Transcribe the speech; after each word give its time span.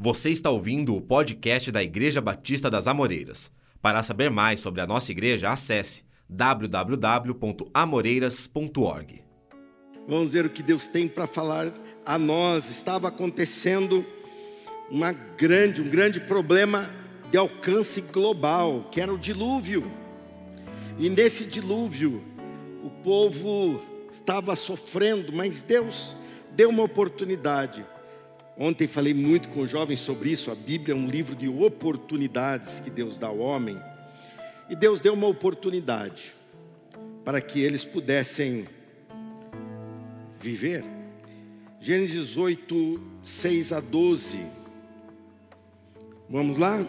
Você 0.00 0.30
está 0.30 0.48
ouvindo 0.48 0.94
o 0.94 1.00
podcast 1.00 1.72
da 1.72 1.82
Igreja 1.82 2.20
Batista 2.20 2.70
das 2.70 2.86
Amoreiras. 2.86 3.50
Para 3.82 4.00
saber 4.00 4.30
mais 4.30 4.60
sobre 4.60 4.80
a 4.80 4.86
nossa 4.86 5.10
igreja, 5.10 5.50
acesse 5.50 6.04
www.amoreiras.org. 6.28 9.24
Vamos 10.06 10.32
ver 10.32 10.46
o 10.46 10.50
que 10.50 10.62
Deus 10.62 10.86
tem 10.86 11.08
para 11.08 11.26
falar 11.26 11.74
a 12.06 12.16
nós. 12.16 12.70
Estava 12.70 13.08
acontecendo 13.08 14.06
uma 14.88 15.10
grande, 15.10 15.82
um 15.82 15.90
grande 15.90 16.20
problema 16.20 16.88
de 17.28 17.36
alcance 17.36 18.00
global, 18.00 18.86
que 18.92 19.00
era 19.00 19.12
o 19.12 19.18
dilúvio. 19.18 19.90
E 20.96 21.10
nesse 21.10 21.44
dilúvio, 21.44 22.22
o 22.84 22.90
povo 23.02 23.82
estava 24.12 24.54
sofrendo, 24.54 25.32
mas 25.32 25.60
Deus 25.60 26.14
deu 26.54 26.68
uma 26.68 26.84
oportunidade 26.84 27.84
Ontem 28.60 28.88
falei 28.88 29.14
muito 29.14 29.48
com 29.50 29.64
jovens 29.64 30.00
sobre 30.00 30.30
isso. 30.30 30.50
A 30.50 30.54
Bíblia 30.54 30.92
é 30.92 30.96
um 30.98 31.06
livro 31.06 31.36
de 31.36 31.48
oportunidades 31.48 32.80
que 32.80 32.90
Deus 32.90 33.16
dá 33.16 33.28
ao 33.28 33.38
homem. 33.38 33.80
E 34.68 34.74
Deus 34.74 34.98
deu 34.98 35.14
uma 35.14 35.28
oportunidade 35.28 36.34
para 37.24 37.40
que 37.40 37.60
eles 37.60 37.84
pudessem 37.84 38.66
viver. 40.40 40.84
Gênesis 41.80 42.36
8, 42.36 43.00
6 43.22 43.72
a 43.72 43.78
12. 43.78 44.44
Vamos 46.28 46.56
lá? 46.56 46.84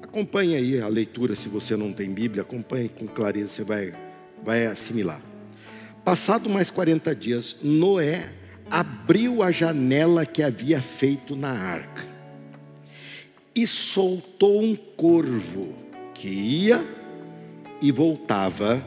Acompanhe 0.00 0.54
aí 0.54 0.80
a 0.80 0.86
leitura, 0.86 1.34
se 1.34 1.48
você 1.48 1.76
não 1.76 1.92
tem 1.92 2.08
Bíblia, 2.14 2.42
acompanhe 2.42 2.88
com 2.88 3.08
clareza, 3.08 3.48
você 3.48 3.64
vai, 3.64 3.92
vai 4.44 4.66
assimilar. 4.66 5.20
Passado 6.04 6.48
mais 6.48 6.70
40 6.70 7.14
dias, 7.16 7.56
Noé 7.60 8.43
abriu 8.70 9.42
a 9.42 9.50
janela 9.50 10.24
que 10.24 10.42
havia 10.42 10.80
feito 10.80 11.36
na 11.36 11.50
arca 11.50 12.04
e 13.54 13.66
soltou 13.66 14.62
um 14.62 14.74
corvo 14.74 15.74
que 16.12 16.28
ia 16.28 16.84
e 17.80 17.92
voltava 17.92 18.84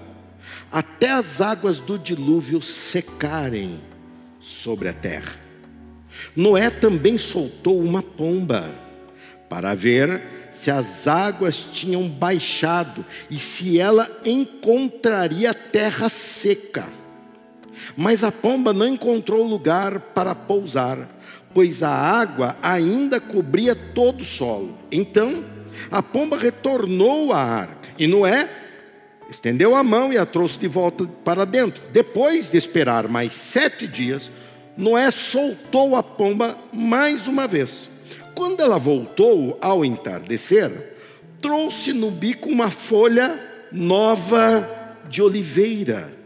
até 0.72 1.12
as 1.12 1.40
águas 1.40 1.80
do 1.80 1.98
dilúvio 1.98 2.62
secarem 2.62 3.82
sobre 4.40 4.90
a 4.90 4.94
terra. 4.94 5.36
Noé 6.36 6.70
também 6.70 7.18
soltou 7.18 7.80
uma 7.80 8.02
pomba 8.02 8.74
para 9.48 9.74
ver 9.76 10.50
se 10.52 10.72
as 10.72 11.08
águas 11.08 11.58
tinham 11.72 12.10
baixado 12.10 13.06
e 13.30 13.38
se 13.38 13.80
ela 13.80 14.10
encontraria 14.26 15.54
terra 15.54 16.10
seca. 16.10 16.90
Mas 17.96 18.24
a 18.24 18.32
pomba 18.32 18.74
não 18.74 18.88
encontrou 18.88 19.44
lugar 19.44 20.00
para 20.00 20.36
pousar, 20.36 21.10
pois 21.54 21.82
a 21.84 21.90
água 21.90 22.58
ainda 22.62 23.20
cobria 23.20 23.76
todo 23.76 24.22
o 24.22 24.26
solo. 24.26 24.78
Então 24.92 25.44
a 25.92 26.02
pomba 26.02 26.38
retornou 26.38 27.32
à 27.34 27.40
arca, 27.40 27.90
e 27.98 28.08
Noé 28.08 28.50
estendeu 29.30 29.76
a 29.76 29.84
mão 29.84 30.12
e 30.12 30.18
a 30.18 30.26
trouxe 30.26 30.60
de 30.60 30.68
volta 30.68 31.06
para 31.24 31.46
dentro. 31.46 31.84
Depois 31.92 32.52
de 32.52 32.58
esperar 32.58 33.08
mais 33.08 33.34
sete 33.34 33.88
dias, 33.88 34.32
Noé 34.78 35.10
soltou 35.12 35.96
a 35.96 36.04
pomba 36.04 36.58
mais 36.72 37.28
uma 37.28 37.48
vez. 37.48 37.90
Quando 38.36 38.62
ela 38.62 38.78
voltou 38.78 39.58
ao 39.60 39.84
entardecer, 39.84 40.94
trouxe 41.42 41.94
no 41.94 42.12
bico 42.12 42.50
uma 42.50 42.70
folha 42.70 43.40
nova 43.72 44.70
de 45.10 45.22
oliveira 45.22 46.17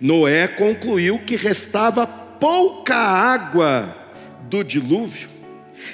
Noé 0.00 0.48
concluiu 0.48 1.18
que 1.18 1.36
restava 1.36 2.06
pouca 2.06 2.96
água 2.96 3.96
do 4.42 4.62
dilúvio. 4.62 5.28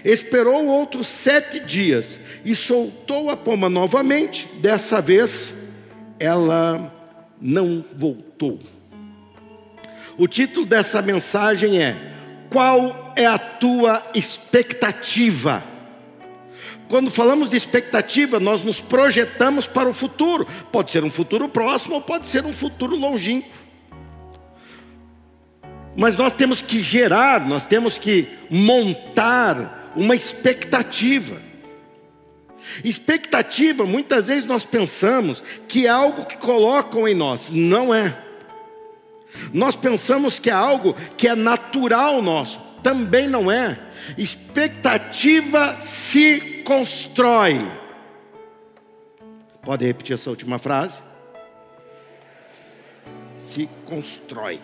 Esperou 0.05 0.67
outros 0.67 1.07
sete 1.07 1.61
dias 1.61 2.19
e 2.45 2.55
soltou 2.55 3.31
a 3.31 3.37
pomba 3.37 3.69
novamente. 3.69 4.49
Dessa 4.61 5.01
vez, 5.01 5.55
ela 6.19 6.93
não 7.41 7.85
voltou. 7.97 8.59
O 10.17 10.29
título 10.29 10.67
dessa 10.67 11.01
mensagem 11.01 11.83
é: 11.83 11.97
Qual 12.51 13.13
é 13.17 13.27
a 13.27 13.39
tua 13.39 14.05
expectativa? 14.15 15.65
Quando 16.89 17.09
falamos 17.09 17.49
de 17.49 17.57
expectativa, 17.57 18.41
nós 18.41 18.65
nos 18.65 18.81
projetamos 18.81 19.69
para 19.69 19.89
o 19.89 19.95
futuro. 19.95 20.47
Pode 20.73 20.91
ser 20.91 21.05
um 21.05 21.11
futuro 21.11 21.49
próximo 21.49 21.95
ou 21.95 22.01
pode 22.01 22.27
ser 22.27 22.45
um 22.45 22.53
futuro 22.53 22.97
longínquo. 22.97 23.49
Mas 25.97 26.17
nós 26.17 26.33
temos 26.33 26.63
que 26.63 26.83
gerar, 26.83 27.47
nós 27.47 27.67
temos 27.67 27.99
que 27.99 28.29
montar 28.51 29.93
uma 29.97 30.15
expectativa. 30.15 31.41
Expectativa, 32.85 33.85
muitas 33.85 34.29
vezes 34.29 34.45
nós 34.45 34.65
pensamos 34.65 35.43
que 35.67 35.87
é 35.87 35.89
algo 35.89 36.25
que 36.25 36.37
colocam 36.37 37.09
em 37.09 37.15
nós, 37.15 37.51
não 37.51 37.93
é. 37.93 38.17
Nós 39.53 39.77
pensamos 39.77 40.39
que 40.39 40.51
é 40.51 40.53
algo 40.53 40.95
que 41.17 41.27
é 41.29 41.35
natural 41.35 42.23
nosso, 42.23 42.61
também 42.83 43.27
não 43.27 43.51
é. 43.51 43.79
Expectativa 44.17 45.79
se 45.85 46.63
constrói. 46.65 47.67
Pode 49.63 49.85
repetir 49.85 50.15
essa 50.15 50.31
última 50.31 50.59
frase? 50.59 51.01
Se 53.39 53.69
constrói. 53.85 54.61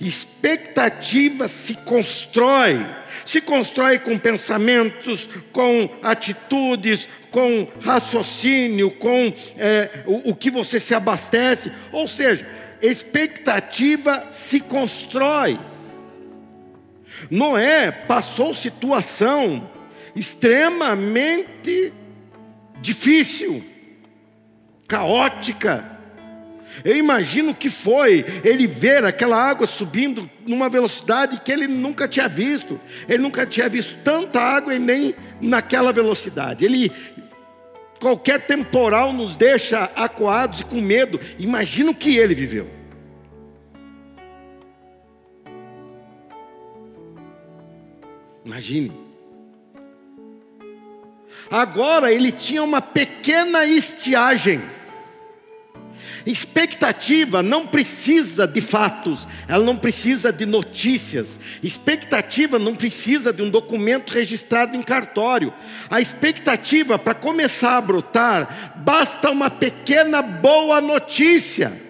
Expectativa 0.00 1.48
se 1.48 1.74
constrói, 1.74 2.86
se 3.24 3.40
constrói 3.40 3.98
com 3.98 4.18
pensamentos, 4.18 5.28
com 5.52 5.88
atitudes, 6.02 7.08
com 7.30 7.66
raciocínio, 7.80 8.90
com 8.90 9.32
é, 9.56 10.04
o, 10.06 10.30
o 10.30 10.36
que 10.36 10.50
você 10.50 10.78
se 10.78 10.94
abastece. 10.94 11.72
Ou 11.92 12.06
seja, 12.06 12.46
expectativa 12.82 14.28
se 14.30 14.60
constrói. 14.60 15.58
Noé 17.30 17.90
passou 17.90 18.54
situação 18.54 19.70
extremamente 20.14 21.92
difícil, 22.80 23.62
caótica, 24.88 25.99
eu 26.84 26.96
imagino 26.96 27.54
que 27.54 27.68
foi 27.68 28.24
ele 28.44 28.66
ver 28.66 29.04
aquela 29.04 29.36
água 29.36 29.66
subindo 29.66 30.28
numa 30.46 30.68
velocidade 30.68 31.40
que 31.40 31.52
ele 31.52 31.66
nunca 31.66 32.08
tinha 32.08 32.28
visto. 32.28 32.80
Ele 33.08 33.22
nunca 33.22 33.46
tinha 33.46 33.68
visto 33.68 33.96
tanta 34.02 34.40
água 34.40 34.74
e 34.74 34.78
nem 34.78 35.14
naquela 35.40 35.92
velocidade. 35.92 36.64
Ele 36.64 36.90
qualquer 37.98 38.46
temporal 38.46 39.12
nos 39.12 39.36
deixa 39.36 39.90
acuados 39.94 40.60
e 40.60 40.64
com 40.64 40.80
medo. 40.80 41.20
Imagina 41.38 41.90
o 41.90 41.94
que 41.94 42.16
ele 42.16 42.34
viveu. 42.34 42.68
Imagine. 48.44 48.92
Agora 51.50 52.12
ele 52.12 52.32
tinha 52.32 52.62
uma 52.62 52.80
pequena 52.80 53.64
estiagem. 53.64 54.62
Expectativa 56.26 57.42
não 57.42 57.66
precisa 57.66 58.46
de 58.46 58.60
fatos, 58.60 59.26
ela 59.48 59.64
não 59.64 59.76
precisa 59.76 60.32
de 60.32 60.44
notícias. 60.44 61.38
Expectativa 61.62 62.58
não 62.58 62.74
precisa 62.74 63.32
de 63.32 63.42
um 63.42 63.48
documento 63.48 64.10
registrado 64.10 64.76
em 64.76 64.82
cartório. 64.82 65.52
A 65.90 66.00
expectativa 66.00 66.98
para 66.98 67.14
começar 67.14 67.76
a 67.76 67.80
brotar, 67.80 68.74
basta 68.76 69.30
uma 69.30 69.50
pequena 69.50 70.20
boa 70.20 70.80
notícia. 70.80 71.80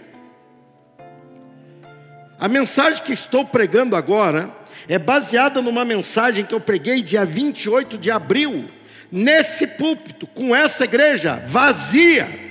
A 2.39 2.49
mensagem 2.49 3.03
que 3.03 3.13
estou 3.13 3.45
pregando 3.45 3.97
agora 3.97 4.51
é 4.89 4.99
baseada 4.99 5.61
numa 5.61 5.85
mensagem 5.85 6.45
que 6.45 6.55
eu 6.55 6.61
preguei 6.61 7.03
dia 7.03 7.25
28 7.25 7.99
de 7.99 8.11
abril, 8.11 8.71
nesse 9.11 9.67
púlpito, 9.67 10.27
com 10.27 10.55
essa 10.55 10.85
igreja 10.85 11.43
vazia. 11.47 12.50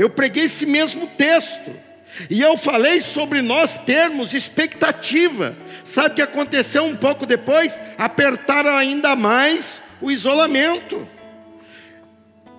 Eu 0.00 0.08
preguei 0.08 0.44
esse 0.44 0.64
mesmo 0.64 1.06
texto. 1.08 1.76
E 2.30 2.40
eu 2.40 2.56
falei 2.56 3.02
sobre 3.02 3.42
nós 3.42 3.76
termos 3.80 4.32
expectativa. 4.32 5.54
Sabe 5.84 6.08
o 6.08 6.14
que 6.14 6.22
aconteceu 6.22 6.84
um 6.86 6.96
pouco 6.96 7.26
depois? 7.26 7.78
Apertaram 7.98 8.74
ainda 8.74 9.14
mais 9.14 9.78
o 10.00 10.10
isolamento. 10.10 11.06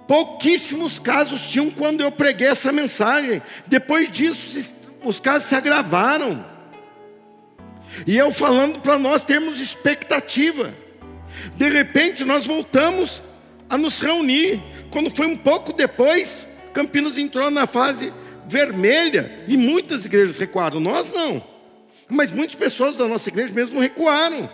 Pouquíssimos 0.07 0.99
casos 0.99 1.41
tinham 1.41 1.71
quando 1.71 2.01
eu 2.01 2.11
preguei 2.11 2.47
essa 2.47 2.71
mensagem. 2.71 3.41
Depois 3.65 4.11
disso, 4.11 4.63
os 5.03 5.19
casos 5.19 5.49
se 5.49 5.55
agravaram. 5.55 6.45
E 8.05 8.15
eu 8.15 8.31
falando 8.31 8.81
para 8.81 8.99
nós 8.99 9.23
termos 9.23 9.59
expectativa. 9.59 10.75
De 11.55 11.67
repente 11.67 12.23
nós 12.23 12.45
voltamos 12.45 13.19
a 13.67 13.79
nos 13.79 13.99
reunir. 13.99 14.61
Quando 14.91 15.09
foi 15.15 15.25
um 15.25 15.37
pouco 15.37 15.73
depois, 15.73 16.45
Campinas 16.73 17.17
entrou 17.17 17.49
na 17.51 17.67
fase 17.67 18.13
vermelha 18.47 19.43
e 19.47 19.55
muitas 19.55 20.05
igrejas 20.05 20.37
recuaram, 20.37 20.79
nós 20.79 21.11
não. 21.11 21.43
Mas 22.09 22.31
muitas 22.31 22.55
pessoas 22.55 22.97
da 22.97 23.07
nossa 23.07 23.29
igreja 23.29 23.53
mesmo 23.53 23.79
recuaram. 23.79 24.49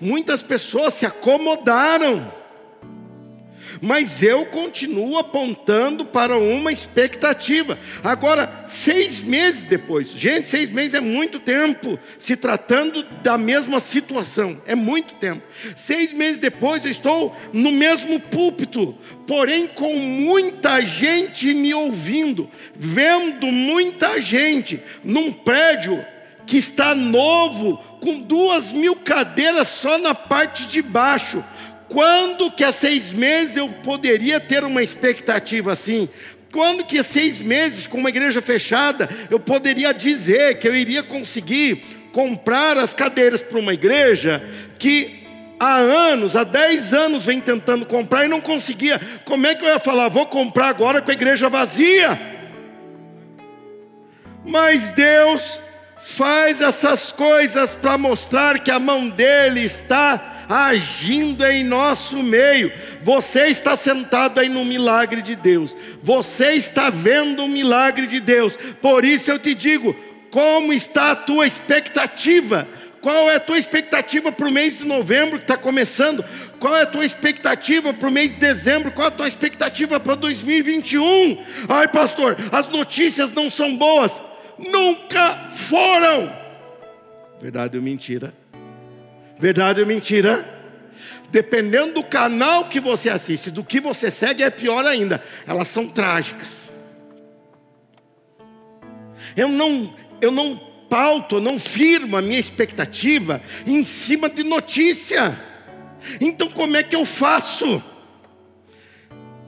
Muitas 0.00 0.42
pessoas 0.42 0.94
se 0.94 1.06
acomodaram. 1.06 2.32
Mas 3.80 4.22
eu 4.22 4.46
continuo 4.46 5.16
apontando 5.16 6.04
para 6.04 6.36
uma 6.36 6.72
expectativa. 6.72 7.78
Agora, 8.02 8.64
seis 8.68 9.22
meses 9.22 9.64
depois, 9.64 10.10
gente, 10.10 10.48
seis 10.48 10.70
meses 10.70 10.94
é 10.94 11.00
muito 11.00 11.38
tempo, 11.38 11.98
se 12.18 12.36
tratando 12.36 13.02
da 13.22 13.38
mesma 13.38 13.80
situação, 13.80 14.60
é 14.66 14.74
muito 14.74 15.14
tempo. 15.14 15.42
Seis 15.76 16.12
meses 16.12 16.40
depois, 16.40 16.84
eu 16.84 16.90
estou 16.90 17.36
no 17.52 17.72
mesmo 17.72 18.20
púlpito, 18.20 18.96
porém 19.26 19.66
com 19.66 19.96
muita 19.96 20.84
gente 20.84 21.52
me 21.54 21.72
ouvindo, 21.72 22.50
vendo 22.74 23.46
muita 23.46 24.20
gente 24.20 24.82
num 25.02 25.32
prédio 25.32 26.04
que 26.46 26.58
está 26.58 26.94
novo, 26.94 27.76
com 28.00 28.20
duas 28.20 28.72
mil 28.72 28.96
cadeiras 28.96 29.68
só 29.68 29.96
na 29.98 30.14
parte 30.14 30.66
de 30.66 30.82
baixo. 30.82 31.42
Quando 31.92 32.50
que 32.50 32.64
há 32.64 32.72
seis 32.72 33.12
meses 33.12 33.54
eu 33.54 33.68
poderia 33.68 34.40
ter 34.40 34.64
uma 34.64 34.82
expectativa 34.82 35.72
assim? 35.72 36.08
Quando 36.50 36.84
que 36.84 36.98
há 36.98 37.04
seis 37.04 37.42
meses, 37.42 37.86
com 37.86 37.98
uma 37.98 38.08
igreja 38.08 38.40
fechada, 38.40 39.10
eu 39.30 39.38
poderia 39.38 39.92
dizer 39.92 40.58
que 40.58 40.66
eu 40.66 40.74
iria 40.74 41.02
conseguir 41.02 42.08
comprar 42.10 42.78
as 42.78 42.94
cadeiras 42.94 43.42
para 43.42 43.58
uma 43.58 43.74
igreja 43.74 44.42
que 44.78 45.22
há 45.60 45.76
anos, 45.76 46.34
há 46.34 46.44
dez 46.44 46.94
anos 46.94 47.26
vem 47.26 47.40
tentando 47.40 47.84
comprar 47.84 48.24
e 48.24 48.28
não 48.28 48.40
conseguia? 48.40 48.98
Como 49.26 49.46
é 49.46 49.54
que 49.54 49.62
eu 49.62 49.68
ia 49.68 49.78
falar, 49.78 50.08
vou 50.08 50.24
comprar 50.24 50.68
agora 50.68 51.02
com 51.02 51.10
a 51.10 51.14
igreja 51.14 51.50
vazia? 51.50 52.18
Mas 54.46 54.92
Deus 54.92 55.60
faz 55.98 56.58
essas 56.60 57.12
coisas 57.12 57.76
para 57.76 57.98
mostrar 57.98 58.60
que 58.60 58.70
a 58.70 58.78
mão 58.78 59.10
dele 59.10 59.66
está 59.66 60.31
agindo 60.48 61.44
em 61.44 61.64
nosso 61.64 62.22
meio. 62.22 62.72
Você 63.02 63.48
está 63.48 63.76
sentado 63.76 64.40
aí 64.40 64.48
no 64.48 64.64
milagre 64.64 65.22
de 65.22 65.36
Deus. 65.36 65.76
Você 66.02 66.52
está 66.52 66.90
vendo 66.90 67.44
o 67.44 67.48
milagre 67.48 68.06
de 68.06 68.20
Deus. 68.20 68.56
Por 68.80 69.04
isso 69.04 69.30
eu 69.30 69.38
te 69.38 69.54
digo, 69.54 69.94
como 70.30 70.72
está 70.72 71.12
a 71.12 71.16
tua 71.16 71.46
expectativa? 71.46 72.66
Qual 73.00 73.28
é 73.30 73.34
a 73.34 73.40
tua 73.40 73.58
expectativa 73.58 74.30
para 74.30 74.46
o 74.46 74.52
mês 74.52 74.78
de 74.78 74.84
novembro 74.84 75.38
que 75.38 75.44
está 75.44 75.56
começando? 75.56 76.24
Qual 76.60 76.76
é 76.76 76.82
a 76.82 76.86
tua 76.86 77.04
expectativa 77.04 77.92
para 77.92 78.08
o 78.08 78.12
mês 78.12 78.30
de 78.32 78.38
dezembro? 78.38 78.92
Qual 78.92 79.06
é 79.06 79.08
a 79.08 79.14
tua 79.14 79.26
expectativa 79.26 79.98
para 79.98 80.14
2021? 80.14 81.42
Ai, 81.68 81.88
pastor, 81.88 82.36
as 82.52 82.68
notícias 82.68 83.32
não 83.32 83.50
são 83.50 83.76
boas 83.76 84.12
nunca 84.70 85.50
foram. 85.50 86.32
Verdade 87.40 87.76
ou 87.76 87.82
mentira? 87.82 88.32
Verdade 89.42 89.80
ou 89.80 89.86
mentira? 89.88 90.48
Dependendo 91.32 91.94
do 91.94 92.04
canal 92.04 92.68
que 92.68 92.78
você 92.78 93.10
assiste, 93.10 93.50
do 93.50 93.64
que 93.64 93.80
você 93.80 94.08
segue, 94.08 94.44
é 94.44 94.50
pior 94.50 94.86
ainda. 94.86 95.20
Elas 95.44 95.66
são 95.66 95.88
trágicas. 95.88 96.70
Eu 99.36 99.48
não, 99.48 99.92
eu 100.20 100.30
não 100.30 100.56
pauto, 100.88 101.36
eu 101.36 101.40
não 101.40 101.58
firmo 101.58 102.16
a 102.16 102.22
minha 102.22 102.38
expectativa 102.38 103.42
em 103.66 103.82
cima 103.82 104.30
de 104.30 104.44
notícia. 104.44 105.36
Então 106.20 106.48
como 106.48 106.76
é 106.76 106.84
que 106.84 106.94
eu 106.94 107.04
faço? 107.04 107.82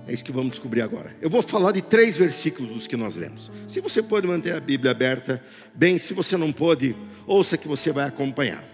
É 0.09 0.13
isso 0.13 0.25
que 0.25 0.33
vamos 0.33 0.51
descobrir 0.51 0.83
agora. 0.83 1.15
Eu 1.23 1.31
vou 1.31 1.41
falar 1.41 1.71
de 1.71 1.83
três 1.83 2.17
versículos 2.17 2.73
dos 2.73 2.89
que 2.89 2.97
nós 2.97 3.15
lemos. 3.15 3.49
Se 3.69 3.81
você 3.81 4.03
pode 4.03 4.27
manter 4.27 4.57
a 4.57 4.61
Bíblia 4.61 4.91
aberta, 4.91 5.41
bem, 5.73 6.01
se 6.01 6.13
você 6.13 6.37
não 6.37 6.53
pode, 6.53 6.97
ouça 7.29 7.57
que 7.57 7.69
você 7.69 7.93
vai 7.93 8.09
acompanhar. 8.09 8.74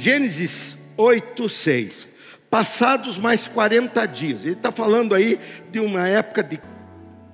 Gênesis 0.00 0.78
8, 0.96 1.46
6. 1.46 2.08
Passados 2.48 3.18
mais 3.18 3.46
40 3.46 4.06
dias, 4.06 4.46
ele 4.46 4.54
está 4.54 4.72
falando 4.72 5.14
aí 5.14 5.38
de 5.70 5.78
uma 5.78 6.08
época 6.08 6.42
de 6.42 6.58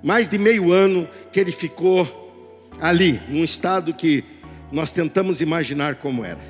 mais 0.02 0.28
de 0.28 0.36
meio 0.36 0.72
ano 0.72 1.08
que 1.30 1.38
ele 1.38 1.52
ficou 1.52 2.68
ali, 2.80 3.22
num 3.28 3.44
estado 3.44 3.94
que 3.94 4.24
nós 4.72 4.90
tentamos 4.90 5.40
imaginar 5.40 5.94
como 5.94 6.24
era. 6.24 6.40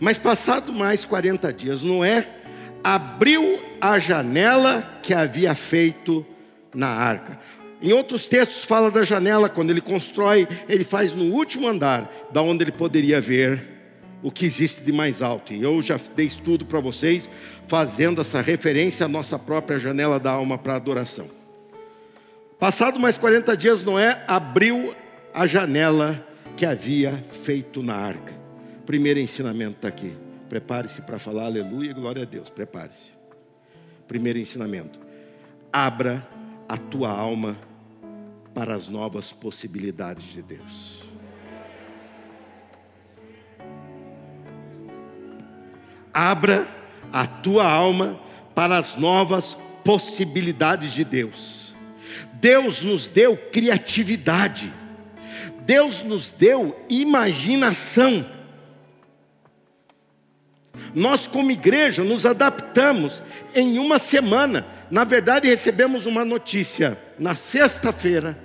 Mas 0.00 0.18
passado 0.18 0.72
mais 0.72 1.04
40 1.04 1.52
dias, 1.52 1.84
Noé 1.84 2.28
abriu 2.82 3.60
a 3.80 3.96
janela 4.00 4.98
que 5.04 5.14
havia 5.14 5.54
feito 5.54 6.26
na 6.74 6.88
arca. 6.88 7.38
Em 7.80 7.92
outros 7.92 8.26
textos 8.26 8.64
fala 8.64 8.90
da 8.90 9.04
janela 9.04 9.48
quando 9.48 9.70
ele 9.70 9.80
constrói, 9.80 10.48
ele 10.68 10.82
faz 10.82 11.14
no 11.14 11.32
último 11.32 11.68
andar, 11.68 12.12
da 12.32 12.42
onde 12.42 12.64
ele 12.64 12.72
poderia 12.72 13.20
ver 13.20 13.73
o 14.24 14.32
que 14.32 14.46
existe 14.46 14.80
de 14.80 14.90
mais 14.90 15.20
alto. 15.20 15.52
E 15.52 15.62
eu 15.62 15.82
já 15.82 16.00
dei 16.16 16.24
estudo 16.24 16.64
para 16.64 16.80
vocês, 16.80 17.28
fazendo 17.68 18.22
essa 18.22 18.40
referência 18.40 19.04
à 19.04 19.08
nossa 19.08 19.38
própria 19.38 19.78
janela 19.78 20.18
da 20.18 20.30
alma 20.30 20.56
para 20.56 20.76
adoração. 20.76 21.28
Passado 22.58 22.98
mais 22.98 23.18
40 23.18 23.54
dias, 23.54 23.84
Noé 23.84 24.24
abriu 24.26 24.94
a 25.34 25.46
janela 25.46 26.26
que 26.56 26.64
havia 26.64 27.22
feito 27.42 27.82
na 27.82 27.94
arca. 27.94 28.32
Primeiro 28.86 29.20
ensinamento 29.20 29.76
está 29.76 29.88
aqui. 29.88 30.16
Prepare-se 30.48 31.02
para 31.02 31.18
falar 31.18 31.44
aleluia 31.44 31.90
e 31.90 31.94
glória 31.94 32.22
a 32.22 32.26
Deus. 32.26 32.48
Prepare-se. 32.48 33.10
Primeiro 34.08 34.38
ensinamento: 34.38 34.98
abra 35.70 36.26
a 36.66 36.78
tua 36.78 37.10
alma 37.10 37.58
para 38.54 38.74
as 38.74 38.88
novas 38.88 39.34
possibilidades 39.34 40.24
de 40.32 40.40
Deus. 40.40 41.03
Abra 46.14 46.68
a 47.12 47.26
tua 47.26 47.68
alma 47.68 48.18
para 48.54 48.78
as 48.78 48.94
novas 48.94 49.56
possibilidades 49.84 50.92
de 50.92 51.04
Deus. 51.04 51.74
Deus 52.34 52.82
nos 52.82 53.08
deu 53.08 53.36
criatividade. 53.36 54.72
Deus 55.66 56.02
nos 56.02 56.30
deu 56.30 56.78
imaginação. 56.88 58.26
Nós, 60.94 61.26
como 61.26 61.50
igreja, 61.50 62.02
nos 62.02 62.26
adaptamos 62.26 63.22
em 63.54 63.78
uma 63.78 63.98
semana. 63.98 64.66
Na 64.90 65.04
verdade, 65.04 65.48
recebemos 65.48 66.06
uma 66.06 66.24
notícia 66.24 66.98
na 67.18 67.34
sexta-feira, 67.34 68.38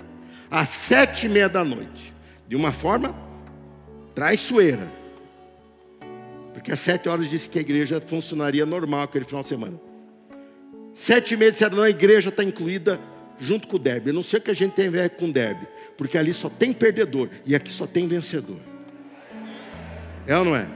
às 0.50 0.68
sete 0.68 1.26
e 1.26 1.28
meia 1.28 1.48
da 1.48 1.64
noite, 1.64 2.12
de 2.48 2.56
uma 2.56 2.72
forma 2.72 3.14
traiçoeira. 4.14 4.99
Porque 6.60 6.72
às 6.72 6.80
sete 6.80 7.08
horas 7.08 7.30
disse 7.30 7.48
que 7.48 7.58
a 7.58 7.62
igreja 7.62 8.02
funcionaria 8.06 8.66
normal 8.66 9.04
aquele 9.04 9.24
final 9.24 9.40
de 9.40 9.48
semana. 9.48 9.80
Sete 10.94 11.32
e 11.32 11.36
meia 11.38 11.50
disseram, 11.50 11.80
a 11.80 11.88
igreja 11.88 12.28
está 12.28 12.44
incluída 12.44 13.00
junto 13.38 13.66
com 13.66 13.76
o 13.76 13.78
derby. 13.78 14.10
Eu 14.10 14.12
não 14.12 14.22
sei 14.22 14.38
o 14.38 14.42
que 14.42 14.50
a 14.50 14.54
gente 14.54 14.74
tem 14.74 14.88
a 14.88 14.90
ver 14.90 15.08
com 15.10 15.24
o 15.24 15.32
derby, 15.32 15.66
porque 15.96 16.18
ali 16.18 16.34
só 16.34 16.50
tem 16.50 16.74
perdedor 16.74 17.30
e 17.46 17.54
aqui 17.54 17.72
só 17.72 17.86
tem 17.86 18.06
vencedor. 18.06 18.58
É 20.26 20.36
ou 20.36 20.44
não 20.44 20.54
é? 20.54 20.68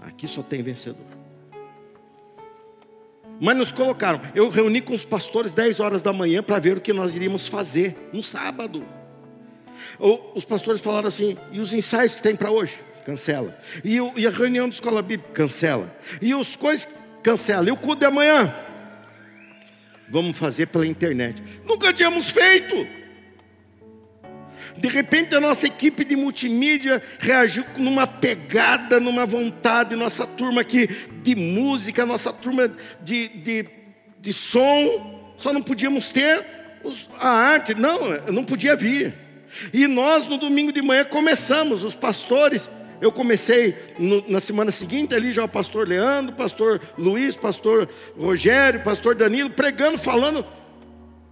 Aqui 0.00 0.26
só 0.26 0.42
tem 0.42 0.62
vencedor. 0.62 1.04
Mas 3.38 3.54
nos 3.54 3.70
colocaram. 3.70 4.22
Eu 4.34 4.48
reuni 4.48 4.80
com 4.80 4.94
os 4.94 5.04
pastores 5.04 5.52
10 5.52 5.78
horas 5.78 6.00
da 6.00 6.12
manhã 6.14 6.42
para 6.42 6.58
ver 6.58 6.78
o 6.78 6.80
que 6.80 6.94
nós 6.94 7.14
iríamos 7.14 7.46
fazer 7.46 7.94
no 8.14 8.22
sábado. 8.22 8.82
Os 10.34 10.46
pastores 10.46 10.80
falaram 10.80 11.08
assim: 11.08 11.36
e 11.52 11.60
os 11.60 11.74
ensaios 11.74 12.14
que 12.14 12.22
tem 12.22 12.34
para 12.34 12.50
hoje? 12.50 12.87
Cancela. 13.08 13.58
E, 13.82 13.96
e, 14.16 14.26
a 14.26 14.30
reunião 14.30 14.68
de 14.68 14.74
escola 14.74 15.00
bíblica? 15.00 15.32
Cancela. 15.32 15.96
E 16.20 16.34
os 16.34 16.56
coisas? 16.56 16.86
Cancela. 17.22 17.66
E 17.66 17.72
o 17.72 17.76
culto 17.76 18.00
de 18.00 18.04
amanhã? 18.04 18.54
Vamos 20.10 20.36
fazer 20.36 20.66
pela 20.66 20.86
internet. 20.86 21.42
Nunca 21.64 21.90
tínhamos 21.90 22.28
feito. 22.28 22.86
De 24.76 24.88
repente 24.88 25.34
a 25.34 25.40
nossa 25.40 25.66
equipe 25.66 26.04
de 26.04 26.16
multimídia 26.16 27.02
reagiu 27.18 27.64
numa 27.78 28.06
pegada, 28.06 29.00
numa 29.00 29.24
vontade, 29.24 29.96
nossa 29.96 30.26
turma 30.26 30.60
aqui 30.60 30.86
de 31.22 31.34
música, 31.34 32.04
nossa 32.04 32.30
turma 32.30 32.70
de, 33.00 33.28
de, 33.28 33.64
de 34.20 34.32
som, 34.34 35.34
só 35.38 35.50
não 35.50 35.62
podíamos 35.62 36.10
ter 36.10 36.44
os, 36.84 37.08
a 37.18 37.30
arte, 37.30 37.74
não, 37.74 38.00
não 38.30 38.44
podia 38.44 38.76
vir. 38.76 39.14
E 39.72 39.86
nós 39.86 40.26
no 40.26 40.36
domingo 40.36 40.70
de 40.70 40.82
manhã 40.82 41.06
começamos, 41.06 41.82
os 41.82 41.96
pastores, 41.96 42.68
eu 43.00 43.12
comecei 43.12 43.76
no, 43.98 44.24
na 44.28 44.40
semana 44.40 44.72
seguinte 44.72 45.14
ali 45.14 45.32
já 45.32 45.44
o 45.44 45.48
pastor 45.48 45.86
Leandro, 45.86 46.34
pastor 46.34 46.80
Luiz, 46.96 47.36
pastor 47.36 47.88
Rogério, 48.18 48.82
pastor 48.82 49.14
Danilo, 49.14 49.50
pregando, 49.50 49.98
falando 49.98 50.44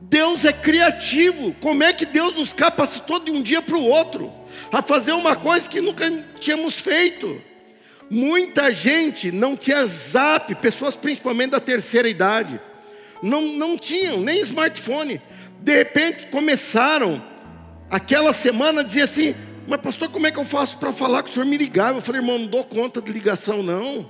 Deus 0.00 0.44
é 0.44 0.52
criativo. 0.52 1.54
Como 1.60 1.82
é 1.82 1.92
que 1.92 2.06
Deus 2.06 2.34
nos 2.34 2.52
capacitou 2.52 3.18
de 3.18 3.30
um 3.30 3.42
dia 3.42 3.62
para 3.62 3.76
o 3.76 3.86
outro 3.86 4.32
a 4.72 4.82
fazer 4.82 5.12
uma 5.12 5.34
coisa 5.34 5.68
que 5.68 5.80
nunca 5.80 6.10
tínhamos 6.38 6.78
feito? 6.80 7.40
Muita 8.08 8.72
gente 8.72 9.32
não 9.32 9.56
tinha 9.56 9.84
zap, 9.86 10.54
pessoas 10.56 10.94
principalmente 10.94 11.50
da 11.50 11.60
terceira 11.60 12.08
idade, 12.08 12.60
não, 13.20 13.42
não 13.42 13.76
tinham 13.76 14.20
nem 14.20 14.40
smartphone. 14.40 15.20
De 15.60 15.76
repente 15.76 16.26
começaram, 16.26 17.20
aquela 17.90 18.32
semana, 18.32 18.82
a 18.82 18.84
dizer 18.84 19.02
assim: 19.02 19.34
Mas, 19.66 19.80
pastor, 19.80 20.08
como 20.08 20.26
é 20.26 20.30
que 20.30 20.38
eu 20.38 20.44
faço 20.44 20.78
para 20.78 20.92
falar 20.92 21.22
que 21.22 21.30
o 21.30 21.32
senhor 21.32 21.46
me 21.46 21.56
ligava? 21.56 21.98
Eu 21.98 22.02
falei, 22.02 22.20
irmão, 22.20 22.38
não 22.38 22.46
dou 22.46 22.62
conta 22.62 23.00
de 23.02 23.12
ligação, 23.12 23.62
não. 23.62 24.08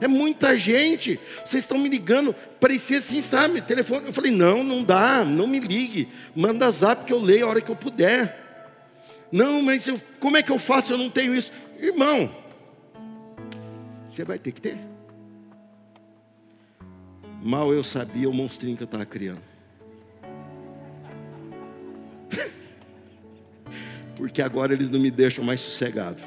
É 0.00 0.06
muita 0.06 0.56
gente. 0.56 1.18
Vocês 1.44 1.64
estão 1.64 1.78
me 1.78 1.88
ligando, 1.88 2.34
parecia 2.60 2.98
assim, 2.98 3.20
sabe? 3.20 3.60
Telefone. 3.60 4.06
Eu 4.06 4.12
falei, 4.12 4.30
não, 4.30 4.62
não 4.62 4.82
dá, 4.82 5.24
não 5.24 5.46
me 5.46 5.58
ligue. 5.60 6.08
Manda 6.34 6.70
zap 6.70 7.04
que 7.04 7.12
eu 7.12 7.20
leio 7.20 7.46
a 7.46 7.50
hora 7.50 7.60
que 7.60 7.70
eu 7.70 7.76
puder. 7.76 8.38
Não, 9.30 9.62
mas 9.62 9.86
eu, 9.86 10.00
como 10.20 10.36
é 10.36 10.42
que 10.42 10.52
eu 10.52 10.58
faço? 10.58 10.92
Eu 10.92 10.98
não 10.98 11.08
tenho 11.08 11.34
isso. 11.34 11.50
Irmão, 11.78 12.30
você 14.08 14.24
vai 14.24 14.38
ter 14.38 14.52
que 14.52 14.60
ter. 14.60 14.78
Mal 17.42 17.72
eu 17.72 17.82
sabia 17.82 18.28
o 18.28 18.32
monstrinho 18.34 18.76
que 18.76 18.82
eu 18.82 18.86
estava 18.86 19.06
criando. 19.06 19.51
Porque 24.22 24.40
agora 24.40 24.72
eles 24.72 24.88
não 24.88 25.00
me 25.00 25.10
deixam 25.10 25.44
mais 25.44 25.60
sossegado. 25.60 26.22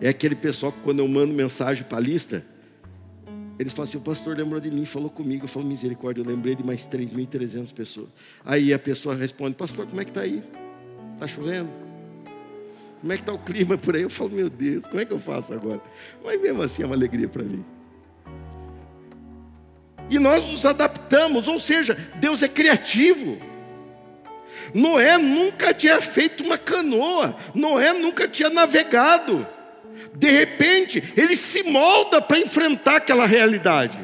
É 0.00 0.08
aquele 0.08 0.36
pessoal 0.36 0.70
que 0.70 0.78
quando 0.82 1.00
eu 1.00 1.08
mando 1.08 1.34
mensagem 1.34 1.82
para 1.82 1.98
a 1.98 2.00
lista, 2.00 2.46
eles 3.58 3.72
falam 3.72 3.82
assim, 3.82 3.98
o 3.98 4.00
pastor 4.00 4.36
lembrou 4.36 4.60
de 4.60 4.70
mim, 4.70 4.84
falou 4.84 5.10
comigo, 5.10 5.46
eu 5.46 5.48
falo, 5.48 5.66
misericórdia, 5.66 6.22
eu 6.22 6.24
lembrei 6.24 6.54
de 6.54 6.64
mais 6.64 6.86
3.300 6.86 7.74
pessoas. 7.74 8.06
Aí 8.44 8.72
a 8.72 8.78
pessoa 8.78 9.16
responde, 9.16 9.56
pastor, 9.56 9.84
como 9.84 10.00
é 10.00 10.04
que 10.04 10.12
está 10.12 10.20
aí? 10.20 10.44
Está 11.14 11.26
chovendo? 11.26 11.70
Como 13.00 13.12
é 13.12 13.16
que 13.16 13.22
está 13.22 13.32
o 13.32 13.38
clima 13.40 13.76
por 13.76 13.96
aí? 13.96 14.02
Eu 14.02 14.10
falo, 14.10 14.30
meu 14.30 14.48
Deus, 14.48 14.86
como 14.86 15.00
é 15.00 15.04
que 15.04 15.12
eu 15.12 15.18
faço 15.18 15.52
agora? 15.52 15.82
Mas 16.24 16.40
mesmo 16.40 16.62
assim 16.62 16.84
é 16.84 16.86
uma 16.86 16.94
alegria 16.94 17.28
para 17.28 17.42
mim. 17.42 17.64
E 20.08 20.20
nós 20.20 20.46
nos 20.46 20.64
adaptamos, 20.64 21.48
ou 21.48 21.58
seja, 21.58 21.96
Deus 22.20 22.44
é 22.44 22.48
criativo. 22.48 23.38
Noé 24.72 25.18
nunca 25.18 25.72
tinha 25.72 26.00
feito 26.00 26.44
uma 26.44 26.58
canoa, 26.58 27.36
Noé 27.54 27.92
nunca 27.92 28.28
tinha 28.28 28.50
navegado. 28.50 29.46
De 30.14 30.30
repente, 30.30 31.02
ele 31.16 31.36
se 31.36 31.62
molda 31.62 32.20
para 32.20 32.38
enfrentar 32.38 32.96
aquela 32.96 33.26
realidade, 33.26 33.98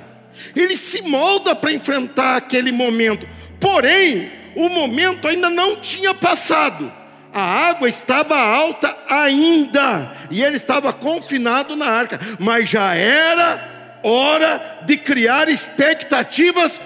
ele 0.55 0.77
se 0.77 1.03
molda 1.03 1.55
para 1.55 1.73
enfrentar 1.73 2.37
aquele 2.37 2.73
momento, 2.73 3.29
porém, 3.59 4.31
o 4.55 4.69
momento 4.69 5.29
ainda 5.29 5.49
não 5.51 5.77
tinha 5.77 6.15
passado, 6.15 6.93
a 7.33 7.41
água 7.41 7.89
estava 7.89 8.37
alta 8.37 8.97
ainda, 9.09 10.13
e 10.31 10.43
ele 10.43 10.57
estava 10.57 10.93
confinado 10.93 11.77
na 11.77 11.87
arca, 11.87 12.19
mas 12.39 12.69
já 12.69 12.95
era 12.95 14.01
hora 14.03 14.81
de 14.85 14.97
criar 14.97 15.49
expectativas 15.49 16.81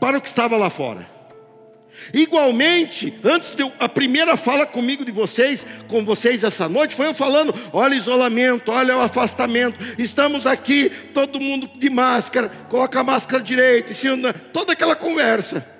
para 0.00 0.18
o 0.18 0.20
que 0.20 0.28
estava 0.28 0.56
lá 0.56 0.68
fora. 0.68 1.13
Igualmente, 2.12 3.14
antes 3.24 3.54
de 3.54 3.62
eu, 3.62 3.72
a 3.78 3.88
primeira 3.88 4.36
fala 4.36 4.66
comigo 4.66 5.04
de 5.04 5.12
vocês, 5.12 5.64
com 5.88 6.04
vocês 6.04 6.42
essa 6.44 6.68
noite, 6.68 6.94
foi 6.94 7.06
eu 7.06 7.14
falando: 7.14 7.54
olha 7.72 7.94
o 7.94 7.98
isolamento, 7.98 8.70
olha 8.70 8.96
o 8.96 9.00
afastamento, 9.00 9.78
estamos 9.98 10.46
aqui, 10.46 10.90
todo 11.12 11.40
mundo 11.40 11.68
de 11.76 11.90
máscara, 11.90 12.48
coloca 12.68 13.00
a 13.00 13.04
máscara 13.04 13.42
direito, 13.42 13.92
toda 14.52 14.72
aquela 14.72 14.96
conversa. 14.96 15.73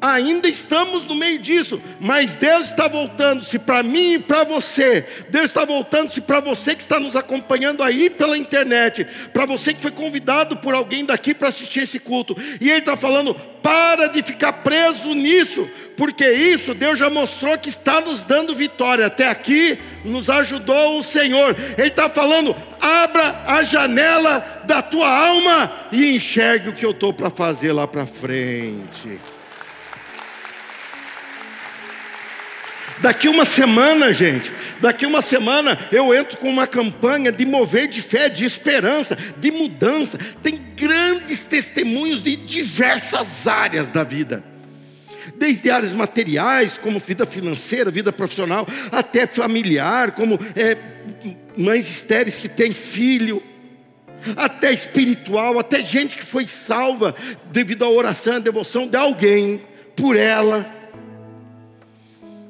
Ainda 0.00 0.48
estamos 0.48 1.04
no 1.04 1.14
meio 1.14 1.40
disso, 1.40 1.80
mas 1.98 2.36
Deus 2.36 2.68
está 2.68 2.86
voltando-se 2.86 3.58
para 3.58 3.82
mim 3.82 4.14
e 4.14 4.18
para 4.18 4.44
você. 4.44 5.04
Deus 5.28 5.46
está 5.46 5.64
voltando-se 5.64 6.20
para 6.20 6.38
você 6.38 6.76
que 6.76 6.82
está 6.82 7.00
nos 7.00 7.16
acompanhando 7.16 7.82
aí 7.82 8.08
pela 8.08 8.38
internet, 8.38 9.04
para 9.32 9.44
você 9.44 9.74
que 9.74 9.82
foi 9.82 9.90
convidado 9.90 10.56
por 10.56 10.72
alguém 10.72 11.04
daqui 11.04 11.34
para 11.34 11.48
assistir 11.48 11.80
esse 11.80 11.98
culto. 11.98 12.36
E 12.60 12.70
Ele 12.70 12.78
está 12.78 12.96
falando: 12.96 13.34
para 13.60 14.06
de 14.06 14.22
ficar 14.22 14.52
preso 14.52 15.14
nisso, 15.14 15.68
porque 15.96 16.30
isso 16.30 16.74
Deus 16.74 16.96
já 16.96 17.10
mostrou 17.10 17.58
que 17.58 17.68
está 17.68 18.00
nos 18.00 18.22
dando 18.22 18.54
vitória. 18.54 19.06
Até 19.06 19.26
aqui 19.26 19.78
nos 20.04 20.30
ajudou 20.30 21.00
o 21.00 21.02
Senhor. 21.02 21.56
Ele 21.76 21.88
está 21.88 22.08
falando: 22.08 22.54
abra 22.80 23.42
a 23.48 23.64
janela 23.64 24.62
da 24.64 24.80
tua 24.80 25.08
alma 25.08 25.72
e 25.90 26.14
enxergue 26.14 26.68
o 26.68 26.74
que 26.74 26.86
eu 26.86 26.92
estou 26.92 27.12
para 27.12 27.30
fazer 27.30 27.72
lá 27.72 27.88
para 27.88 28.06
frente. 28.06 29.18
Daqui 33.00 33.28
uma 33.28 33.44
semana, 33.44 34.12
gente, 34.12 34.52
daqui 34.80 35.06
uma 35.06 35.22
semana 35.22 35.78
eu 35.92 36.12
entro 36.14 36.36
com 36.38 36.48
uma 36.48 36.66
campanha 36.66 37.30
de 37.30 37.44
mover 37.44 37.88
de 37.88 38.02
fé, 38.02 38.28
de 38.28 38.44
esperança, 38.44 39.16
de 39.36 39.50
mudança. 39.50 40.18
Tem 40.42 40.60
grandes 40.76 41.44
testemunhos 41.44 42.22
de 42.22 42.36
diversas 42.36 43.46
áreas 43.46 43.90
da 43.90 44.02
vida. 44.02 44.42
Desde 45.36 45.70
áreas 45.70 45.92
materiais, 45.92 46.78
como 46.78 46.98
vida 46.98 47.24
financeira, 47.24 47.90
vida 47.90 48.12
profissional, 48.12 48.66
até 48.90 49.26
familiar, 49.26 50.12
como 50.12 50.38
é, 50.56 50.76
mães 51.56 51.88
estéreis 51.88 52.38
que 52.38 52.48
têm 52.48 52.72
filho, 52.72 53.42
até 54.36 54.72
espiritual, 54.72 55.58
até 55.58 55.82
gente 55.82 56.16
que 56.16 56.24
foi 56.24 56.46
salva 56.46 57.14
devido 57.52 57.84
à 57.84 57.88
oração, 57.88 58.34
à 58.34 58.38
devoção 58.38 58.88
de 58.88 58.96
alguém 58.96 59.62
por 59.94 60.16
ela. 60.16 60.77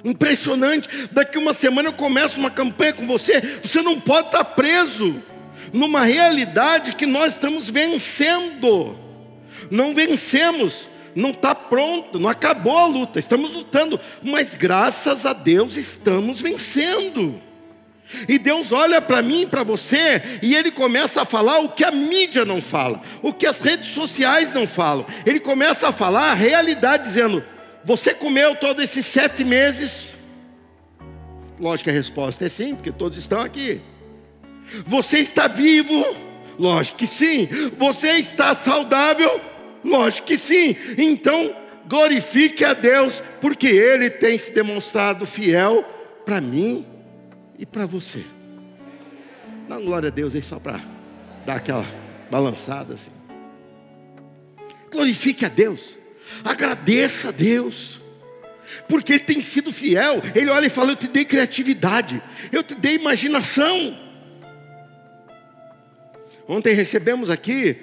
Impressionante. 0.08 0.88
Daqui 1.12 1.36
uma 1.36 1.52
semana 1.52 1.88
eu 1.88 1.92
começo 1.92 2.40
uma 2.40 2.50
campanha 2.50 2.94
com 2.94 3.06
você. 3.06 3.60
Você 3.62 3.82
não 3.82 4.00
pode 4.00 4.28
estar 4.28 4.44
preso 4.44 5.22
numa 5.72 6.04
realidade 6.04 6.94
que 6.94 7.04
nós 7.04 7.34
estamos 7.34 7.68
vencendo. 7.68 8.96
Não 9.70 9.94
vencemos, 9.94 10.88
não 11.14 11.30
está 11.30 11.54
pronto, 11.54 12.18
não 12.18 12.30
acabou 12.30 12.78
a 12.78 12.86
luta, 12.86 13.18
estamos 13.18 13.52
lutando, 13.52 14.00
mas 14.22 14.54
graças 14.54 15.26
a 15.26 15.34
Deus 15.34 15.76
estamos 15.76 16.40
vencendo. 16.40 17.42
E 18.26 18.38
Deus 18.38 18.72
olha 18.72 19.02
para 19.02 19.20
mim, 19.20 19.46
para 19.46 19.62
você, 19.62 20.22
e 20.40 20.54
Ele 20.54 20.70
começa 20.70 21.20
a 21.20 21.24
falar 21.26 21.58
o 21.58 21.68
que 21.68 21.84
a 21.84 21.90
mídia 21.90 22.46
não 22.46 22.62
fala, 22.62 23.02
o 23.20 23.34
que 23.34 23.46
as 23.46 23.58
redes 23.58 23.90
sociais 23.90 24.54
não 24.54 24.66
falam. 24.66 25.04
Ele 25.26 25.38
começa 25.38 25.88
a 25.88 25.92
falar 25.92 26.30
a 26.30 26.34
realidade, 26.34 27.08
dizendo: 27.08 27.44
você 27.88 28.12
comeu 28.12 28.54
todos 28.54 28.84
esses 28.84 29.06
sete 29.06 29.42
meses? 29.42 30.12
Lógico 31.58 31.84
que 31.84 31.90
a 31.90 31.94
resposta 31.94 32.44
é 32.44 32.48
sim, 32.50 32.74
porque 32.74 32.92
todos 32.92 33.16
estão 33.16 33.40
aqui. 33.40 33.80
Você 34.86 35.20
está 35.20 35.48
vivo? 35.48 36.04
Lógico 36.58 36.98
que 36.98 37.06
sim. 37.06 37.48
Você 37.78 38.18
está 38.18 38.54
saudável? 38.54 39.40
Lógico 39.82 40.26
que 40.26 40.36
sim. 40.36 40.76
Então, 40.98 41.56
glorifique 41.88 42.62
a 42.62 42.74
Deus, 42.74 43.22
porque 43.40 43.68
Ele 43.68 44.10
tem 44.10 44.38
se 44.38 44.52
demonstrado 44.52 45.24
fiel 45.24 45.82
para 46.26 46.42
mim 46.42 46.84
e 47.58 47.64
para 47.64 47.86
você. 47.86 48.22
Dá 49.66 49.78
glória 49.78 50.08
a 50.08 50.12
Deus 50.12 50.34
aí 50.34 50.42
só 50.42 50.58
para 50.58 50.78
dar 51.46 51.56
aquela 51.56 51.86
balançada 52.30 52.92
assim. 52.92 53.10
Glorifique 54.90 55.46
a 55.46 55.48
Deus. 55.48 55.97
Agradeça 56.44 57.28
a 57.28 57.32
Deus, 57.32 58.00
porque 58.88 59.14
Ele 59.14 59.20
tem 59.20 59.42
sido 59.42 59.72
fiel. 59.72 60.22
Ele 60.34 60.50
olha 60.50 60.66
e 60.66 60.70
fala: 60.70 60.92
Eu 60.92 60.96
te 60.96 61.08
dei 61.08 61.24
criatividade, 61.24 62.22
eu 62.52 62.62
te 62.62 62.74
dei 62.74 62.94
imaginação. 62.94 63.98
Ontem 66.46 66.74
recebemos 66.74 67.28
aqui 67.28 67.76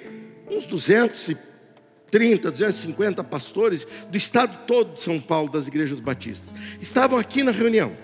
uns 0.50 0.66
230, 0.66 2.50
250 2.50 3.22
pastores 3.22 3.86
do 4.10 4.16
estado 4.16 4.66
todo 4.66 4.94
de 4.94 5.02
São 5.02 5.20
Paulo, 5.20 5.50
das 5.50 5.68
igrejas 5.68 6.00
batistas. 6.00 6.52
Estavam 6.80 7.18
aqui 7.18 7.42
na 7.42 7.52
reunião. 7.52 7.96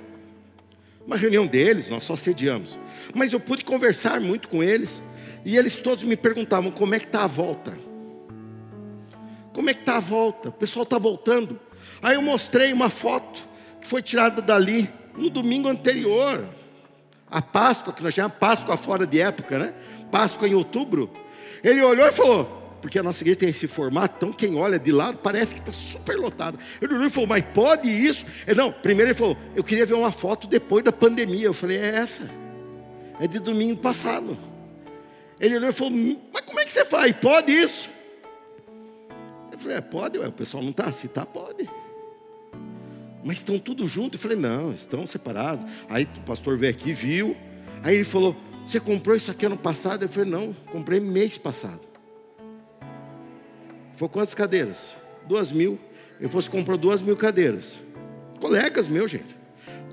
Uma 1.04 1.16
reunião 1.16 1.46
deles, 1.46 1.88
nós 1.88 2.04
só 2.04 2.14
sediamos. 2.14 2.78
Mas 3.12 3.32
eu 3.32 3.40
pude 3.40 3.64
conversar 3.64 4.20
muito 4.20 4.48
com 4.48 4.62
eles. 4.62 5.02
E 5.44 5.56
eles 5.56 5.80
todos 5.80 6.04
me 6.04 6.16
perguntavam 6.16 6.70
como 6.70 6.94
é 6.94 7.00
que 7.00 7.06
está 7.06 7.24
a 7.24 7.26
volta. 7.26 7.76
Como 9.52 9.68
é 9.68 9.74
que 9.74 9.80
está 9.80 9.96
a 9.96 10.00
volta? 10.00 10.48
O 10.48 10.52
pessoal 10.52 10.84
está 10.84 10.98
voltando. 10.98 11.60
Aí 12.00 12.14
eu 12.14 12.22
mostrei 12.22 12.72
uma 12.72 12.90
foto 12.90 13.46
que 13.80 13.86
foi 13.86 14.02
tirada 14.02 14.40
dali 14.40 14.90
no 15.16 15.28
domingo 15.28 15.68
anterior. 15.68 16.46
A 17.30 17.42
Páscoa, 17.42 17.92
que 17.92 18.02
nós 18.02 18.14
chamamos 18.14 18.38
Páscoa 18.38 18.76
fora 18.76 19.06
de 19.06 19.20
época, 19.20 19.58
né? 19.58 19.74
Páscoa 20.10 20.48
em 20.48 20.54
outubro. 20.54 21.10
Ele 21.62 21.82
olhou 21.82 22.06
e 22.06 22.12
falou, 22.12 22.76
porque 22.80 22.98
a 22.98 23.02
nossa 23.02 23.22
igreja 23.22 23.38
tem 23.38 23.48
esse 23.48 23.68
formato, 23.68 24.16
então 24.16 24.32
quem 24.32 24.56
olha 24.56 24.78
de 24.78 24.90
lado 24.90 25.18
parece 25.18 25.54
que 25.54 25.60
está 25.60 25.72
super 25.72 26.16
lotado. 26.16 26.58
Ele 26.80 26.94
olhou 26.94 27.06
e 27.06 27.10
falou, 27.10 27.28
mas 27.28 27.44
pode 27.54 27.88
isso? 27.88 28.26
Ele, 28.46 28.56
não, 28.56 28.72
primeiro 28.72 29.10
ele 29.10 29.18
falou, 29.18 29.36
eu 29.54 29.62
queria 29.62 29.86
ver 29.86 29.94
uma 29.94 30.10
foto 30.10 30.46
depois 30.46 30.84
da 30.84 30.92
pandemia. 30.92 31.46
Eu 31.46 31.54
falei, 31.54 31.78
é 31.78 31.96
essa. 31.96 32.28
É 33.20 33.26
de 33.26 33.38
domingo 33.38 33.76
passado. 33.76 34.36
Ele 35.38 35.56
olhou 35.56 35.70
e 35.70 35.72
falou, 35.72 35.92
mas 36.32 36.42
como 36.42 36.60
é 36.60 36.64
que 36.64 36.72
você 36.72 36.84
faz? 36.84 37.14
Pode 37.20 37.52
isso? 37.52 37.88
Falei, 39.62 39.78
é, 39.78 39.80
pode, 39.80 40.18
ué, 40.18 40.28
o 40.28 40.32
pessoal 40.32 40.62
não 40.62 40.70
está? 40.70 40.92
Se 40.92 41.06
está, 41.06 41.24
pode. 41.24 41.68
Mas 43.24 43.38
estão 43.38 43.58
tudo 43.58 43.86
junto? 43.86 44.16
Eu 44.16 44.20
falei, 44.20 44.36
não, 44.36 44.72
estão 44.72 45.06
separados. 45.06 45.64
Aí 45.88 46.08
o 46.16 46.20
pastor 46.22 46.58
veio 46.58 46.72
aqui, 46.72 46.92
viu. 46.92 47.36
Aí 47.82 47.94
ele 47.94 48.04
falou, 48.04 48.36
você 48.66 48.80
comprou 48.80 49.16
isso 49.16 49.30
aqui 49.30 49.46
ano 49.46 49.56
passado? 49.56 50.02
Eu 50.02 50.08
falei, 50.08 50.30
não, 50.30 50.52
comprei 50.70 51.00
mês 51.00 51.38
passado. 51.38 51.80
Foi 53.96 54.08
quantas 54.08 54.34
cadeiras? 54.34 54.96
Duas 55.26 55.52
mil. 55.52 55.78
Falou, 56.18 56.30
você 56.42 56.50
comprou 56.50 56.76
duas 56.76 57.00
mil 57.00 57.16
cadeiras. 57.16 57.80
Colegas 58.40 58.88
meus, 58.88 59.10
gente. 59.10 59.36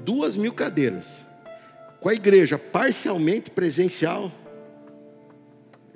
duas 0.04 0.36
mil 0.36 0.54
cadeiras, 0.54 1.08
com 2.00 2.10
a 2.10 2.14
igreja 2.14 2.58
parcialmente 2.58 3.52
presencial. 3.52 4.32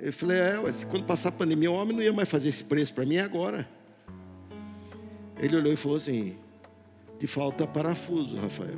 Eu 0.04 0.12
falei, 0.12 0.36
é, 0.36 0.58
quando 0.90 1.06
passar 1.06 1.30
a 1.30 1.32
pandemia, 1.32 1.70
o 1.70 1.74
homem 1.74 1.96
não 1.96 2.02
ia 2.02 2.12
mais 2.12 2.28
fazer 2.28 2.50
esse 2.50 2.62
preço 2.62 2.92
para 2.92 3.06
mim 3.06 3.16
agora. 3.16 3.66
Ele 5.40 5.56
olhou 5.56 5.72
e 5.72 5.76
falou 5.76 5.96
assim: 5.96 6.36
te 7.18 7.26
falta 7.26 7.66
parafuso, 7.66 8.36
Rafael. 8.36 8.76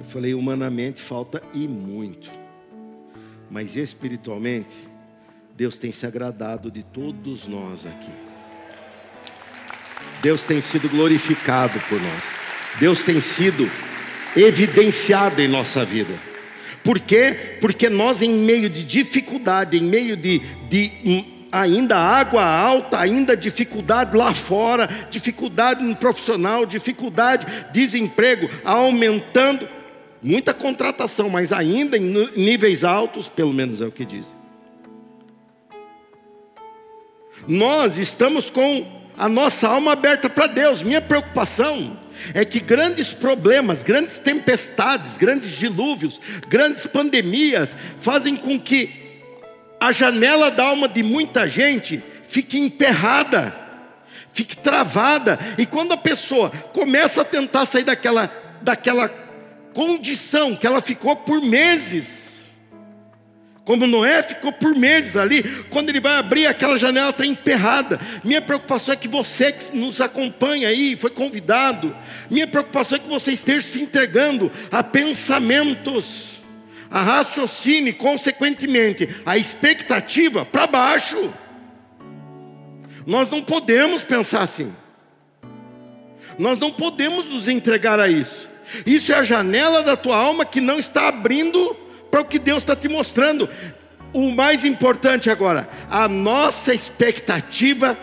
Eu 0.00 0.04
falei, 0.06 0.34
humanamente 0.34 1.00
falta 1.00 1.40
e 1.54 1.68
muito. 1.68 2.28
Mas 3.48 3.76
espiritualmente, 3.76 4.74
Deus 5.56 5.78
tem 5.78 5.92
se 5.92 6.04
agradado 6.04 6.68
de 6.68 6.82
todos 6.82 7.46
nós 7.46 7.86
aqui. 7.86 8.10
Deus 10.20 10.44
tem 10.44 10.60
sido 10.60 10.88
glorificado 10.88 11.78
por 11.88 12.00
nós. 12.00 12.32
Deus 12.80 13.04
tem 13.04 13.20
sido 13.20 13.70
evidenciado 14.36 15.40
em 15.40 15.46
nossa 15.46 15.84
vida. 15.84 16.31
Por 16.84 16.98
quê? 16.98 17.56
Porque 17.60 17.88
nós, 17.88 18.22
em 18.22 18.30
meio 18.30 18.68
de 18.68 18.84
dificuldade, 18.84 19.76
em 19.76 19.82
meio 19.82 20.16
de, 20.16 20.40
de 20.68 20.92
hum, 21.04 21.24
ainda 21.52 21.96
água 21.96 22.44
alta, 22.44 22.98
ainda 22.98 23.36
dificuldade 23.36 24.16
lá 24.16 24.32
fora, 24.32 24.88
dificuldade 25.10 25.84
no 25.84 25.94
profissional, 25.94 26.64
dificuldade, 26.64 27.46
desemprego 27.72 28.48
aumentando, 28.64 29.68
muita 30.22 30.54
contratação, 30.54 31.28
mas 31.28 31.52
ainda 31.52 31.96
em 31.96 32.30
níveis 32.36 32.82
altos, 32.82 33.28
pelo 33.28 33.52
menos 33.52 33.80
é 33.80 33.86
o 33.86 33.92
que 33.92 34.04
dizem. 34.04 34.34
Nós 37.46 37.98
estamos 37.98 38.50
com 38.50 39.01
a 39.16 39.28
nossa 39.28 39.68
alma 39.68 39.92
aberta 39.92 40.28
para 40.28 40.46
Deus. 40.46 40.82
Minha 40.82 41.00
preocupação 41.00 41.98
é 42.34 42.44
que 42.44 42.60
grandes 42.60 43.12
problemas, 43.12 43.82
grandes 43.82 44.18
tempestades, 44.18 45.16
grandes 45.16 45.50
dilúvios, 45.50 46.20
grandes 46.48 46.86
pandemias 46.86 47.70
fazem 48.00 48.36
com 48.36 48.58
que 48.58 49.02
a 49.80 49.92
janela 49.92 50.50
da 50.50 50.64
alma 50.64 50.88
de 50.88 51.02
muita 51.02 51.48
gente 51.48 52.02
fique 52.28 52.58
enterrada, 52.58 53.54
fique 54.32 54.56
travada. 54.56 55.38
E 55.58 55.66
quando 55.66 55.92
a 55.92 55.96
pessoa 55.96 56.50
começa 56.72 57.22
a 57.22 57.24
tentar 57.24 57.66
sair 57.66 57.84
daquela, 57.84 58.30
daquela 58.62 59.08
condição 59.74 60.54
que 60.54 60.66
ela 60.66 60.80
ficou 60.80 61.16
por 61.16 61.40
meses, 61.40 62.21
como 63.64 63.86
Noé 63.86 64.22
ficou 64.24 64.52
por 64.52 64.74
meses 64.74 65.14
ali, 65.16 65.42
quando 65.70 65.88
ele 65.88 66.00
vai 66.00 66.16
abrir 66.16 66.46
aquela 66.46 66.76
janela 66.78 67.10
está 67.10 67.24
emperrada. 67.24 68.00
Minha 68.24 68.42
preocupação 68.42 68.92
é 68.94 68.96
que 68.96 69.06
você 69.06 69.52
que 69.52 69.76
nos 69.76 70.00
acompanha 70.00 70.68
aí, 70.68 70.96
foi 71.00 71.10
convidado. 71.10 71.96
Minha 72.28 72.46
preocupação 72.46 72.96
é 72.96 73.00
que 73.00 73.08
você 73.08 73.32
esteja 73.32 73.66
se 73.66 73.80
entregando 73.80 74.50
a 74.70 74.82
pensamentos, 74.82 76.40
a 76.90 77.02
raciocínio, 77.02 77.94
consequentemente, 77.94 79.08
a 79.24 79.38
expectativa 79.38 80.44
para 80.44 80.66
baixo. 80.66 81.32
Nós 83.06 83.30
não 83.30 83.42
podemos 83.42 84.02
pensar 84.02 84.42
assim. 84.42 84.72
Nós 86.36 86.58
não 86.58 86.72
podemos 86.72 87.28
nos 87.28 87.46
entregar 87.46 88.00
a 88.00 88.08
isso. 88.08 88.48
Isso 88.84 89.12
é 89.12 89.16
a 89.16 89.24
janela 89.24 89.82
da 89.82 89.96
tua 89.96 90.16
alma 90.16 90.44
que 90.44 90.60
não 90.60 90.78
está 90.78 91.08
abrindo 91.08 91.76
para 92.12 92.20
o 92.20 92.24
que 92.26 92.38
Deus 92.38 92.58
está 92.58 92.76
te 92.76 92.90
mostrando. 92.90 93.48
O 94.12 94.30
mais 94.30 94.62
importante 94.66 95.30
agora, 95.30 95.66
a 95.88 96.06
nossa 96.06 96.74
expectativa 96.74 97.96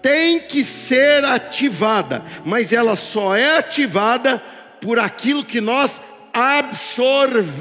tem 0.00 0.40
que 0.40 0.64
ser 0.64 1.22
ativada, 1.26 2.24
mas 2.42 2.72
ela 2.72 2.96
só 2.96 3.36
é 3.36 3.58
ativada 3.58 4.42
por 4.80 4.98
aquilo 4.98 5.44
que 5.44 5.60
nós 5.60 6.00
absorvemos. 6.32 7.60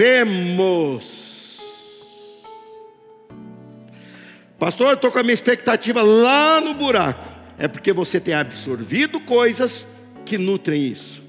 Pastor, 4.57 4.93
estou 4.93 5.11
com 5.11 5.19
a 5.19 5.23
minha 5.23 5.33
expectativa 5.33 6.01
lá 6.01 6.61
no 6.61 6.73
buraco. 6.73 7.27
É 7.57 7.67
porque 7.67 7.91
você 7.91 8.21
tem 8.21 8.33
absorvido 8.33 9.19
coisas 9.19 9.85
que 10.25 10.37
nutrem 10.37 10.87
isso. 10.87 11.21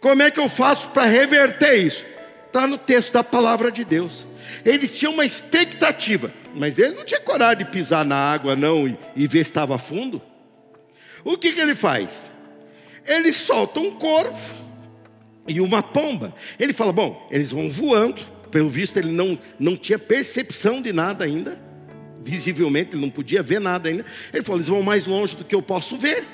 Como 0.00 0.22
é 0.22 0.30
que 0.30 0.38
eu 0.38 0.48
faço 0.48 0.90
para 0.90 1.04
reverter 1.04 1.74
isso? 1.78 2.04
Está 2.56 2.66
no 2.66 2.78
texto 2.78 3.12
da 3.12 3.22
palavra 3.22 3.70
de 3.70 3.84
Deus. 3.84 4.24
Ele 4.64 4.88
tinha 4.88 5.10
uma 5.10 5.26
expectativa, 5.26 6.32
mas 6.54 6.78
ele 6.78 6.94
não 6.94 7.04
tinha 7.04 7.20
coragem 7.20 7.58
de 7.58 7.70
pisar 7.70 8.02
na 8.02 8.16
água, 8.16 8.56
não, 8.56 8.88
e, 8.88 8.96
e 9.14 9.26
ver 9.26 9.44
se 9.44 9.50
estava 9.50 9.76
fundo. 9.76 10.22
O 11.22 11.36
que, 11.36 11.52
que 11.52 11.60
ele 11.60 11.74
faz? 11.74 12.30
Ele 13.04 13.30
solta 13.30 13.78
um 13.78 13.90
corvo 13.90 14.54
e 15.46 15.60
uma 15.60 15.82
pomba. 15.82 16.34
Ele 16.58 16.72
fala: 16.72 16.94
bom, 16.94 17.28
eles 17.30 17.50
vão 17.50 17.68
voando. 17.68 18.22
Pelo 18.50 18.70
visto, 18.70 18.96
ele 18.96 19.12
não, 19.12 19.38
não 19.60 19.76
tinha 19.76 19.98
percepção 19.98 20.80
de 20.80 20.94
nada 20.94 21.26
ainda. 21.26 21.60
Visivelmente, 22.24 22.94
ele 22.94 23.02
não 23.02 23.10
podia 23.10 23.42
ver 23.42 23.60
nada 23.60 23.90
ainda. 23.90 24.06
Ele 24.32 24.42
falou: 24.42 24.56
eles 24.56 24.68
vão 24.68 24.82
mais 24.82 25.04
longe 25.04 25.36
do 25.36 25.44
que 25.44 25.54
eu 25.54 25.60
posso 25.60 25.98
ver. 25.98 26.24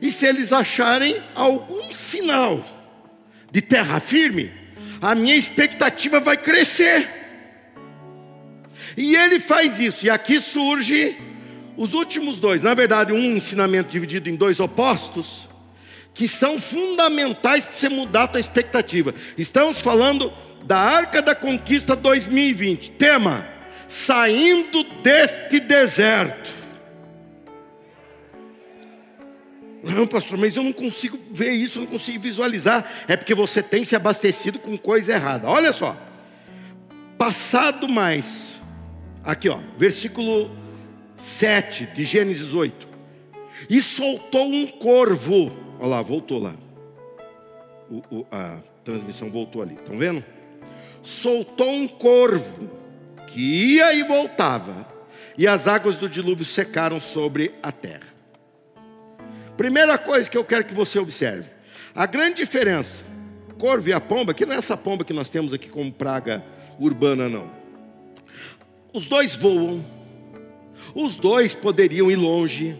E 0.00 0.12
se 0.12 0.24
eles 0.24 0.52
acharem 0.52 1.20
algum 1.34 1.90
sinal 1.90 2.64
de 3.50 3.60
terra 3.60 3.98
firme, 3.98 4.67
a 5.00 5.14
minha 5.14 5.36
expectativa 5.36 6.20
vai 6.20 6.36
crescer. 6.36 7.08
E 8.96 9.14
ele 9.14 9.38
faz 9.38 9.78
isso, 9.78 10.06
e 10.06 10.10
aqui 10.10 10.40
surge 10.40 11.16
os 11.76 11.94
últimos 11.94 12.40
dois, 12.40 12.62
na 12.62 12.74
verdade, 12.74 13.12
um 13.12 13.36
ensinamento 13.36 13.88
dividido 13.88 14.28
em 14.28 14.34
dois 14.34 14.58
opostos, 14.58 15.48
que 16.12 16.26
são 16.26 16.60
fundamentais 16.60 17.64
para 17.64 17.74
você 17.74 17.88
mudar 17.88 18.24
a 18.24 18.28
tua 18.28 18.40
expectativa. 18.40 19.14
Estamos 19.36 19.80
falando 19.80 20.32
da 20.64 20.78
Arca 20.78 21.22
da 21.22 21.34
Conquista 21.34 21.94
2020. 21.94 22.90
Tema: 22.92 23.46
saindo 23.88 24.82
deste 25.02 25.60
deserto. 25.60 26.57
Não, 29.82 30.06
pastor, 30.06 30.36
mas 30.38 30.56
eu 30.56 30.62
não 30.62 30.72
consigo 30.72 31.18
ver 31.30 31.52
isso, 31.52 31.78
não 31.78 31.86
consigo 31.86 32.20
visualizar. 32.20 33.04
É 33.06 33.16
porque 33.16 33.34
você 33.34 33.62
tem 33.62 33.84
se 33.84 33.94
abastecido 33.94 34.58
com 34.58 34.76
coisa 34.76 35.12
errada. 35.12 35.48
Olha 35.48 35.72
só. 35.72 35.96
Passado 37.16 37.88
mais, 37.88 38.60
aqui 39.24 39.48
ó, 39.48 39.58
versículo 39.76 40.50
7 41.18 41.86
de 41.86 42.04
Gênesis 42.04 42.54
8. 42.54 42.88
E 43.68 43.80
soltou 43.82 44.46
um 44.52 44.66
corvo. 44.66 45.52
Olha 45.80 45.88
lá, 45.88 46.02
voltou 46.02 46.38
lá. 46.38 46.54
O, 47.90 48.18
o, 48.18 48.26
a 48.30 48.58
transmissão 48.84 49.30
voltou 49.30 49.62
ali, 49.62 49.74
estão 49.74 49.98
vendo? 49.98 50.24
Soltou 51.02 51.70
um 51.70 51.88
corvo 51.88 52.70
que 53.26 53.40
ia 53.74 53.92
e 53.94 54.02
voltava, 54.02 54.86
e 55.36 55.46
as 55.46 55.66
águas 55.66 55.96
do 55.96 56.08
dilúvio 56.08 56.44
secaram 56.44 57.00
sobre 57.00 57.54
a 57.62 57.70
terra. 57.70 58.07
Primeira 59.58 59.98
coisa 59.98 60.30
que 60.30 60.38
eu 60.38 60.44
quero 60.44 60.64
que 60.64 60.72
você 60.72 61.00
observe: 61.00 61.50
a 61.92 62.06
grande 62.06 62.36
diferença, 62.36 63.04
corvo 63.58 63.88
e 63.88 63.92
a 63.92 64.00
pomba, 64.00 64.32
que 64.32 64.46
não 64.46 64.54
é 64.54 64.58
essa 64.58 64.76
pomba 64.76 65.04
que 65.04 65.12
nós 65.12 65.28
temos 65.28 65.52
aqui 65.52 65.68
como 65.68 65.92
praga 65.92 66.44
urbana, 66.78 67.28
não. 67.28 67.50
Os 68.94 69.06
dois 69.08 69.34
voam, 69.34 69.84
os 70.94 71.16
dois 71.16 71.54
poderiam 71.54 72.08
ir 72.08 72.14
longe. 72.14 72.78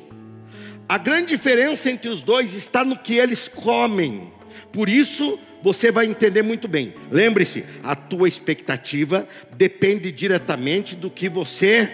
A 0.88 0.96
grande 0.96 1.26
diferença 1.26 1.90
entre 1.90 2.08
os 2.08 2.22
dois 2.22 2.54
está 2.54 2.84
no 2.84 2.96
que 2.96 3.16
eles 3.16 3.48
comem. 3.48 4.32
Por 4.72 4.88
isso, 4.88 5.36
você 5.60 5.90
vai 5.90 6.06
entender 6.06 6.42
muito 6.42 6.68
bem. 6.68 6.94
Lembre-se, 7.10 7.64
a 7.82 7.96
tua 7.96 8.28
expectativa 8.28 9.28
depende 9.56 10.12
diretamente 10.12 10.94
do 10.94 11.10
que 11.10 11.28
você 11.28 11.90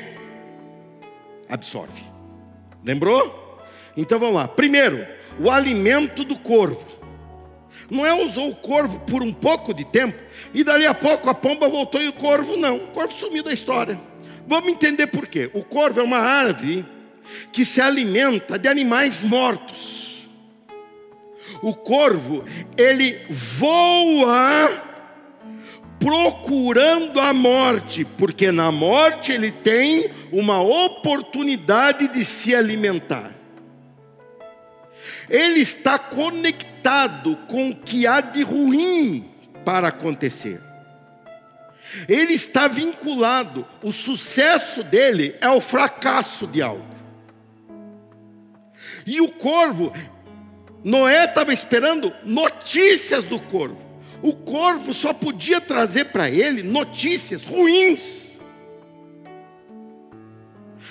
absorve. 1.48 2.02
Lembrou? 2.84 3.43
Então 3.96 4.18
vamos 4.18 4.34
lá. 4.34 4.48
Primeiro, 4.48 5.06
o 5.38 5.50
alimento 5.50 6.24
do 6.24 6.38
corvo. 6.38 6.84
Não 7.90 8.04
é 8.04 8.14
usou 8.14 8.48
o 8.48 8.56
corvo 8.56 9.00
por 9.00 9.22
um 9.22 9.32
pouco 9.32 9.74
de 9.74 9.84
tempo 9.84 10.20
e 10.52 10.64
dali 10.64 10.86
a 10.86 10.94
pouco 10.94 11.28
a 11.28 11.34
pomba 11.34 11.68
voltou 11.68 12.00
e 12.00 12.08
o 12.08 12.12
corvo 12.12 12.56
não. 12.56 12.76
O 12.76 12.86
corvo 12.88 13.12
sumiu 13.12 13.42
da 13.42 13.52
história. 13.52 14.00
Vamos 14.46 14.70
entender 14.70 15.06
por 15.08 15.26
quê. 15.26 15.50
O 15.52 15.62
corvo 15.62 16.00
é 16.00 16.02
uma 16.02 16.18
ave 16.18 16.84
que 17.52 17.64
se 17.64 17.80
alimenta 17.80 18.58
de 18.58 18.68
animais 18.68 19.22
mortos. 19.22 20.28
O 21.62 21.74
corvo, 21.74 22.44
ele 22.76 23.20
voa 23.30 24.82
procurando 25.98 27.20
a 27.20 27.32
morte, 27.32 28.04
porque 28.04 28.52
na 28.52 28.70
morte 28.70 29.32
ele 29.32 29.50
tem 29.50 30.10
uma 30.30 30.60
oportunidade 30.60 32.08
de 32.08 32.24
se 32.24 32.54
alimentar 32.54 33.43
ele 35.28 35.60
está 35.60 35.98
conectado 35.98 37.36
com 37.48 37.70
o 37.70 37.76
que 37.76 38.06
há 38.06 38.20
de 38.20 38.42
ruim 38.42 39.30
para 39.64 39.88
acontecer. 39.88 40.60
Ele 42.08 42.34
está 42.34 42.66
vinculado, 42.66 43.66
o 43.82 43.92
sucesso 43.92 44.82
dele 44.82 45.36
é 45.40 45.48
o 45.48 45.60
fracasso 45.60 46.46
de 46.46 46.60
algo. 46.60 46.94
E 49.06 49.20
o 49.20 49.28
corvo, 49.28 49.92
Noé 50.82 51.24
estava 51.24 51.52
esperando 51.52 52.12
notícias 52.24 53.24
do 53.24 53.38
corvo. 53.38 53.78
O 54.22 54.34
corvo 54.34 54.94
só 54.94 55.12
podia 55.12 55.60
trazer 55.60 56.06
para 56.06 56.30
ele 56.30 56.62
notícias 56.62 57.44
ruins. 57.44 58.23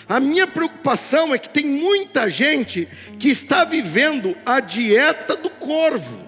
A 0.07 0.19
minha 0.19 0.45
preocupação 0.45 1.33
é 1.33 1.37
que 1.37 1.49
tem 1.49 1.65
muita 1.65 2.29
gente 2.29 2.87
que 3.17 3.29
está 3.29 3.63
vivendo 3.63 4.35
a 4.45 4.59
dieta 4.59 5.35
do 5.35 5.49
corvo. 5.49 6.23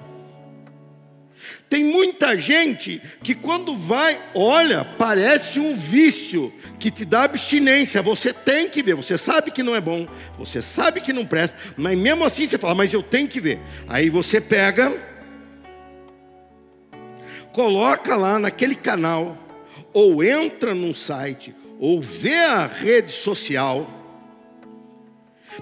Tem 1.67 1.83
muita 1.83 2.37
gente 2.37 3.01
que 3.23 3.33
quando 3.33 3.75
vai, 3.75 4.21
olha, 4.35 4.85
parece 4.85 5.59
um 5.59 5.75
vício 5.75 6.53
que 6.79 6.91
te 6.91 7.03
dá 7.03 7.23
abstinência. 7.23 8.01
Você 8.01 8.31
tem 8.31 8.69
que 8.69 8.83
ver, 8.83 8.95
você 8.95 9.17
sabe 9.17 9.51
que 9.51 9.63
não 9.63 9.75
é 9.75 9.81
bom, 9.81 10.07
você 10.37 10.61
sabe 10.61 11.01
que 11.01 11.11
não 11.11 11.25
presta, 11.25 11.57
mas 11.75 11.97
mesmo 11.97 12.23
assim 12.23 12.45
você 12.45 12.57
fala, 12.57 12.75
mas 12.75 12.93
eu 12.93 13.01
tenho 13.01 13.27
que 13.27 13.41
ver. 13.41 13.59
Aí 13.89 14.09
você 14.09 14.39
pega, 14.39 14.95
coloca 17.51 18.15
lá 18.15 18.37
naquele 18.37 18.75
canal, 18.75 19.35
ou 19.91 20.23
entra 20.23 20.73
num 20.75 20.93
site, 20.93 21.55
ou 21.79 22.01
vê 22.01 22.35
a 22.35 22.67
rede 22.67 23.11
social, 23.11 23.87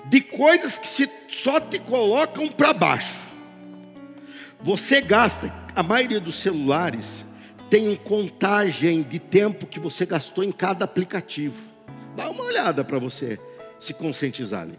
de 0.05 0.21
coisas 0.21 0.79
que 0.79 1.09
só 1.29 1.59
te 1.59 1.79
colocam 1.79 2.47
para 2.47 2.73
baixo. 2.73 3.21
Você 4.61 5.01
gasta 5.01 5.53
a 5.75 5.83
maioria 5.83 6.19
dos 6.19 6.35
celulares 6.35 7.25
tem 7.73 7.95
contagem 7.95 9.01
de 9.01 9.17
tempo 9.17 9.65
que 9.65 9.79
você 9.79 10.05
gastou 10.05 10.43
em 10.43 10.51
cada 10.51 10.85
aplicativo. 10.85 11.55
Dá 12.15 12.29
uma 12.29 12.43
olhada 12.43 12.83
para 12.83 12.99
você 12.99 13.39
se 13.79 13.95
conscientizar 13.95 14.61
ali. 14.61 14.77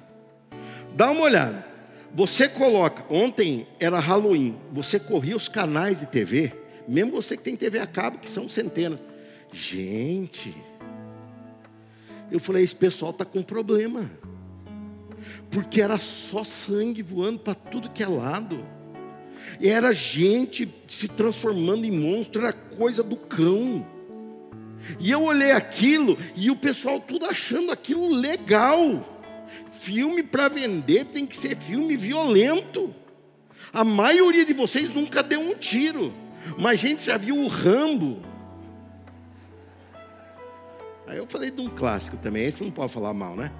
Dá 0.94 1.11
uma 1.11 1.23
olhada. 1.23 1.66
Você 2.14 2.49
coloca, 2.49 3.05
ontem 3.12 3.66
era 3.81 3.99
Halloween, 3.99 4.57
você 4.70 5.01
corria 5.01 5.35
os 5.35 5.49
canais 5.49 5.99
de 5.99 6.07
TV, 6.07 6.53
mesmo 6.87 7.11
você 7.11 7.37
que 7.37 7.42
tem 7.42 7.57
TV 7.57 7.81
a 7.81 7.87
cabo, 7.88 8.18
que 8.18 8.31
são 8.31 8.49
centenas. 8.49 9.01
Gente, 9.53 10.57
eu 12.35 12.40
falei, 12.40 12.64
esse 12.64 12.75
pessoal 12.75 13.12
está 13.12 13.25
com 13.25 13.42
problema. 13.42 14.11
Porque 15.53 15.81
era 15.81 16.01
só 16.01 16.42
sangue 16.42 17.01
voando 17.01 17.38
para 17.38 17.55
tudo 17.55 17.90
que 17.90 18.03
é 18.03 18.09
lado. 18.09 18.66
Era 19.62 19.92
gente 19.92 20.68
se 20.88 21.07
transformando 21.07 21.85
em 21.85 21.92
monstro, 21.92 22.42
era 22.42 22.53
coisa 22.53 23.05
do 23.05 23.16
cão. 23.16 23.87
E 24.99 25.12
eu 25.12 25.23
olhei 25.23 25.53
aquilo 25.53 26.18
e 26.35 26.51
o 26.51 26.57
pessoal 26.57 26.99
tudo 26.99 27.25
achando 27.25 27.70
aquilo 27.70 28.09
legal. 28.09 29.23
Filme 29.70 30.25
para 30.25 30.49
vender 30.49 31.05
tem 31.05 31.25
que 31.25 31.37
ser 31.37 31.57
filme 31.57 31.97
violento. 31.97 32.92
A 33.73 33.85
maioria 33.85 34.44
de 34.44 34.53
vocês 34.53 34.90
nunca 34.90 35.23
deu 35.23 35.40
um 35.40 35.55
tiro, 35.55 36.12
mas 36.59 36.81
a 36.81 36.88
gente 36.88 37.07
já 37.07 37.16
viu 37.16 37.38
o 37.38 37.47
Rambo. 37.47 38.34
Aí 41.07 41.19
eu 41.19 41.27
falei 41.27 41.51
de 41.51 41.61
um 41.61 41.69
clássico 41.69 42.17
também, 42.17 42.47
esse 42.47 42.62
não 42.62 42.71
pode 42.71 42.93
falar 42.93 43.12
mal, 43.12 43.37
né? 43.37 43.53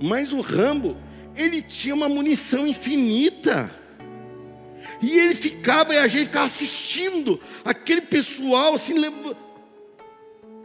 Mas 0.00 0.32
o 0.32 0.40
Rambo, 0.40 0.96
ele 1.34 1.62
tinha 1.62 1.94
uma 1.94 2.08
munição 2.08 2.66
infinita. 2.66 3.70
E 5.00 5.18
ele 5.18 5.34
ficava, 5.34 5.94
e 5.94 5.98
a 5.98 6.08
gente 6.08 6.26
ficava 6.26 6.46
assistindo, 6.46 7.40
aquele 7.64 8.02
pessoal 8.02 8.74
assim. 8.74 8.94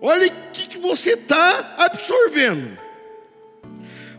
Olha 0.01 0.27
o 0.27 0.51
que, 0.51 0.67
que 0.67 0.77
você 0.77 1.11
está 1.11 1.75
absorvendo. 1.77 2.77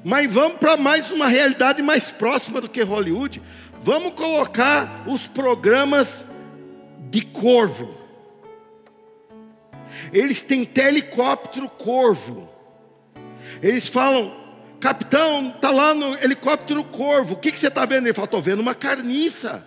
Mas 0.04 0.33
vamos 0.33 0.59
para 0.59 0.76
mais 0.76 1.11
uma 1.11 1.26
realidade 1.26 1.83
mais 1.83 2.12
próxima 2.12 2.61
do 2.61 2.68
que 2.68 2.83
Hollywood. 2.83 3.42
Vamos 3.83 4.14
colocar 4.14 5.04
os 5.07 5.26
programas 5.26 6.24
de 7.11 7.22
corvo. 7.22 7.97
Eles 10.12 10.42
têm 10.42 10.68
helicóptero 10.76 11.68
corvo. 11.68 12.48
Eles 13.62 13.88
falam, 13.88 14.34
capitão, 14.80 15.48
está 15.48 15.70
lá 15.70 15.94
no 15.94 16.14
helicóptero 16.14 16.84
corvo. 16.84 17.34
O 17.34 17.38
que, 17.38 17.52
que 17.52 17.58
você 17.58 17.68
está 17.68 17.84
vendo? 17.84 18.06
Ele 18.06 18.14
fala, 18.14 18.26
estou 18.26 18.42
vendo 18.42 18.61
uma 18.61 18.74
carniça 18.74 19.66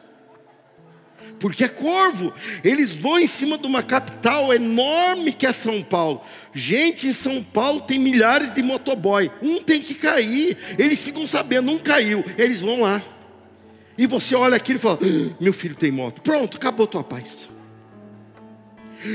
porque 1.41 1.63
é 1.63 1.67
corvo. 1.67 2.31
Eles 2.63 2.93
vão 2.93 3.19
em 3.19 3.27
cima 3.27 3.57
de 3.57 3.65
uma 3.65 3.81
capital 3.81 4.53
enorme 4.53 5.33
que 5.33 5.47
é 5.47 5.51
São 5.51 5.81
Paulo. 5.81 6.21
Gente, 6.53 7.07
em 7.07 7.13
São 7.13 7.43
Paulo 7.43 7.81
tem 7.81 7.99
milhares 7.99 8.53
de 8.53 8.61
motoboy. 8.61 9.31
Um 9.41 9.61
tem 9.61 9.81
que 9.81 9.95
cair. 9.95 10.57
Eles 10.77 11.03
ficam 11.03 11.25
sabendo, 11.25 11.71
um 11.71 11.79
caiu. 11.79 12.23
Eles 12.37 12.61
vão 12.61 12.81
lá. 12.81 13.01
E 13.97 14.05
você 14.05 14.35
olha 14.35 14.55
aquilo 14.55 14.77
e 14.77 14.81
fala: 14.81 14.99
ah, 15.01 15.35
Meu 15.41 15.51
filho 15.51 15.75
tem 15.75 15.91
moto. 15.91 16.21
Pronto, 16.21 16.57
acabou 16.57 16.85
tua 16.85 17.03
paz. 17.03 17.49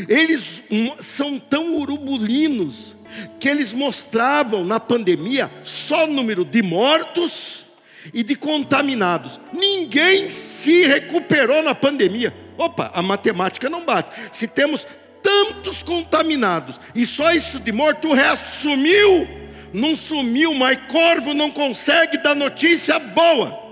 Eles 0.09 0.63
são 1.01 1.39
tão 1.39 1.77
urubulinos 1.77 2.97
que 3.39 3.49
eles 3.49 3.73
mostravam 3.73 4.65
na 4.65 4.81
pandemia 4.81 5.51
só 5.63 6.05
o 6.05 6.13
número 6.13 6.45
de 6.45 6.63
mortos 6.63 7.65
e 8.13 8.23
de 8.23 8.35
contaminados. 8.35 9.41
Ninguém 9.53 10.31
se 10.31 10.87
recuperou 10.87 11.63
na 11.63 11.75
pandemia. 11.75 12.35
Opa, 12.59 12.91
a 12.95 13.03
matemática 13.03 13.69
não 13.69 13.85
bate. 13.85 14.11
Se 14.33 14.47
temos 14.47 14.87
tantos 15.23 15.83
contaminados 15.83 16.79
e 16.95 17.05
só 17.05 17.33
isso 17.33 17.59
de 17.59 17.73
morto, 17.73 18.09
o 18.09 18.15
resto 18.15 18.49
sumiu. 18.49 19.27
Não 19.73 19.95
sumiu, 19.97 20.55
mas 20.55 20.79
corvo 20.91 21.35
não 21.35 21.51
consegue 21.51 22.19
dar 22.19 22.35
notícia 22.35 22.99
boa. 22.99 23.66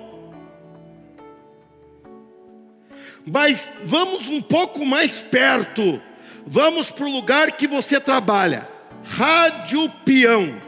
Mas 3.27 3.71
vamos 3.85 4.29
um 4.29 4.41
pouco 4.41 4.85
mais 4.85 5.23
perto. 5.23 6.01
Vamos 6.47 6.91
para 6.91 7.07
o 7.07 7.11
lugar 7.11 7.53
que 7.53 7.67
você 7.67 8.01
trabalha. 8.01 8.69
Rádio 9.05 9.89
Peão. 10.05 10.61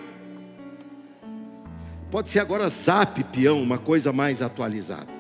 Pode 2.10 2.30
ser 2.30 2.38
agora 2.38 2.68
Zap 2.68 3.22
Peão, 3.24 3.60
uma 3.62 3.78
coisa 3.78 4.12
mais 4.12 4.40
atualizada. 4.40 5.12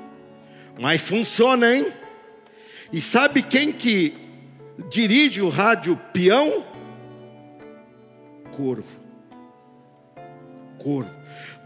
Mas 0.80 1.00
funciona, 1.00 1.74
hein? 1.74 1.92
E 2.92 3.00
sabe 3.00 3.42
quem 3.42 3.72
que 3.72 4.14
dirige 4.88 5.42
o 5.42 5.48
rádio 5.48 5.98
Peão? 6.12 6.64
Corvo. 8.52 8.98
Corvo. 10.78 11.10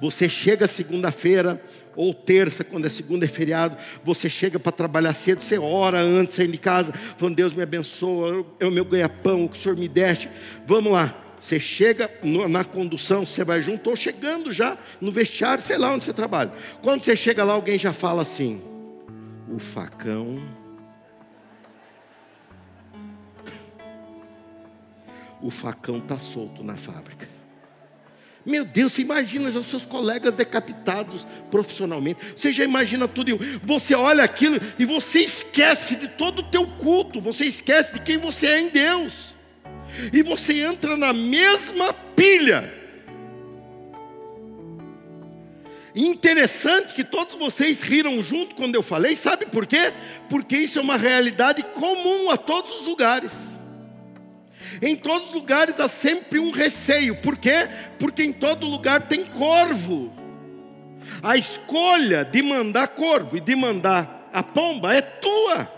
Você 0.01 0.29
chega 0.29 0.67
segunda-feira 0.67 1.61
ou 1.97 2.15
terça, 2.15 2.65
quando 2.65 2.87
é 2.87 2.91
segunda 2.91 3.25
é 3.25 3.29
feriado, 3.29 3.77
você 4.03 4.31
chega 4.31 4.59
para 4.59 4.73
trabalhar 4.73 5.13
cedo, 5.15 5.41
você 5.41 5.59
ora 5.59 6.01
antes 6.01 6.35
de 6.35 6.37
sair 6.37 6.49
de 6.49 6.59
casa, 6.59 6.93
falando, 7.17 7.37
Deus 7.37 7.55
me 7.55 7.63
abençoa, 7.63 8.45
o 8.63 8.71
meu 8.71 8.85
ganha-pão, 8.85 9.45
o 9.45 9.49
que 9.49 9.57
o 9.57 9.61
Senhor 9.61 9.77
me 9.77 9.89
deste. 9.89 10.29
Vamos 10.67 10.93
lá. 10.93 11.27
Você 11.41 11.59
chega 11.59 12.11
na 12.51 12.65
condução, 12.65 13.25
você 13.25 13.43
vai 13.43 13.63
junto, 13.63 13.89
ou 13.89 13.97
chegando 13.97 14.53
já 14.53 14.77
no 15.01 15.11
vestiário, 15.11 15.65
sei 15.65 15.79
lá 15.79 15.93
onde 15.93 16.05
você 16.05 16.13
trabalha. 16.13 16.53
Quando 16.83 17.01
você 17.01 17.17
chega 17.17 17.43
lá, 17.43 17.55
alguém 17.55 17.79
já 17.79 17.95
fala 17.95 18.23
assim: 18.23 18.63
o 19.49 19.59
facão. 19.59 20.39
O 25.43 25.51
facão 25.51 25.97
está 25.97 26.19
solto 26.19 26.63
na 26.63 26.77
fábrica. 26.77 27.27
Meu 28.45 28.65
Deus, 28.65 28.93
você 28.93 29.03
imagina 29.03 29.49
os 29.51 29.67
seus 29.67 29.85
colegas 29.85 30.35
decapitados 30.35 31.27
profissionalmente. 31.51 32.21
Você 32.35 32.51
já 32.51 32.65
imagina 32.65 33.07
tudo. 33.07 33.39
Você 33.63 33.95
olha 33.95 34.25
aquilo 34.25 34.59
e 34.79 34.85
você 34.85 35.21
esquece 35.21 35.97
de 35.97 36.09
todo 36.09 36.41
o 36.41 36.51
teu 36.51 36.67
culto. 36.67 37.21
Você 37.21 37.45
esquece 37.45 37.93
de 37.93 38.01
quem 38.01 38.17
você 38.17 38.47
é 38.47 38.61
em 38.61 38.69
Deus 38.69 39.35
e 40.13 40.23
você 40.23 40.61
entra 40.61 40.97
na 40.97 41.13
mesma 41.13 41.93
pilha. 41.93 42.73
Interessante 45.95 46.95
que 46.95 47.03
todos 47.03 47.35
vocês 47.35 47.83
riram 47.83 48.23
junto 48.23 48.55
quando 48.55 48.77
eu 48.77 48.83
falei, 48.83 49.17
sabe 49.17 49.47
por 49.47 49.67
quê? 49.67 49.93
Porque 50.29 50.57
isso 50.57 50.79
é 50.79 50.83
uma 50.83 50.97
realidade 50.97 51.63
comum 51.75 52.31
a 52.31 52.37
todos 52.37 52.73
os 52.73 52.87
lugares. 52.87 53.33
Em 54.83 54.97
todos 54.97 55.29
os 55.29 55.35
lugares 55.35 55.79
há 55.79 55.89
sempre 55.89 56.39
um 56.39 56.51
receio, 56.51 57.17
por 57.17 57.37
quê? 57.37 57.69
Porque 57.99 58.23
em 58.23 58.33
todo 58.33 58.67
lugar 58.67 59.09
tem 59.09 59.25
corvo. 59.25 60.13
A 61.23 61.37
escolha 61.37 62.25
de 62.25 62.43
mandar 62.43 62.89
corvo 62.89 63.37
e 63.37 63.41
de 63.41 63.55
mandar 63.55 64.31
a 64.33 64.43
pomba 64.43 64.95
é 64.95 65.03
tua. 65.03 65.71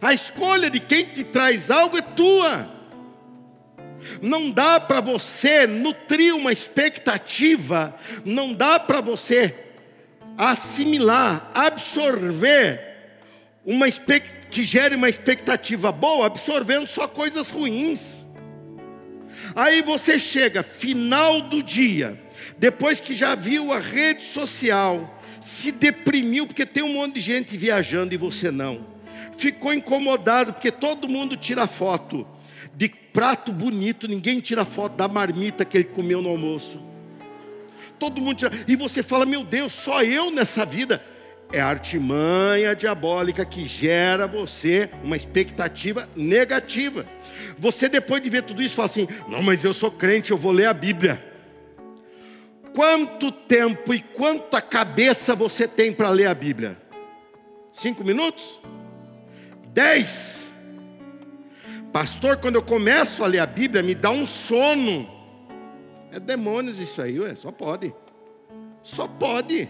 A 0.00 0.12
escolha 0.12 0.68
de 0.70 0.78
quem 0.78 1.06
te 1.06 1.24
traz 1.24 1.70
algo 1.70 1.96
é 1.96 2.02
tua. 2.02 2.68
Não 4.20 4.50
dá 4.50 4.80
para 4.80 5.00
você 5.00 5.66
nutrir 5.66 6.34
uma 6.34 6.52
expectativa, 6.52 7.94
não 8.24 8.52
dá 8.52 8.78
para 8.78 9.00
você 9.00 9.54
assimilar, 10.36 11.50
absorver 11.54 12.91
uma 13.64 13.86
que 14.50 14.64
gere 14.64 14.96
uma 14.96 15.08
expectativa 15.08 15.90
boa, 15.92 16.26
absorvendo 16.26 16.86
só 16.86 17.06
coisas 17.06 17.50
ruins. 17.50 18.22
Aí 19.54 19.82
você 19.82 20.18
chega, 20.18 20.62
final 20.62 21.40
do 21.42 21.62
dia, 21.62 22.20
depois 22.58 23.00
que 23.00 23.14
já 23.14 23.34
viu 23.34 23.72
a 23.72 23.78
rede 23.78 24.24
social, 24.24 25.20
se 25.40 25.72
deprimiu 25.72 26.46
porque 26.46 26.66
tem 26.66 26.82
um 26.82 26.94
monte 26.94 27.14
de 27.14 27.20
gente 27.20 27.56
viajando 27.56 28.14
e 28.14 28.16
você 28.16 28.50
não. 28.50 28.86
Ficou 29.36 29.72
incomodado 29.72 30.52
porque 30.52 30.70
todo 30.70 31.08
mundo 31.08 31.36
tira 31.36 31.66
foto 31.66 32.26
de 32.74 32.88
prato 32.88 33.52
bonito, 33.52 34.08
ninguém 34.08 34.40
tira 34.40 34.64
foto 34.64 34.96
da 34.96 35.08
marmita 35.08 35.64
que 35.64 35.76
ele 35.78 35.84
comeu 35.84 36.22
no 36.22 36.28
almoço. 36.28 36.80
Todo 37.98 38.20
mundo 38.20 38.36
tira, 38.36 38.52
e 38.66 38.76
você 38.76 39.02
fala: 39.02 39.26
"Meu 39.26 39.44
Deus, 39.44 39.72
só 39.72 40.02
eu 40.02 40.30
nessa 40.30 40.64
vida". 40.64 41.02
É 41.52 41.60
a 41.60 41.66
artimanha 41.66 42.74
diabólica 42.74 43.44
que 43.44 43.66
gera 43.66 44.26
você 44.26 44.88
uma 45.04 45.16
expectativa 45.16 46.08
negativa. 46.16 47.04
Você 47.58 47.90
depois 47.90 48.22
de 48.22 48.30
ver 48.30 48.42
tudo 48.42 48.62
isso 48.62 48.74
fala 48.74 48.86
assim: 48.86 49.06
"Não, 49.28 49.42
mas 49.42 49.62
eu 49.62 49.74
sou 49.74 49.90
crente, 49.90 50.30
eu 50.30 50.38
vou 50.38 50.50
ler 50.50 50.66
a 50.66 50.72
Bíblia". 50.72 51.22
Quanto 52.74 53.30
tempo 53.30 53.92
e 53.92 54.00
quanta 54.00 54.60
cabeça 54.62 55.34
você 55.34 55.68
tem 55.68 55.92
para 55.92 56.08
ler 56.08 56.26
a 56.26 56.34
Bíblia? 56.34 56.78
Cinco 57.70 58.02
minutos? 58.02 58.58
Dez? 59.68 60.40
Pastor, 61.92 62.38
quando 62.38 62.54
eu 62.54 62.62
começo 62.62 63.22
a 63.22 63.26
ler 63.26 63.40
a 63.40 63.46
Bíblia, 63.46 63.82
me 63.82 63.94
dá 63.94 64.10
um 64.10 64.24
sono. 64.24 65.06
É 66.10 66.18
demônios 66.18 66.80
isso 66.80 67.02
aí, 67.02 67.20
ué, 67.20 67.34
só 67.34 67.52
pode. 67.52 67.94
Só 68.82 69.06
pode. 69.06 69.68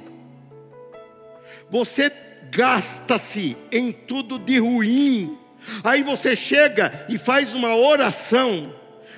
Você 1.73 2.13
gasta-se 2.51 3.57
em 3.73 3.91
tudo 3.91 4.39
de 4.39 4.59
ruim. 4.59 5.39
Aí 5.83 6.03
você 6.03 6.37
chega 6.37 7.07
e 7.09 7.17
faz 7.17 7.55
uma 7.55 7.75
oração 7.75 8.75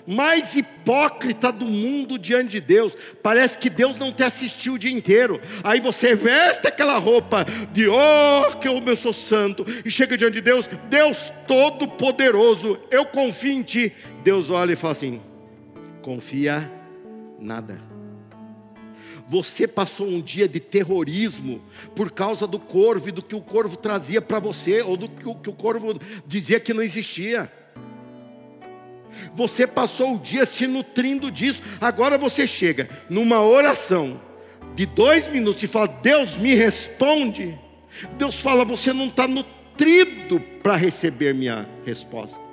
mais 0.07 0.55
hipócrita 0.55 1.51
do 1.51 1.67
mundo 1.67 2.17
diante 2.17 2.51
de 2.51 2.61
Deus. 2.61 2.97
Parece 3.21 3.59
que 3.59 3.69
Deus 3.69 3.99
não 3.99 4.13
te 4.13 4.23
assistiu 4.23 4.75
o 4.75 4.79
dia 4.79 4.93
inteiro. 4.93 5.41
Aí 5.65 5.81
você 5.81 6.15
veste 6.15 6.69
aquela 6.69 6.97
roupa 6.97 7.45
de 7.73 7.89
oh, 7.89 8.57
que 8.61 8.69
eu 8.69 8.97
sou 8.97 9.13
santo 9.13 9.67
e 9.85 9.91
chega 9.91 10.17
diante 10.17 10.35
de 10.35 10.41
Deus, 10.41 10.69
Deus 10.89 11.33
todo 11.49 11.89
poderoso, 11.89 12.79
eu 12.89 13.05
confio 13.05 13.51
em 13.51 13.63
ti. 13.63 13.93
Deus 14.23 14.49
olha 14.49 14.75
e 14.75 14.77
fala 14.77 14.93
assim: 14.93 15.21
confia 16.03 16.71
nada. 17.41 17.94
Você 19.29 19.67
passou 19.67 20.07
um 20.07 20.21
dia 20.21 20.47
de 20.47 20.61
terrorismo 20.61 21.63
por 21.95 22.11
causa 22.11 22.47
do 22.47 22.59
corvo 22.59 23.09
e 23.09 23.13
do 23.13 23.23
que 23.23 23.35
o 23.35 23.41
corvo 23.41 23.77
trazia 23.77 24.21
para 24.21 24.39
você, 24.39 24.83
ou 24.83 24.97
do 24.97 25.09
que 25.09 25.49
o 25.49 25.55
corvo 25.55 25.99
dizia 26.27 26.61
que 26.61 26.75
não 26.75 26.83
existia. 26.83 27.51
Você 29.35 29.67
passou 29.67 30.15
o 30.15 30.19
dia 30.19 30.45
se 30.45 30.67
nutrindo 30.67 31.31
disso. 31.31 31.63
Agora 31.81 32.19
você 32.19 32.47
chega 32.47 32.89
numa 33.09 33.41
oração 33.41 34.21
de 34.75 34.85
dois 34.85 35.29
minutos 35.29 35.63
e 35.63 35.67
fala: 35.67 35.89
Deus 35.89 36.37
me 36.37 36.55
responde. 36.55 37.59
Deus 38.19 38.41
fala: 38.41 38.65
Você 38.65 38.93
não 38.93 39.07
está 39.07 39.27
nutrido 39.27 40.41
para 40.63 40.77
receber 40.77 41.35
minha 41.35 41.69
resposta. 41.87 42.44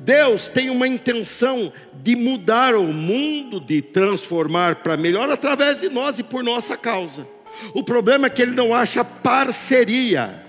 Deus 0.00 0.48
tem 0.48 0.70
uma 0.70 0.88
intenção 0.88 1.72
de 1.92 2.16
mudar 2.16 2.74
o 2.74 2.84
mundo, 2.84 3.60
de 3.60 3.82
transformar 3.82 4.76
para 4.76 4.96
melhor 4.96 5.28
através 5.30 5.78
de 5.78 5.90
nós 5.90 6.18
e 6.18 6.22
por 6.22 6.42
nossa 6.42 6.76
causa. 6.76 7.26
O 7.74 7.82
problema 7.82 8.26
é 8.26 8.30
que 8.30 8.40
ele 8.40 8.52
não 8.52 8.74
acha 8.74 9.04
parceria. 9.04 10.42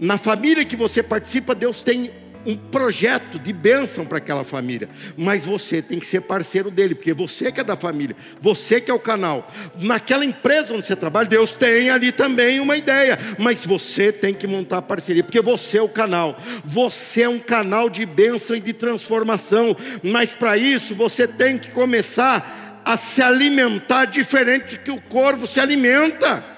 Na 0.00 0.16
família 0.16 0.64
que 0.64 0.76
você 0.76 1.02
participa, 1.02 1.54
Deus 1.54 1.82
tem 1.82 2.12
um 2.46 2.56
projeto 2.56 3.38
de 3.38 3.52
bênção 3.52 4.06
para 4.06 4.18
aquela 4.18 4.44
família, 4.44 4.88
mas 5.16 5.44
você 5.44 5.82
tem 5.82 5.98
que 5.98 6.06
ser 6.06 6.20
parceiro 6.22 6.70
dele, 6.70 6.94
porque 6.94 7.12
você 7.12 7.52
que 7.52 7.60
é 7.60 7.64
da 7.64 7.76
família, 7.76 8.16
você 8.40 8.80
que 8.80 8.90
é 8.90 8.94
o 8.94 8.98
canal. 8.98 9.50
Naquela 9.80 10.24
empresa 10.24 10.74
onde 10.74 10.84
você 10.84 10.96
trabalha, 10.96 11.28
Deus 11.28 11.52
tem 11.52 11.90
ali 11.90 12.12
também 12.12 12.60
uma 12.60 12.76
ideia, 12.76 13.18
mas 13.38 13.64
você 13.64 14.12
tem 14.12 14.34
que 14.34 14.46
montar 14.46 14.82
parceria, 14.82 15.22
porque 15.22 15.40
você 15.40 15.78
é 15.78 15.82
o 15.82 15.88
canal. 15.88 16.38
Você 16.64 17.22
é 17.22 17.28
um 17.28 17.38
canal 17.38 17.90
de 17.90 18.04
bênção 18.06 18.56
e 18.56 18.60
de 18.60 18.72
transformação, 18.72 19.76
mas 20.02 20.34
para 20.34 20.56
isso 20.56 20.94
você 20.94 21.26
tem 21.26 21.58
que 21.58 21.70
começar 21.70 22.80
a 22.84 22.96
se 22.96 23.20
alimentar 23.20 24.06
diferente 24.06 24.76
do 24.76 24.82
que 24.82 24.90
o 24.90 25.00
corvo 25.00 25.46
se 25.46 25.60
alimenta. 25.60 26.57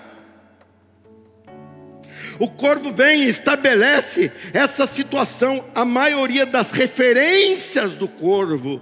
O 2.40 2.48
corvo 2.48 2.90
vem 2.90 3.24
e 3.24 3.29
estabelece 3.29 4.33
essa 4.55 4.87
situação. 4.87 5.62
A 5.74 5.85
maioria 5.85 6.46
das 6.46 6.72
referências 6.72 7.94
do 7.94 8.09
corvo, 8.09 8.81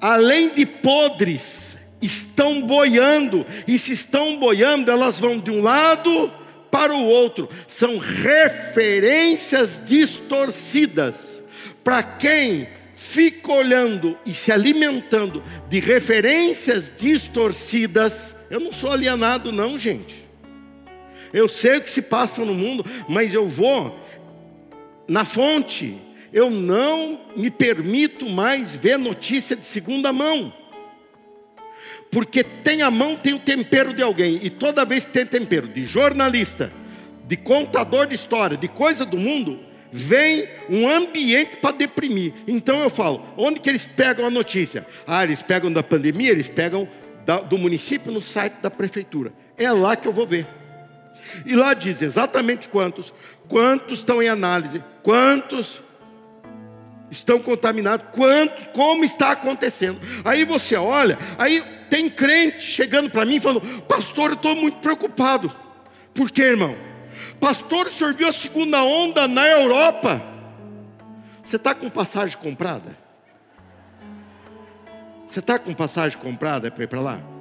além 0.00 0.54
de 0.54 0.64
podres, 0.64 1.76
estão 2.00 2.62
boiando. 2.62 3.44
E 3.66 3.76
se 3.76 3.92
estão 3.92 4.38
boiando, 4.38 4.88
elas 4.88 5.18
vão 5.18 5.36
de 5.36 5.50
um 5.50 5.62
lado 5.62 6.32
para 6.70 6.94
o 6.94 7.04
outro. 7.04 7.48
São 7.66 7.98
referências 7.98 9.80
distorcidas. 9.84 11.42
Para 11.82 12.04
quem 12.04 12.68
fica 12.94 13.50
olhando 13.52 14.16
e 14.24 14.32
se 14.32 14.52
alimentando 14.52 15.42
de 15.68 15.80
referências 15.80 16.88
distorcidas, 16.96 18.36
eu 18.48 18.60
não 18.60 18.70
sou 18.70 18.92
alienado, 18.92 19.50
não, 19.50 19.76
gente. 19.76 20.30
Eu 21.32 21.48
sei 21.48 21.78
o 21.78 21.82
que 21.82 21.90
se 21.90 22.02
passa 22.02 22.44
no 22.44 22.54
mundo, 22.54 22.84
mas 23.08 23.32
eu 23.32 23.48
vou 23.48 23.98
na 25.08 25.24
fonte. 25.24 25.96
Eu 26.32 26.50
não 26.50 27.20
me 27.36 27.50
permito 27.50 28.28
mais 28.28 28.74
ver 28.74 28.98
notícia 28.98 29.54
de 29.54 29.64
segunda 29.64 30.12
mão. 30.12 30.52
Porque 32.10 32.44
tem 32.44 32.82
a 32.82 32.90
mão, 32.90 33.16
tem 33.16 33.34
o 33.34 33.38
tempero 33.38 33.92
de 33.92 34.02
alguém. 34.02 34.38
E 34.42 34.50
toda 34.50 34.84
vez 34.84 35.04
que 35.04 35.12
tem 35.12 35.24
tempero 35.24 35.68
de 35.68 35.84
jornalista, 35.86 36.72
de 37.26 37.36
contador 37.36 38.06
de 38.06 38.14
história, 38.14 38.56
de 38.56 38.68
coisa 38.68 39.04
do 39.04 39.16
mundo, 39.16 39.60
vem 39.90 40.48
um 40.68 40.88
ambiente 40.88 41.56
para 41.56 41.76
deprimir. 41.76 42.32
Então 42.46 42.80
eu 42.80 42.90
falo, 42.90 43.24
onde 43.36 43.60
que 43.60 43.68
eles 43.68 43.86
pegam 43.86 44.26
a 44.26 44.30
notícia? 44.30 44.86
Ah, 45.06 45.22
eles 45.22 45.42
pegam 45.42 45.72
da 45.72 45.82
pandemia, 45.82 46.30
eles 46.30 46.48
pegam 46.48 46.88
da, 47.24 47.40
do 47.40 47.56
município 47.58 48.10
no 48.10 48.22
site 48.22 48.54
da 48.62 48.70
prefeitura. 48.70 49.32
É 49.56 49.70
lá 49.70 49.94
que 49.96 50.08
eu 50.08 50.12
vou 50.12 50.26
ver. 50.26 50.46
E 51.44 51.54
lá 51.54 51.74
diz 51.74 52.02
exatamente 52.02 52.68
quantos, 52.68 53.12
quantos 53.48 54.00
estão 54.00 54.22
em 54.22 54.28
análise, 54.28 54.82
quantos 55.02 55.80
estão 57.10 57.38
contaminados, 57.38 58.06
quantos, 58.12 58.66
como 58.68 59.04
está 59.04 59.32
acontecendo. 59.32 60.00
Aí 60.24 60.44
você 60.44 60.76
olha, 60.76 61.18
aí 61.38 61.62
tem 61.90 62.08
crente 62.08 62.60
chegando 62.60 63.10
para 63.10 63.24
mim 63.24 63.40
falando: 63.40 63.82
Pastor, 63.82 64.30
eu 64.30 64.36
estou 64.36 64.56
muito 64.56 64.78
preocupado. 64.78 65.54
Por 66.14 66.30
quê, 66.30 66.42
irmão? 66.42 66.76
Pastor, 67.38 67.86
o 67.86 67.90
senhor 67.90 68.14
viu 68.14 68.28
a 68.28 68.32
segunda 68.32 68.82
onda 68.82 69.28
na 69.28 69.46
Europa? 69.46 70.22
Você 71.42 71.56
está 71.56 71.74
com 71.74 71.90
passagem 71.90 72.38
comprada? 72.38 72.96
Você 75.26 75.40
está 75.40 75.58
com 75.58 75.72
passagem 75.74 76.18
comprada 76.18 76.70
para 76.70 76.84
ir 76.84 76.86
para 76.86 77.00
lá? 77.00 77.31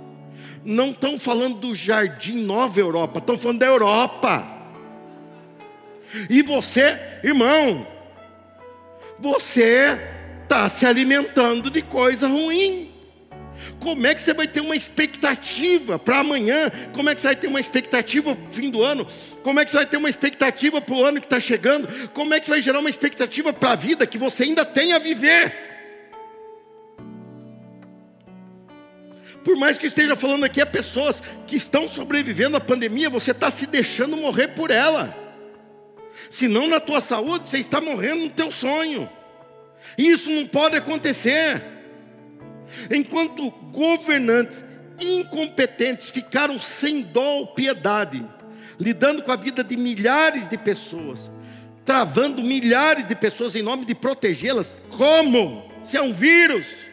Não 0.63 0.91
estão 0.91 1.19
falando 1.19 1.57
do 1.57 1.75
jardim 1.75 2.43
Nova 2.43 2.79
Europa, 2.79 3.19
estão 3.19 3.37
falando 3.37 3.59
da 3.59 3.65
Europa. 3.65 4.47
E 6.29 6.41
você, 6.41 6.99
irmão, 7.23 7.87
você 9.19 9.97
está 10.43 10.67
se 10.67 10.85
alimentando 10.85 11.69
de 11.69 11.81
coisa 11.81 12.27
ruim. 12.27 12.89
Como 13.79 14.05
é 14.05 14.13
que 14.13 14.21
você 14.21 14.33
vai 14.33 14.47
ter 14.47 14.59
uma 14.59 14.75
expectativa 14.75 15.97
para 15.97 16.19
amanhã? 16.19 16.71
Como 16.93 17.09
é 17.09 17.15
que 17.15 17.21
você 17.21 17.27
vai 17.27 17.35
ter 17.35 17.47
uma 17.47 17.59
expectativa 17.59 18.35
para 18.35 18.49
o 18.49 18.53
fim 18.53 18.69
do 18.69 18.83
ano? 18.83 19.07
Como 19.43 19.59
é 19.59 19.65
que 19.65 19.71
você 19.71 19.77
vai 19.77 19.85
ter 19.85 19.97
uma 19.97 20.09
expectativa 20.09 20.81
para 20.81 20.95
o 20.95 21.03
ano 21.03 21.19
que 21.19 21.25
está 21.25 21.39
chegando? 21.39 21.87
Como 22.09 22.33
é 22.33 22.39
que 22.39 22.45
você 22.45 22.51
vai 22.51 22.61
gerar 22.61 22.79
uma 22.79 22.89
expectativa 22.89 23.53
para 23.53 23.71
a 23.71 23.75
vida 23.75 24.05
que 24.05 24.17
você 24.17 24.43
ainda 24.43 24.65
tem 24.65 24.93
a 24.93 24.99
viver? 24.99 25.70
Por 29.43 29.57
mais 29.57 29.77
que 29.77 29.87
esteja 29.87 30.15
falando 30.15 30.43
aqui 30.43 30.61
a 30.61 30.65
pessoas 30.65 31.21
que 31.47 31.55
estão 31.55 31.87
sobrevivendo 31.87 32.57
à 32.57 32.59
pandemia, 32.59 33.09
você 33.09 33.31
está 33.31 33.49
se 33.49 33.65
deixando 33.65 34.15
morrer 34.15 34.49
por 34.49 34.69
ela. 34.69 35.15
Se 36.29 36.47
não 36.47 36.67
na 36.67 36.79
tua 36.79 37.01
saúde, 37.01 37.49
você 37.49 37.57
está 37.57 37.81
morrendo 37.81 38.23
no 38.23 38.29
teu 38.29 38.51
sonho. 38.51 39.09
Isso 39.97 40.29
não 40.29 40.45
pode 40.45 40.77
acontecer. 40.77 41.61
Enquanto 42.89 43.49
governantes 43.71 44.63
incompetentes 44.99 46.09
ficaram 46.09 46.59
sem 46.59 47.01
dó 47.01 47.39
ou 47.39 47.47
piedade, 47.47 48.23
lidando 48.79 49.23
com 49.23 49.31
a 49.31 49.35
vida 49.35 49.63
de 49.63 49.75
milhares 49.75 50.47
de 50.47 50.57
pessoas, 50.57 51.31
travando 51.83 52.43
milhares 52.43 53.07
de 53.07 53.15
pessoas 53.15 53.55
em 53.55 53.63
nome 53.63 53.85
de 53.85 53.95
protegê-las, 53.95 54.75
como? 54.89 55.69
Se 55.83 55.97
é 55.97 56.01
um 56.01 56.13
vírus. 56.13 56.90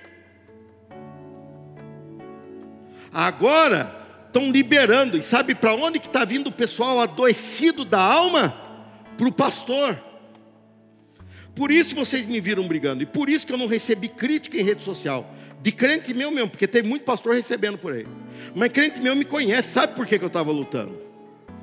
Agora 3.20 3.92
estão 4.28 4.48
liberando, 4.48 5.18
e 5.18 5.24
sabe 5.24 5.52
para 5.52 5.74
onde 5.74 5.98
que 5.98 6.06
está 6.06 6.24
vindo 6.24 6.46
o 6.46 6.52
pessoal 6.52 7.00
adoecido 7.00 7.84
da 7.84 8.00
alma? 8.00 8.56
Para 9.16 9.26
o 9.26 9.32
pastor. 9.32 10.00
Por 11.52 11.72
isso 11.72 11.96
vocês 11.96 12.26
me 12.26 12.40
viram 12.40 12.68
brigando. 12.68 13.02
E 13.02 13.06
por 13.06 13.28
isso 13.28 13.44
que 13.44 13.52
eu 13.52 13.58
não 13.58 13.66
recebi 13.66 14.06
crítica 14.06 14.56
em 14.56 14.62
rede 14.62 14.84
social. 14.84 15.34
De 15.60 15.72
crente 15.72 16.14
meu 16.14 16.30
mesmo, 16.30 16.50
porque 16.50 16.68
tem 16.68 16.80
muito 16.80 17.02
pastor 17.02 17.34
recebendo 17.34 17.76
por 17.76 17.92
aí. 17.92 18.06
Mas 18.54 18.70
crente 18.70 19.02
meu 19.02 19.16
me 19.16 19.24
conhece, 19.24 19.72
sabe 19.72 19.96
por 19.96 20.06
que, 20.06 20.16
que 20.16 20.24
eu 20.24 20.28
estava 20.28 20.52
lutando? 20.52 21.02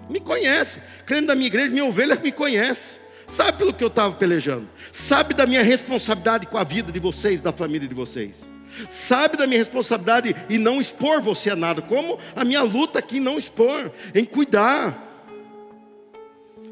Me 0.09 0.19
conhece. 0.19 0.81
Crente 1.05 1.27
da 1.27 1.35
minha 1.35 1.47
igreja, 1.47 1.69
minha 1.69 1.85
ovelha 1.85 2.19
me 2.21 2.33
conhece. 2.33 2.95
Sabe 3.29 3.57
pelo 3.57 3.73
que 3.73 3.81
eu 3.81 3.87
estava 3.87 4.13
pelejando. 4.13 4.67
Sabe 4.91 5.33
da 5.33 5.47
minha 5.47 5.63
responsabilidade 5.63 6.47
com 6.47 6.57
a 6.57 6.65
vida 6.65 6.91
de 6.91 6.99
vocês, 6.99 7.41
da 7.41 7.53
família 7.53 7.87
de 7.87 7.95
vocês. 7.95 8.45
Sabe 8.89 9.37
da 9.37 9.47
minha 9.47 9.59
responsabilidade 9.59 10.35
em 10.49 10.57
não 10.57 10.81
expor 10.81 11.21
você 11.21 11.49
a 11.49 11.55
nada. 11.55 11.81
Como 11.81 12.19
a 12.35 12.43
minha 12.43 12.61
luta 12.61 12.99
aqui 12.99 13.19
não 13.19 13.37
expor, 13.37 13.91
em 14.13 14.25
cuidar. 14.25 15.01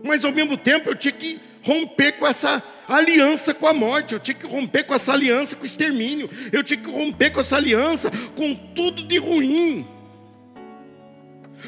Mas 0.04 0.26
ao 0.26 0.32
mesmo 0.32 0.58
tempo 0.58 0.89
eu 0.89 0.96
tinha 0.96 1.13
que 1.13 1.39
romper 1.62 2.13
com 2.13 2.28
essa 2.28 2.62
aliança 2.88 3.54
com 3.54 3.66
a 3.66 3.74
morte, 3.74 4.13
eu 4.13 4.20
tinha 4.20 4.36
que 4.36 4.46
romper 4.46 4.84
com 4.84 4.94
essa 4.94 5.13
aliança 5.13 5.56
com 5.56 5.63
o 5.63 5.66
extermínio, 5.66 6.30
eu 6.52 6.62
tinha 6.63 6.78
que 6.78 6.92
romper 6.92 7.32
com 7.32 7.39
essa 7.39 7.56
aliança 7.56 8.12
com 8.36 8.54
tudo 8.54 9.04
de 9.04 9.18
ruim, 9.18 9.88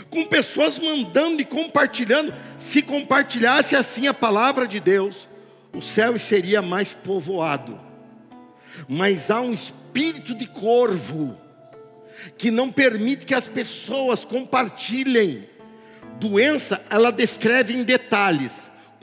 com 0.09 0.25
pessoas 0.25 0.77
mandando 0.77 1.41
e 1.41 1.45
compartilhando. 1.45 2.33
Se 2.57 2.81
compartilhasse 2.81 3.75
assim 3.75 4.07
a 4.07 4.13
palavra 4.13 4.67
de 4.67 4.79
Deus, 4.81 5.27
o 5.73 5.81
céu 5.81 6.19
seria 6.19 6.61
mais 6.61 6.93
povoado. 6.93 7.79
Mas 8.89 9.31
há 9.31 9.39
um 9.39 9.53
espírito 9.53 9.84
de 10.35 10.47
corvo 10.47 11.39
que 12.37 12.51
não 12.51 12.71
permite 12.71 13.25
que 13.25 13.33
as 13.33 13.47
pessoas 13.47 14.25
compartilhem. 14.25 15.47
Doença, 16.19 16.81
ela 16.89 17.11
descreve 17.11 17.73
em 17.73 17.83
detalhes 17.83 18.51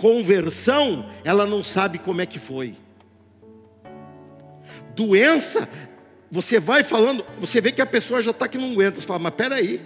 Conversão, 0.02 1.08
ela 1.22 1.46
não 1.46 1.62
sabe 1.62 1.96
como 1.96 2.20
é 2.20 2.26
que 2.26 2.40
foi. 2.40 2.74
Doença, 4.96 5.68
você 6.28 6.58
vai 6.58 6.82
falando, 6.82 7.24
você 7.38 7.60
vê 7.60 7.70
que 7.70 7.80
a 7.80 7.86
pessoa 7.86 8.20
já 8.20 8.32
está 8.32 8.48
que 8.48 8.58
não 8.58 8.72
aguenta. 8.72 9.00
Você 9.00 9.06
fala, 9.06 9.20
mas 9.20 9.34
peraí, 9.34 9.80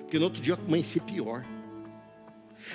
porque 0.00 0.18
no 0.18 0.24
outro 0.24 0.42
dia 0.42 0.54
amanheci 0.54 0.98
pior. 0.98 1.44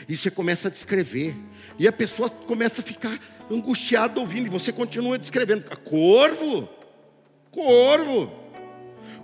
E 0.07 0.15
você 0.15 0.31
começa 0.31 0.69
a 0.69 0.71
descrever. 0.71 1.35
E 1.77 1.89
a 1.89 1.91
pessoa 1.91 2.29
começa 2.29 2.79
a 2.79 2.83
ficar 2.85 3.19
angustiada 3.51 4.17
ouvindo. 4.21 4.47
E 4.47 4.49
você 4.49 4.71
continua 4.71 5.19
descrevendo. 5.19 5.65
Corvo, 5.79 6.69
corvo. 7.51 8.31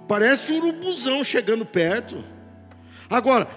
Parece 0.07 0.51
um 0.51 0.57
urubuzão 0.57 1.23
chegando 1.23 1.65
perto. 1.65 2.23
Agora, 3.09 3.47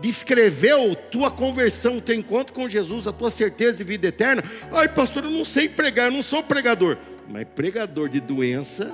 descreveu 0.00 0.94
tua 0.94 1.30
conversão, 1.30 2.00
teu 2.00 2.14
encontro 2.14 2.52
com 2.52 2.68
Jesus, 2.68 3.06
a 3.06 3.12
tua 3.12 3.30
certeza 3.30 3.78
de 3.78 3.84
vida 3.84 4.08
eterna. 4.08 4.42
Ai, 4.72 4.88
pastor, 4.88 5.24
eu 5.24 5.30
não 5.30 5.44
sei 5.44 5.68
pregar, 5.68 6.06
eu 6.06 6.12
não 6.12 6.22
sou 6.22 6.42
pregador. 6.42 6.98
Mas 7.28 7.46
pregador 7.54 8.08
de 8.08 8.20
doença, 8.20 8.92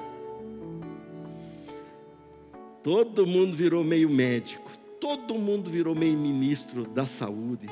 todo 2.83 3.27
mundo 3.27 3.57
virou 3.57 3.85
meio 3.85 4.09
médico, 4.09 4.71
todo 5.01 5.35
mundo 5.35 5.71
virou 5.71 5.95
meio 5.95 6.17
ministro 6.17 6.85
da 6.85 7.07
saúde. 7.07 7.69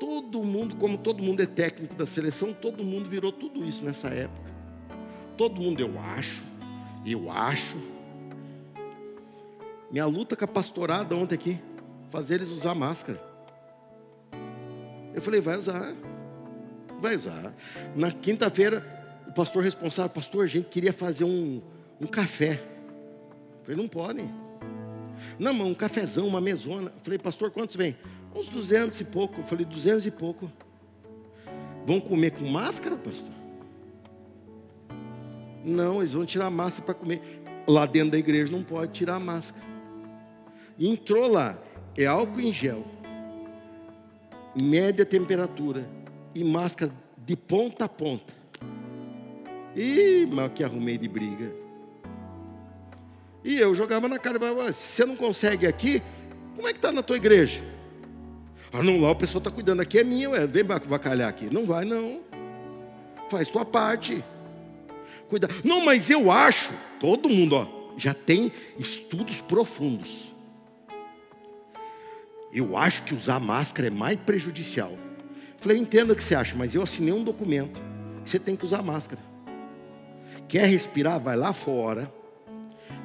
Todo 0.00 0.42
mundo, 0.42 0.76
como 0.76 0.98
todo 0.98 1.22
mundo 1.22 1.40
é 1.40 1.46
técnico 1.46 1.94
da 1.94 2.04
seleção, 2.04 2.52
todo 2.52 2.84
mundo 2.84 3.08
virou 3.08 3.30
tudo 3.30 3.64
isso 3.64 3.84
nessa 3.84 4.08
época. 4.08 4.53
Todo 5.36 5.60
mundo, 5.60 5.80
eu 5.80 5.98
acho, 5.98 6.42
eu 7.04 7.30
acho. 7.30 7.76
Minha 9.90 10.06
luta 10.06 10.36
com 10.36 10.44
a 10.44 10.48
pastorada 10.48 11.14
ontem 11.14 11.34
aqui 11.34 11.60
fazer 12.10 12.36
eles 12.36 12.50
usar 12.50 12.74
máscara. 12.74 13.20
Eu 15.12 15.20
falei, 15.20 15.40
vai 15.40 15.56
usar. 15.56 15.94
Vai 17.00 17.16
usar. 17.16 17.52
Na 17.94 18.12
quinta-feira, 18.12 18.84
o 19.26 19.32
pastor 19.32 19.64
responsável, 19.64 20.10
pastor, 20.10 20.44
a 20.44 20.46
gente 20.46 20.68
queria 20.68 20.92
fazer 20.92 21.24
um, 21.24 21.60
um 22.00 22.06
café. 22.06 22.62
Eu 23.58 23.64
falei, 23.64 23.76
não 23.76 23.88
podem. 23.88 24.30
Não, 25.38 25.52
mas 25.52 25.66
um 25.66 25.74
cafezão, 25.74 26.26
uma 26.26 26.40
mesona. 26.40 26.92
Eu 26.94 27.00
falei, 27.02 27.18
pastor, 27.18 27.50
quantos 27.50 27.74
vem? 27.74 27.96
Uns 28.34 28.48
duzentos 28.48 29.00
e 29.00 29.04
pouco. 29.04 29.40
Eu 29.40 29.44
falei, 29.44 29.64
duzentos 29.64 30.06
e 30.06 30.10
pouco. 30.10 30.50
Vão 31.84 32.00
comer 32.00 32.30
com 32.32 32.48
máscara, 32.48 32.96
pastor? 32.96 33.43
Não, 35.64 36.00
eles 36.00 36.12
vão 36.12 36.26
tirar 36.26 36.50
máscara 36.50 36.84
para 36.84 36.94
comer. 36.94 37.42
Lá 37.66 37.86
dentro 37.86 38.10
da 38.10 38.18
igreja 38.18 38.52
não 38.52 38.62
pode 38.62 38.92
tirar 38.92 39.16
a 39.16 39.20
máscara. 39.20 39.64
Entrou 40.78 41.30
lá 41.30 41.58
é 41.96 42.06
álcool 42.06 42.40
em 42.40 42.52
gel, 42.52 42.84
média 44.60 45.06
temperatura 45.06 45.88
e 46.34 46.42
máscara 46.42 46.92
de 47.16 47.36
ponta 47.36 47.84
a 47.84 47.88
ponta. 47.88 48.32
Ih, 49.76 50.26
mas 50.30 50.52
que 50.52 50.64
arrumei 50.64 50.98
de 50.98 51.08
briga. 51.08 51.52
E 53.44 53.56
eu 53.56 53.74
jogava 53.74 54.08
na 54.08 54.18
cara, 54.18 54.38
você 54.38 55.04
não 55.04 55.16
consegue 55.16 55.66
aqui, 55.66 56.02
como 56.56 56.66
é 56.66 56.72
que 56.72 56.78
está 56.78 56.90
na 56.90 57.02
tua 57.02 57.16
igreja? 57.16 57.62
Ah, 58.72 58.82
não, 58.82 59.00
lá 59.00 59.10
o 59.10 59.16
pessoal 59.16 59.38
está 59.38 59.50
cuidando, 59.50 59.80
aqui 59.80 59.98
é 59.98 60.04
minha, 60.04 60.30
ué, 60.30 60.46
vem 60.46 60.64
vacalhar 60.64 61.28
aqui. 61.28 61.52
Não 61.52 61.64
vai, 61.64 61.84
não. 61.84 62.22
Faz 63.30 63.48
tua 63.48 63.64
parte. 63.64 64.24
Cuida. 65.28 65.48
Não, 65.62 65.84
mas 65.84 66.10
eu 66.10 66.30
acho, 66.30 66.72
todo 67.00 67.28
mundo, 67.28 67.56
ó, 67.56 67.94
já 67.96 68.12
tem 68.14 68.52
estudos 68.78 69.40
profundos 69.40 70.34
eu 72.54 72.76
acho 72.76 73.02
que 73.02 73.12
usar 73.12 73.40
máscara 73.40 73.88
é 73.88 73.90
mais 73.90 74.16
prejudicial. 74.20 74.92
Falei, 75.58 75.76
entenda 75.76 76.12
o 76.12 76.16
que 76.16 76.22
você 76.22 76.36
acha, 76.36 76.54
mas 76.54 76.74
eu 76.74 76.82
assinei 76.82 77.12
um 77.12 77.24
documento 77.24 77.80
que 78.22 78.30
você 78.30 78.38
tem 78.38 78.54
que 78.54 78.64
usar 78.64 78.80
máscara. 78.80 79.20
Quer 80.46 80.66
respirar? 80.66 81.18
Vai 81.18 81.36
lá 81.36 81.52
fora. 81.52 82.12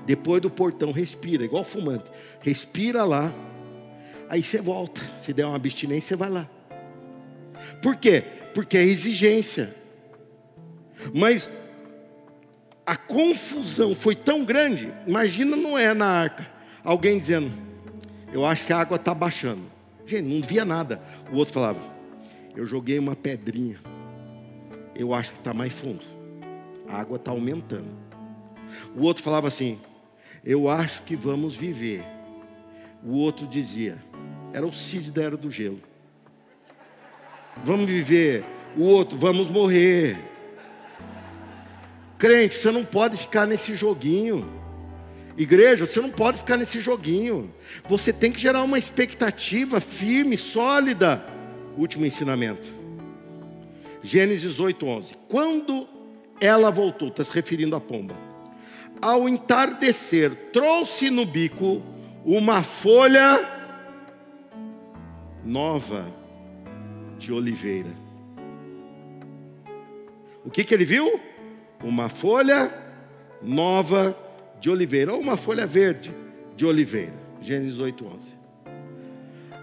Depois 0.06 0.42
do 0.42 0.52
portão, 0.52 0.92
respira, 0.92 1.44
igual 1.44 1.64
fumante. 1.64 2.12
Respira 2.42 3.04
lá. 3.04 3.34
Aí 4.30 4.44
você 4.44 4.62
volta. 4.62 5.02
Se 5.20 5.34
der 5.34 5.46
uma 5.46 5.56
abstinência, 5.56 6.10
você 6.10 6.16
vai 6.16 6.30
lá. 6.30 6.48
Por 7.82 7.96
quê? 7.96 8.24
Porque 8.54 8.78
é 8.78 8.84
exigência. 8.84 9.76
Mas 11.14 11.50
a 12.90 12.96
confusão 12.96 13.94
foi 13.94 14.16
tão 14.16 14.44
grande. 14.44 14.92
Imagina 15.06 15.56
não 15.56 15.78
é 15.78 15.94
na 15.94 16.08
arca. 16.08 16.50
Alguém 16.84 17.20
dizendo, 17.20 17.52
eu 18.34 18.44
acho 18.44 18.66
que 18.66 18.74
a 18.74 18.80
água 18.80 18.96
está 18.96 19.14
baixando. 19.14 19.62
Gente, 20.08 20.24
não 20.24 20.42
via 20.42 20.66
nada. 20.66 21.00
O 21.32 21.36
outro 21.36 21.54
falava, 21.54 21.80
eu 22.56 22.66
joguei 22.66 22.98
uma 22.98 23.16
pedrinha. 23.16 23.80
Eu 24.96 25.14
acho 25.14 25.34
que 25.34 25.38
está 25.38 25.54
mais 25.54 25.72
fundo. 25.72 26.04
A 26.88 27.00
água 27.00 27.18
está 27.18 27.30
aumentando. 27.30 27.92
O 28.96 29.04
outro 29.04 29.22
falava 29.22 29.48
assim, 29.48 29.80
eu 30.44 30.68
acho 30.68 31.04
que 31.04 31.16
vamos 31.16 31.56
viver. 31.56 32.04
O 33.06 33.20
outro 33.20 33.46
dizia, 33.46 34.00
era 34.52 34.66
o 34.66 34.74
Cid 34.74 35.12
da 35.12 35.22
Era 35.22 35.38
do 35.38 35.52
Gelo. 35.52 35.80
Vamos 37.64 37.86
viver. 37.86 38.44
O 38.76 38.84
outro, 38.86 39.16
vamos 39.16 39.48
morrer. 39.48 40.18
Crente, 42.20 42.58
você 42.58 42.70
não 42.70 42.84
pode 42.84 43.16
ficar 43.16 43.48
nesse 43.48 43.74
joguinho. 43.76 44.46
Igreja, 45.38 45.86
você 45.86 46.02
não 46.02 46.10
pode 46.10 46.40
ficar 46.40 46.58
nesse 46.58 46.82
joguinho. 46.82 47.50
Você 47.88 48.12
tem 48.12 48.30
que 48.30 48.42
gerar 48.42 48.62
uma 48.62 48.78
expectativa 48.78 49.80
firme, 49.80 50.36
sólida. 50.36 51.26
Último 51.78 52.06
ensinamento. 52.06 52.74
Gênesis 54.04 54.60
8:11. 54.60 55.16
Quando 55.30 55.88
ela 56.42 56.70
voltou, 56.70 57.08
está 57.08 57.24
se 57.24 57.32
referindo 57.32 57.74
à 57.74 57.80
pomba. 57.80 58.16
Ao 59.02 59.30
entardecer, 59.30 60.52
trouxe 60.52 61.10
no 61.10 61.26
bico 61.26 61.82
uma 62.26 62.64
folha 62.64 63.40
nova 65.46 66.06
de 67.18 67.32
oliveira. 67.32 67.96
O 70.44 70.50
que, 70.50 70.66
que 70.66 70.74
ele 70.74 70.84
viu? 70.84 71.29
Uma 71.84 72.10
folha 72.10 72.74
nova 73.42 74.18
de 74.60 74.70
oliveira, 74.70 75.14
ou 75.14 75.20
uma 75.20 75.38
folha 75.38 75.66
verde 75.66 76.14
de 76.56 76.66
oliveira. 76.66 77.14
Gênesis 77.42 77.80
8, 77.80 78.06
11. 78.06 78.38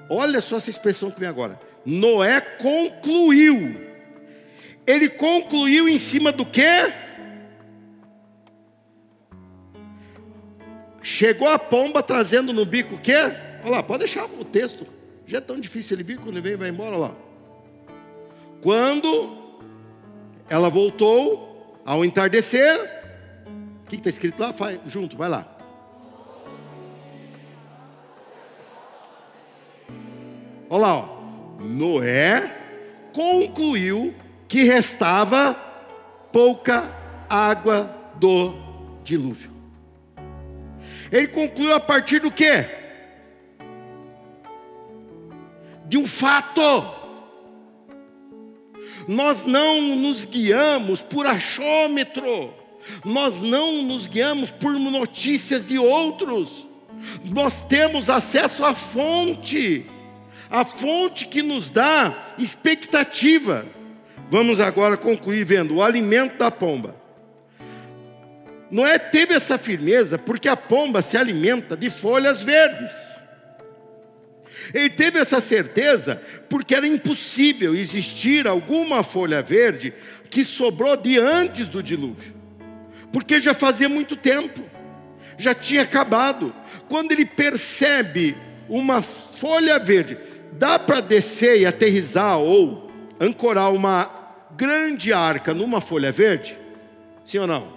Olha 0.08 0.40
só 0.40 0.56
essa 0.56 0.70
expressão 0.70 1.10
que 1.10 1.20
vem 1.20 1.28
agora. 1.28 1.60
Noé 1.84 2.40
concluiu. 2.40 3.80
Ele 4.86 5.08
concluiu 5.08 5.88
em 5.88 5.98
cima 5.98 6.32
do 6.32 6.46
quê? 6.46 6.92
Chegou 11.02 11.48
a 11.48 11.58
pomba 11.58 12.02
trazendo 12.02 12.52
no 12.52 12.64
bico 12.64 12.94
o 12.94 13.00
quê? 13.00 13.14
Olha 13.62 13.70
lá, 13.70 13.82
pode 13.82 14.00
deixar 14.00 14.24
o 14.24 14.44
texto. 14.44 14.86
Já 15.26 15.38
é 15.38 15.40
tão 15.40 15.58
difícil 15.58 15.96
ele 15.96 16.04
vir, 16.04 16.18
quando 16.18 16.36
ele 16.36 16.40
vem, 16.40 16.56
vai 16.56 16.68
embora 16.68 16.96
lá. 16.96 17.14
Quando 18.60 19.60
ela 20.48 20.68
voltou 20.68 21.45
ao 21.86 22.04
entardecer, 22.04 22.90
o 23.84 23.88
que 23.88 23.94
está 23.94 24.10
escrito 24.10 24.40
lá? 24.42 24.52
Faz, 24.52 24.80
junto, 24.86 25.16
vai 25.16 25.28
lá. 25.28 25.46
Olha 30.68 30.80
lá, 30.80 30.94
ó. 30.96 31.16
Noé 31.60 32.52
concluiu 33.12 34.12
que 34.48 34.64
restava 34.64 35.54
pouca 36.32 36.90
água 37.30 37.88
do 38.16 38.54
dilúvio. 39.04 39.52
Ele 41.10 41.28
concluiu 41.28 41.74
a 41.74 41.80
partir 41.80 42.18
do 42.18 42.32
quê? 42.32 42.66
De 45.86 45.96
um 45.96 46.06
fato. 46.06 47.05
Nós 49.06 49.44
não 49.44 49.80
nos 49.96 50.24
guiamos 50.24 51.02
por 51.02 51.26
achômetro, 51.26 52.52
nós 53.04 53.40
não 53.40 53.82
nos 53.82 54.06
guiamos 54.06 54.50
por 54.50 54.72
notícias 54.72 55.64
de 55.64 55.78
outros, 55.78 56.66
nós 57.24 57.62
temos 57.68 58.10
acesso 58.10 58.64
à 58.64 58.74
fonte, 58.74 59.86
a 60.50 60.64
fonte 60.64 61.26
que 61.26 61.42
nos 61.42 61.70
dá 61.70 62.34
expectativa. 62.38 63.66
Vamos 64.30 64.60
agora 64.60 64.96
concluir 64.96 65.44
vendo 65.44 65.76
o 65.76 65.82
alimento 65.82 66.36
da 66.38 66.50
pomba. 66.50 66.96
Noé 68.70 68.98
teve 68.98 69.34
essa 69.34 69.56
firmeza 69.56 70.18
porque 70.18 70.48
a 70.48 70.56
pomba 70.56 71.00
se 71.00 71.16
alimenta 71.16 71.76
de 71.76 71.88
folhas 71.88 72.42
verdes. 72.42 72.92
Ele 74.72 74.90
teve 74.90 75.18
essa 75.18 75.40
certeza 75.40 76.20
porque 76.48 76.74
era 76.74 76.86
impossível 76.86 77.74
existir 77.74 78.46
alguma 78.46 79.02
folha 79.02 79.42
verde 79.42 79.92
que 80.30 80.44
sobrou 80.44 80.96
de 80.96 81.18
antes 81.18 81.68
do 81.68 81.82
dilúvio, 81.82 82.34
porque 83.12 83.40
já 83.40 83.54
fazia 83.54 83.88
muito 83.88 84.16
tempo, 84.16 84.62
já 85.38 85.54
tinha 85.54 85.82
acabado. 85.82 86.54
Quando 86.88 87.12
ele 87.12 87.24
percebe 87.24 88.36
uma 88.68 89.02
folha 89.02 89.78
verde, 89.78 90.18
dá 90.52 90.78
para 90.78 91.00
descer 91.00 91.60
e 91.60 91.66
aterrizar 91.66 92.38
ou 92.38 92.90
ancorar 93.20 93.72
uma 93.72 94.10
grande 94.56 95.12
arca 95.12 95.52
numa 95.52 95.80
folha 95.80 96.10
verde? 96.10 96.58
Sim 97.24 97.38
ou 97.38 97.46
não? 97.46 97.75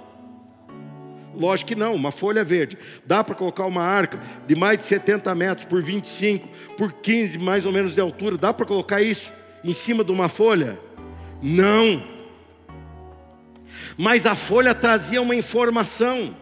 Lógico 1.36 1.70
que 1.70 1.76
não, 1.76 1.96
uma 1.96 2.12
folha 2.12 2.44
verde. 2.44 2.78
Dá 3.06 3.24
para 3.24 3.36
colocar 3.36 3.66
uma 3.66 3.84
arca 3.84 4.20
de 4.48 4.56
mais 4.56 4.78
de 4.78 4.86
70 4.86 5.34
metros 5.36 5.66
por 5.66 5.82
25, 5.82 6.48
por 6.78 6.94
15 6.94 7.38
mais 7.38 7.66
ou 7.66 7.72
menos 7.72 7.94
de 7.94 8.02
altura. 8.02 8.38
Dá 8.38 8.54
para 8.54 8.66
colocar 8.66 9.02
isso 9.02 9.32
em 9.64 9.74
cima 9.74 10.04
de 10.04 10.12
uma 10.12 10.30
folha? 10.30 10.80
Não. 11.42 12.04
Mas 13.98 14.26
a 14.26 14.36
folha 14.36 14.74
trazia 14.74 15.22
uma 15.22 15.36
informação. 15.36 16.36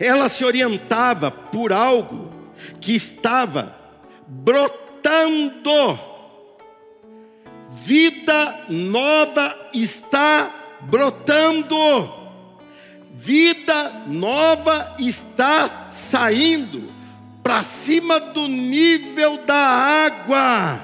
Ela 0.00 0.28
se 0.28 0.44
orientava 0.44 1.30
por 1.30 1.72
algo 1.72 2.30
que 2.80 2.94
estava 2.94 3.76
brotando. 4.26 5.98
Vida 7.84 8.64
nova 8.68 9.54
está 9.72 10.78
brotando 10.80 12.25
vida 13.16 14.04
nova 14.06 14.94
está 14.98 15.88
saindo 15.90 16.92
para 17.42 17.64
cima 17.64 18.20
do 18.20 18.46
nível 18.46 19.38
da 19.38 19.56
água. 19.56 20.80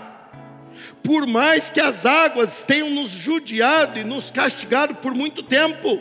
Por 1.05 1.27
mais 1.27 1.69
que 1.69 1.79
as 1.79 2.07
águas 2.07 2.65
tenham 2.65 2.89
nos 2.89 3.11
judiado 3.11 3.99
e 3.99 4.05
nos 4.05 4.31
castigado 4.31 4.95
por 4.95 5.15
muito 5.15 5.43
tempo, 5.43 6.01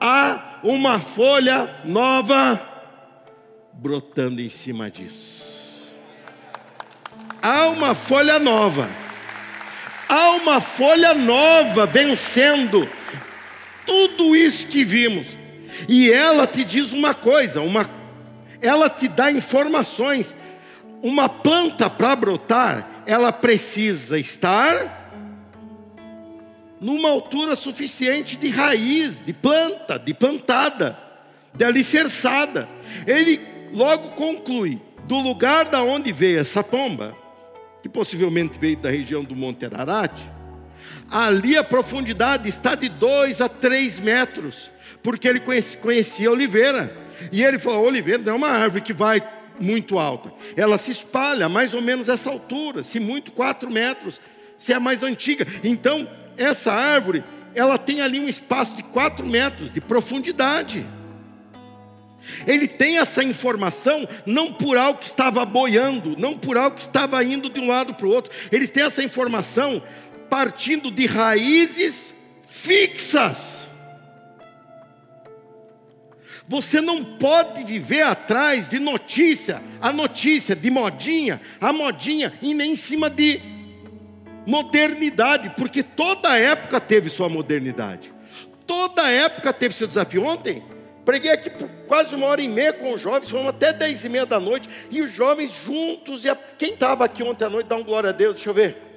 há 0.00 0.60
uma 0.62 1.00
folha 1.00 1.80
nova 1.84 2.60
brotando 3.72 4.40
em 4.40 4.50
cima 4.50 4.88
disso. 4.88 5.92
Há 7.42 7.66
uma 7.66 7.92
folha 7.92 8.38
nova. 8.38 8.88
Há 10.08 10.30
uma 10.32 10.60
folha 10.60 11.12
nova 11.12 11.86
vencendo 11.86 12.88
tudo 13.84 14.36
isso 14.36 14.66
que 14.68 14.84
vimos. 14.84 15.41
E 15.88 16.10
ela 16.10 16.46
te 16.46 16.64
diz 16.64 16.92
uma 16.92 17.14
coisa, 17.14 17.60
uma, 17.60 17.88
ela 18.60 18.88
te 18.88 19.08
dá 19.08 19.30
informações. 19.30 20.34
Uma 21.02 21.28
planta 21.28 21.90
para 21.90 22.14
brotar, 22.14 23.02
ela 23.06 23.32
precisa 23.32 24.18
estar 24.18 25.02
numa 26.80 27.08
altura 27.08 27.54
suficiente 27.56 28.36
de 28.36 28.48
raiz, 28.48 29.24
de 29.24 29.32
planta, 29.32 29.98
de 29.98 30.12
plantada, 30.12 30.98
de 31.54 31.64
alicerçada. 31.64 32.68
Ele 33.06 33.40
logo 33.72 34.10
conclui: 34.10 34.80
do 35.04 35.18
lugar 35.20 35.66
da 35.66 35.82
onde 35.82 36.12
veio 36.12 36.40
essa 36.40 36.62
pomba, 36.62 37.16
que 37.82 37.88
possivelmente 37.88 38.58
veio 38.58 38.76
da 38.76 38.90
região 38.90 39.24
do 39.24 39.34
Monte 39.34 39.64
Ararat, 39.64 40.20
ali 41.10 41.56
a 41.56 41.64
profundidade 41.64 42.48
está 42.48 42.74
de 42.74 42.88
2 42.88 43.40
a 43.40 43.48
3 43.48 44.00
metros 44.00 44.70
porque 45.02 45.26
ele 45.28 45.40
conhecia 45.80 46.28
a 46.28 46.32
oliveira. 46.32 46.96
E 47.30 47.42
ele 47.42 47.58
falou: 47.58 47.84
a 47.84 47.88
oliveira 47.88 48.22
não 48.22 48.32
é 48.32 48.36
uma 48.36 48.48
árvore 48.48 48.82
que 48.82 48.92
vai 48.92 49.22
muito 49.60 49.98
alta, 49.98 50.32
ela 50.56 50.76
se 50.78 50.90
espalha 50.90 51.48
mais 51.48 51.72
ou 51.72 51.80
menos 51.80 52.08
essa 52.08 52.30
altura, 52.30 52.82
se 52.82 52.98
muito 52.98 53.30
quatro 53.30 53.70
metros, 53.70 54.20
se 54.58 54.72
é 54.72 54.78
mais 54.78 55.02
antiga. 55.02 55.46
Então, 55.62 56.08
essa 56.36 56.72
árvore, 56.72 57.22
ela 57.54 57.78
tem 57.78 58.00
ali 58.00 58.18
um 58.18 58.28
espaço 58.28 58.74
de 58.74 58.82
quatro 58.82 59.24
metros 59.26 59.70
de 59.70 59.80
profundidade. 59.80 60.86
Ele 62.46 62.68
tem 62.68 62.98
essa 62.98 63.22
informação 63.22 64.08
não 64.24 64.52
por 64.52 64.76
algo 64.76 65.00
que 65.00 65.06
estava 65.06 65.44
boiando, 65.44 66.16
não 66.16 66.36
por 66.36 66.56
algo 66.56 66.76
que 66.76 66.82
estava 66.82 67.22
indo 67.22 67.50
de 67.50 67.60
um 67.60 67.66
lado 67.68 67.94
para 67.94 68.06
o 68.06 68.10
outro. 68.10 68.32
Ele 68.50 68.68
tem 68.68 68.84
essa 68.84 69.02
informação 69.02 69.82
partindo 70.30 70.90
de 70.90 71.06
raízes 71.06 72.14
fixas. 72.46 73.61
Você 76.52 76.82
não 76.82 77.02
pode 77.02 77.64
viver 77.64 78.02
atrás 78.02 78.68
de 78.68 78.78
notícia, 78.78 79.62
a 79.80 79.90
notícia 79.90 80.54
de 80.54 80.70
modinha, 80.70 81.40
a 81.58 81.72
modinha 81.72 82.34
e 82.42 82.52
nem 82.52 82.72
em 82.72 82.76
cima 82.76 83.08
de 83.08 83.40
modernidade, 84.46 85.54
porque 85.56 85.82
toda 85.82 86.36
época 86.36 86.78
teve 86.78 87.08
sua 87.08 87.26
modernidade. 87.26 88.12
Toda 88.66 89.10
época 89.10 89.50
teve 89.50 89.74
seu 89.74 89.86
desafio. 89.86 90.26
Ontem 90.26 90.62
preguei 91.06 91.30
aqui 91.30 91.48
por 91.48 91.70
quase 91.86 92.14
uma 92.14 92.26
hora 92.26 92.42
e 92.42 92.48
meia 92.48 92.74
com 92.74 92.92
os 92.92 93.00
jovens, 93.00 93.30
fomos 93.30 93.48
até 93.48 93.72
dez 93.72 94.04
e 94.04 94.10
meia 94.10 94.26
da 94.26 94.38
noite, 94.38 94.68
e 94.90 95.00
os 95.00 95.10
jovens 95.10 95.52
juntos. 95.52 96.22
E 96.26 96.28
a... 96.28 96.36
Quem 96.36 96.74
estava 96.74 97.06
aqui 97.06 97.22
ontem 97.22 97.46
à 97.46 97.48
noite, 97.48 97.66
dá 97.66 97.76
um 97.76 97.82
glória 97.82 98.10
a 98.10 98.12
Deus, 98.12 98.34
deixa 98.34 98.50
eu 98.50 98.54
ver 98.54 98.91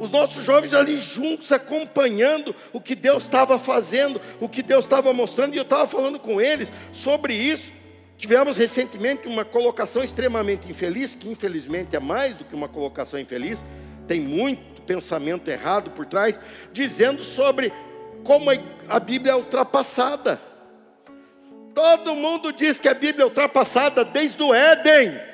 os 0.00 0.10
nossos 0.10 0.44
jovens 0.44 0.72
ali 0.72 0.98
juntos, 0.98 1.52
acompanhando 1.52 2.56
o 2.72 2.80
que 2.80 2.94
Deus 2.94 3.24
estava 3.24 3.58
fazendo, 3.58 4.18
o 4.40 4.48
que 4.48 4.62
Deus 4.62 4.86
estava 4.86 5.12
mostrando, 5.12 5.54
e 5.54 5.58
eu 5.58 5.62
estava 5.62 5.86
falando 5.86 6.18
com 6.18 6.40
eles 6.40 6.72
sobre 6.90 7.34
isso. 7.34 7.70
Tivemos 8.16 8.56
recentemente 8.56 9.28
uma 9.28 9.44
colocação 9.44 10.02
extremamente 10.02 10.68
infeliz, 10.70 11.14
que 11.14 11.28
infelizmente 11.28 11.94
é 11.94 12.00
mais 12.00 12.38
do 12.38 12.46
que 12.46 12.54
uma 12.54 12.66
colocação 12.66 13.20
infeliz, 13.20 13.62
tem 14.08 14.20
muito 14.20 14.80
pensamento 14.82 15.48
errado 15.48 15.90
por 15.90 16.06
trás, 16.06 16.40
dizendo 16.72 17.22
sobre 17.22 17.70
como 18.24 18.50
a 18.88 18.98
Bíblia 18.98 19.32
é 19.32 19.36
ultrapassada. 19.36 20.40
Todo 21.74 22.16
mundo 22.16 22.52
diz 22.52 22.80
que 22.80 22.88
a 22.88 22.94
Bíblia 22.94 23.24
é 23.24 23.26
ultrapassada 23.26 24.02
desde 24.02 24.42
o 24.42 24.54
Éden. 24.54 25.29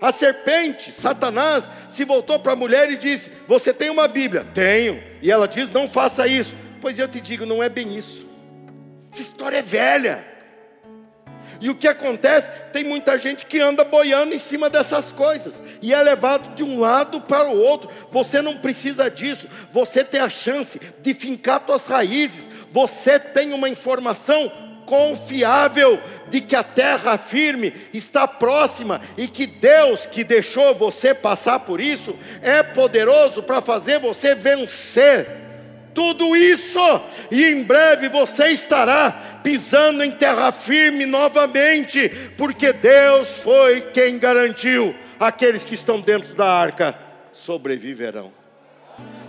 A 0.00 0.12
serpente, 0.12 0.92
Satanás, 0.92 1.70
se 1.88 2.04
voltou 2.04 2.38
para 2.38 2.52
a 2.52 2.56
mulher 2.56 2.90
e 2.90 2.96
disse: 2.96 3.30
Você 3.46 3.72
tem 3.72 3.90
uma 3.90 4.08
Bíblia? 4.08 4.46
Tenho. 4.54 5.02
E 5.20 5.30
ela 5.30 5.46
diz: 5.46 5.70
Não 5.70 5.86
faça 5.86 6.26
isso. 6.26 6.54
Pois 6.80 6.98
eu 6.98 7.06
te 7.06 7.20
digo, 7.20 7.44
não 7.44 7.62
é 7.62 7.68
bem 7.68 7.96
isso. 7.96 8.26
Essa 9.12 9.22
história 9.22 9.58
é 9.58 9.62
velha. 9.62 10.26
E 11.60 11.68
o 11.68 11.74
que 11.74 11.86
acontece? 11.86 12.50
Tem 12.72 12.82
muita 12.82 13.18
gente 13.18 13.44
que 13.44 13.60
anda 13.60 13.84
boiando 13.84 14.34
em 14.34 14.38
cima 14.38 14.70
dessas 14.70 15.12
coisas 15.12 15.62
e 15.82 15.92
é 15.92 16.02
levado 16.02 16.54
de 16.54 16.62
um 16.62 16.80
lado 16.80 17.20
para 17.20 17.50
o 17.50 17.58
outro. 17.58 17.90
Você 18.10 18.40
não 18.40 18.56
precisa 18.56 19.10
disso. 19.10 19.46
Você 19.70 20.02
tem 20.02 20.20
a 20.20 20.30
chance 20.30 20.80
de 21.02 21.12
fincar 21.12 21.62
suas 21.66 21.84
raízes. 21.84 22.48
Você 22.70 23.18
tem 23.18 23.52
uma 23.52 23.68
informação 23.68 24.50
confiável 24.90 26.02
de 26.28 26.40
que 26.40 26.56
a 26.56 26.64
terra 26.64 27.16
firme 27.16 27.72
está 27.94 28.26
próxima 28.26 29.00
e 29.16 29.28
que 29.28 29.46
Deus 29.46 30.04
que 30.04 30.24
deixou 30.24 30.74
você 30.74 31.14
passar 31.14 31.60
por 31.60 31.80
isso 31.80 32.18
é 32.42 32.60
poderoso 32.64 33.40
para 33.40 33.60
fazer 33.60 34.00
você 34.00 34.34
vencer 34.34 35.38
tudo 35.94 36.36
isso, 36.36 36.78
e 37.32 37.46
em 37.46 37.64
breve 37.64 38.08
você 38.08 38.48
estará 38.50 39.40
pisando 39.42 40.04
em 40.04 40.10
terra 40.12 40.52
firme 40.52 41.04
novamente, 41.04 42.08
porque 42.36 42.72
Deus 42.72 43.38
foi 43.38 43.80
quem 43.80 44.16
garantiu: 44.16 44.94
aqueles 45.18 45.64
que 45.64 45.74
estão 45.74 46.00
dentro 46.00 46.32
da 46.34 46.46
arca 46.46 46.96
sobreviverão, 47.32 48.32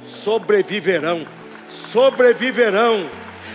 sobreviverão, 0.06 1.26
sobreviverão 1.68 3.10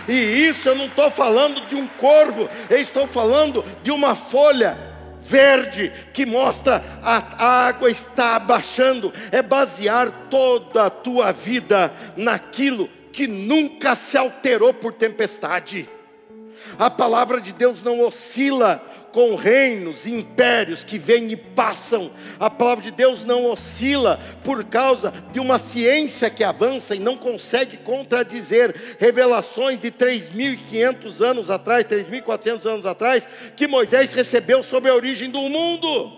e 0.07 0.47
isso 0.47 0.69
eu 0.69 0.75
não 0.75 0.85
estou 0.85 1.11
falando 1.11 1.61
de 1.67 1.75
um 1.75 1.87
corvo, 1.87 2.49
eu 2.69 2.79
estou 2.79 3.07
falando 3.07 3.63
de 3.83 3.91
uma 3.91 4.15
folha 4.15 4.77
verde 5.19 5.91
que 6.13 6.25
mostra 6.25 6.83
a 7.03 7.67
água 7.67 7.91
está 7.91 8.35
abaixando, 8.35 9.13
é 9.31 9.41
basear 9.41 10.09
toda 10.29 10.85
a 10.85 10.89
tua 10.89 11.33
vida 11.33 11.93
naquilo 12.15 12.89
que 13.11 13.27
nunca 13.27 13.95
se 13.95 14.17
alterou 14.17 14.73
por 14.73 14.93
tempestade. 14.93 15.89
A 16.79 16.91
palavra 16.91 17.41
de 17.41 17.51
Deus 17.51 17.81
não 17.81 18.01
oscila 18.01 18.83
com 19.11 19.33
reinos 19.35 20.05
e 20.05 20.13
impérios 20.13 20.83
que 20.83 20.99
vêm 20.99 21.31
e 21.31 21.35
passam. 21.35 22.11
A 22.39 22.51
palavra 22.51 22.83
de 22.83 22.91
Deus 22.91 23.25
não 23.25 23.45
oscila 23.45 24.19
por 24.43 24.63
causa 24.63 25.11
de 25.31 25.39
uma 25.39 25.57
ciência 25.57 26.29
que 26.29 26.43
avança 26.43 26.95
e 26.95 26.99
não 26.99 27.17
consegue 27.17 27.77
contradizer 27.77 28.97
revelações 28.99 29.79
de 29.79 29.91
3.500 29.91 31.25
anos 31.25 31.49
atrás, 31.49 31.83
3.400 31.87 32.65
anos 32.67 32.85
atrás, 32.85 33.27
que 33.55 33.67
Moisés 33.67 34.13
recebeu 34.13 34.61
sobre 34.61 34.91
a 34.91 34.95
origem 34.95 35.31
do 35.31 35.41
mundo. 35.49 36.11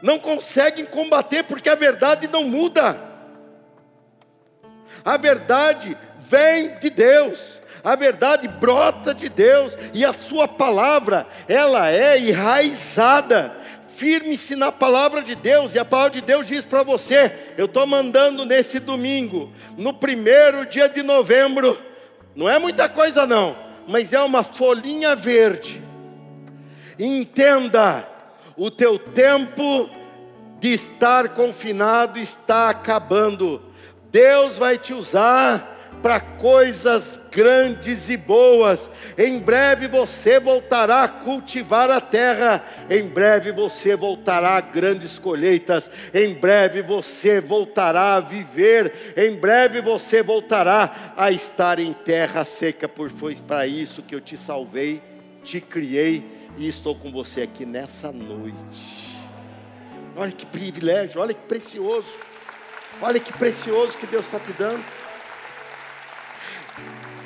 Não 0.00 0.18
conseguem 0.18 0.86
combater 0.86 1.42
porque 1.42 1.68
a 1.68 1.74
verdade 1.74 2.28
não 2.32 2.44
muda. 2.44 3.08
A 5.04 5.16
verdade 5.16 5.96
vem 6.28 6.78
de 6.78 6.90
Deus, 6.90 7.60
a 7.82 7.96
verdade 7.96 8.46
brota 8.48 9.14
de 9.14 9.28
Deus, 9.28 9.76
e 9.94 10.04
a 10.04 10.12
Sua 10.12 10.46
palavra, 10.46 11.26
ela 11.48 11.90
é 11.90 12.18
enraizada. 12.18 13.56
Firme-se 13.88 14.54
na 14.54 14.70
palavra 14.70 15.22
de 15.22 15.34
Deus, 15.34 15.74
e 15.74 15.78
a 15.78 15.84
palavra 15.84 16.12
de 16.12 16.20
Deus 16.20 16.46
diz 16.46 16.64
para 16.64 16.82
você: 16.82 17.32
eu 17.56 17.66
estou 17.66 17.86
mandando 17.86 18.44
nesse 18.44 18.78
domingo, 18.78 19.52
no 19.76 19.92
primeiro 19.92 20.64
dia 20.66 20.88
de 20.88 21.02
novembro, 21.02 21.76
não 22.36 22.48
é 22.48 22.58
muita 22.58 22.88
coisa 22.88 23.26
não, 23.26 23.56
mas 23.88 24.12
é 24.12 24.20
uma 24.20 24.44
folhinha 24.44 25.16
verde. 25.16 25.82
Entenda, 26.98 28.08
o 28.56 28.70
teu 28.70 28.98
tempo 28.98 29.88
de 30.60 30.72
estar 30.72 31.30
confinado 31.30 32.18
está 32.18 32.70
acabando. 32.70 33.62
Deus 34.10 34.58
vai 34.58 34.78
te 34.78 34.92
usar 34.92 35.77
para 36.02 36.20
coisas 36.20 37.20
grandes 37.30 38.08
e 38.08 38.16
boas. 38.16 38.88
Em 39.16 39.38
breve 39.38 39.88
você 39.88 40.38
voltará 40.38 41.04
a 41.04 41.08
cultivar 41.08 41.90
a 41.90 42.00
terra, 42.00 42.64
em 42.88 43.08
breve 43.08 43.52
você 43.52 43.96
voltará 43.96 44.56
a 44.56 44.60
grandes 44.60 45.18
colheitas, 45.18 45.90
em 46.14 46.34
breve 46.34 46.82
você 46.82 47.40
voltará 47.40 48.14
a 48.14 48.20
viver, 48.20 49.14
em 49.16 49.34
breve 49.36 49.80
você 49.80 50.22
voltará 50.22 51.14
a 51.16 51.30
estar 51.30 51.78
em 51.78 51.92
terra 51.92 52.44
seca, 52.44 52.88
por 52.88 53.10
foi 53.10 53.34
para 53.36 53.66
isso 53.66 54.02
que 54.02 54.14
eu 54.14 54.20
te 54.20 54.36
salvei, 54.36 55.02
te 55.42 55.60
criei 55.60 56.24
e 56.56 56.68
estou 56.68 56.94
com 56.94 57.10
você 57.10 57.42
aqui 57.42 57.64
nessa 57.64 58.12
noite. 58.12 59.08
Olha 60.16 60.32
que 60.32 60.46
privilégio, 60.46 61.20
olha 61.20 61.32
que 61.32 61.46
precioso, 61.46 62.18
olha 63.00 63.20
que 63.20 63.32
precioso 63.32 63.96
que 63.96 64.06
Deus 64.06 64.24
está 64.24 64.40
te 64.40 64.52
dando 64.52 64.84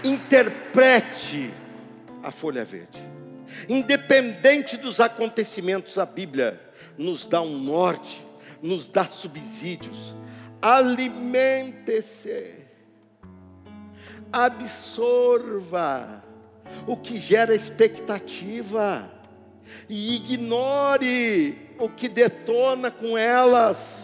interprete 0.05 1.53
a 2.23 2.31
folha 2.31 2.65
verde. 2.65 3.01
Independente 3.69 4.77
dos 4.77 5.01
acontecimentos, 5.01 5.99
a 5.99 6.07
Bíblia 6.07 6.61
nos 6.97 7.27
dá 7.27 7.41
um 7.41 7.59
norte, 7.59 8.25
nos 8.63 8.89
dá 8.89 9.07
subsídios. 9.07 10.15
Alimente-se, 10.61 12.55
absorva 14.33 16.25
o 16.87 16.97
que 16.97 17.19
gera 17.19 17.55
expectativa 17.55 19.11
e 19.89 20.17
ignore 20.17 21.71
o 21.79 21.89
que 21.89 22.09
detona 22.09 22.91
com 22.91 23.19
elas. 23.19 24.02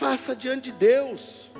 Faça 0.00 0.34
diante 0.34 0.72
de 0.72 0.78
Deus. 0.78 1.50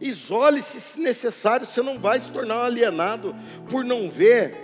Isole-se 0.00 0.80
se 0.80 1.00
necessário, 1.00 1.64
você 1.64 1.80
não 1.80 1.96
vai 1.96 2.18
se 2.18 2.32
tornar 2.32 2.56
um 2.58 2.64
alienado 2.64 3.36
por 3.70 3.84
não 3.84 4.10
ver 4.10 4.56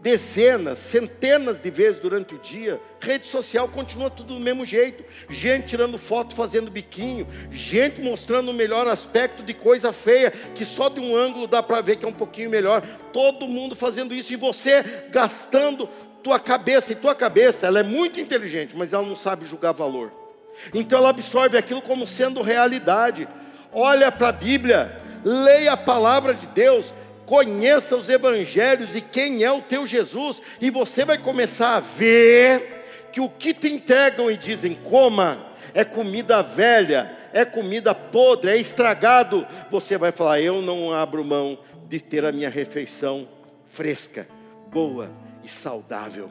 dezenas, 0.00 0.78
centenas 0.78 1.60
de 1.60 1.70
vezes 1.70 1.98
durante 1.98 2.36
o 2.36 2.38
dia. 2.38 2.80
Rede 3.00 3.26
social 3.26 3.68
continua 3.68 4.08
tudo 4.08 4.34
do 4.34 4.40
mesmo 4.40 4.64
jeito. 4.64 5.04
Gente 5.28 5.66
tirando 5.66 5.98
foto, 5.98 6.34
fazendo 6.34 6.70
biquinho, 6.70 7.26
gente 7.50 8.00
mostrando 8.00 8.52
o 8.52 8.54
melhor 8.54 8.86
aspecto 8.86 9.42
de 9.42 9.52
coisa 9.52 9.92
feia, 9.92 10.30
que 10.30 10.64
só 10.64 10.88
de 10.88 11.00
um 11.00 11.16
ângulo 11.16 11.48
dá 11.48 11.60
para 11.60 11.80
ver 11.80 11.96
que 11.96 12.04
é 12.04 12.08
um 12.08 12.12
pouquinho 12.12 12.50
melhor. 12.50 12.82
Todo 13.12 13.48
mundo 13.48 13.74
fazendo 13.74 14.14
isso 14.14 14.32
e 14.32 14.36
você 14.36 14.82
gastando 15.10 15.88
tua 16.22 16.38
cabeça, 16.38 16.92
e 16.92 16.94
tua 16.94 17.14
cabeça, 17.14 17.66
ela 17.66 17.80
é 17.80 17.82
muito 17.82 18.20
inteligente, 18.20 18.76
mas 18.76 18.92
ela 18.92 19.06
não 19.06 19.16
sabe 19.16 19.44
julgar 19.44 19.72
valor. 19.72 20.23
Então 20.72 20.98
ela 20.98 21.10
absorve 21.10 21.56
aquilo 21.56 21.82
como 21.82 22.06
sendo 22.06 22.42
realidade. 22.42 23.28
Olha 23.72 24.10
para 24.12 24.28
a 24.28 24.32
Bíblia, 24.32 25.00
leia 25.24 25.72
a 25.72 25.76
palavra 25.76 26.34
de 26.34 26.46
Deus, 26.46 26.94
conheça 27.26 27.96
os 27.96 28.08
evangelhos 28.08 28.94
e 28.94 29.00
quem 29.00 29.42
é 29.42 29.50
o 29.50 29.60
teu 29.60 29.86
Jesus, 29.86 30.40
e 30.60 30.70
você 30.70 31.04
vai 31.04 31.18
começar 31.18 31.76
a 31.76 31.80
ver 31.80 33.08
que 33.12 33.20
o 33.20 33.28
que 33.28 33.54
te 33.54 33.68
entregam 33.68 34.30
e 34.30 34.36
dizem 34.36 34.74
coma 34.74 35.54
é 35.74 35.84
comida 35.84 36.40
velha, 36.40 37.16
é 37.32 37.44
comida 37.44 37.94
podre, 37.94 38.52
é 38.52 38.56
estragado. 38.56 39.46
Você 39.70 39.98
vai 39.98 40.12
falar: 40.12 40.40
eu 40.40 40.62
não 40.62 40.92
abro 40.92 41.24
mão 41.24 41.58
de 41.88 42.00
ter 42.00 42.24
a 42.24 42.32
minha 42.32 42.48
refeição 42.48 43.28
fresca, 43.70 44.28
boa 44.70 45.10
e 45.42 45.48
saudável, 45.48 46.30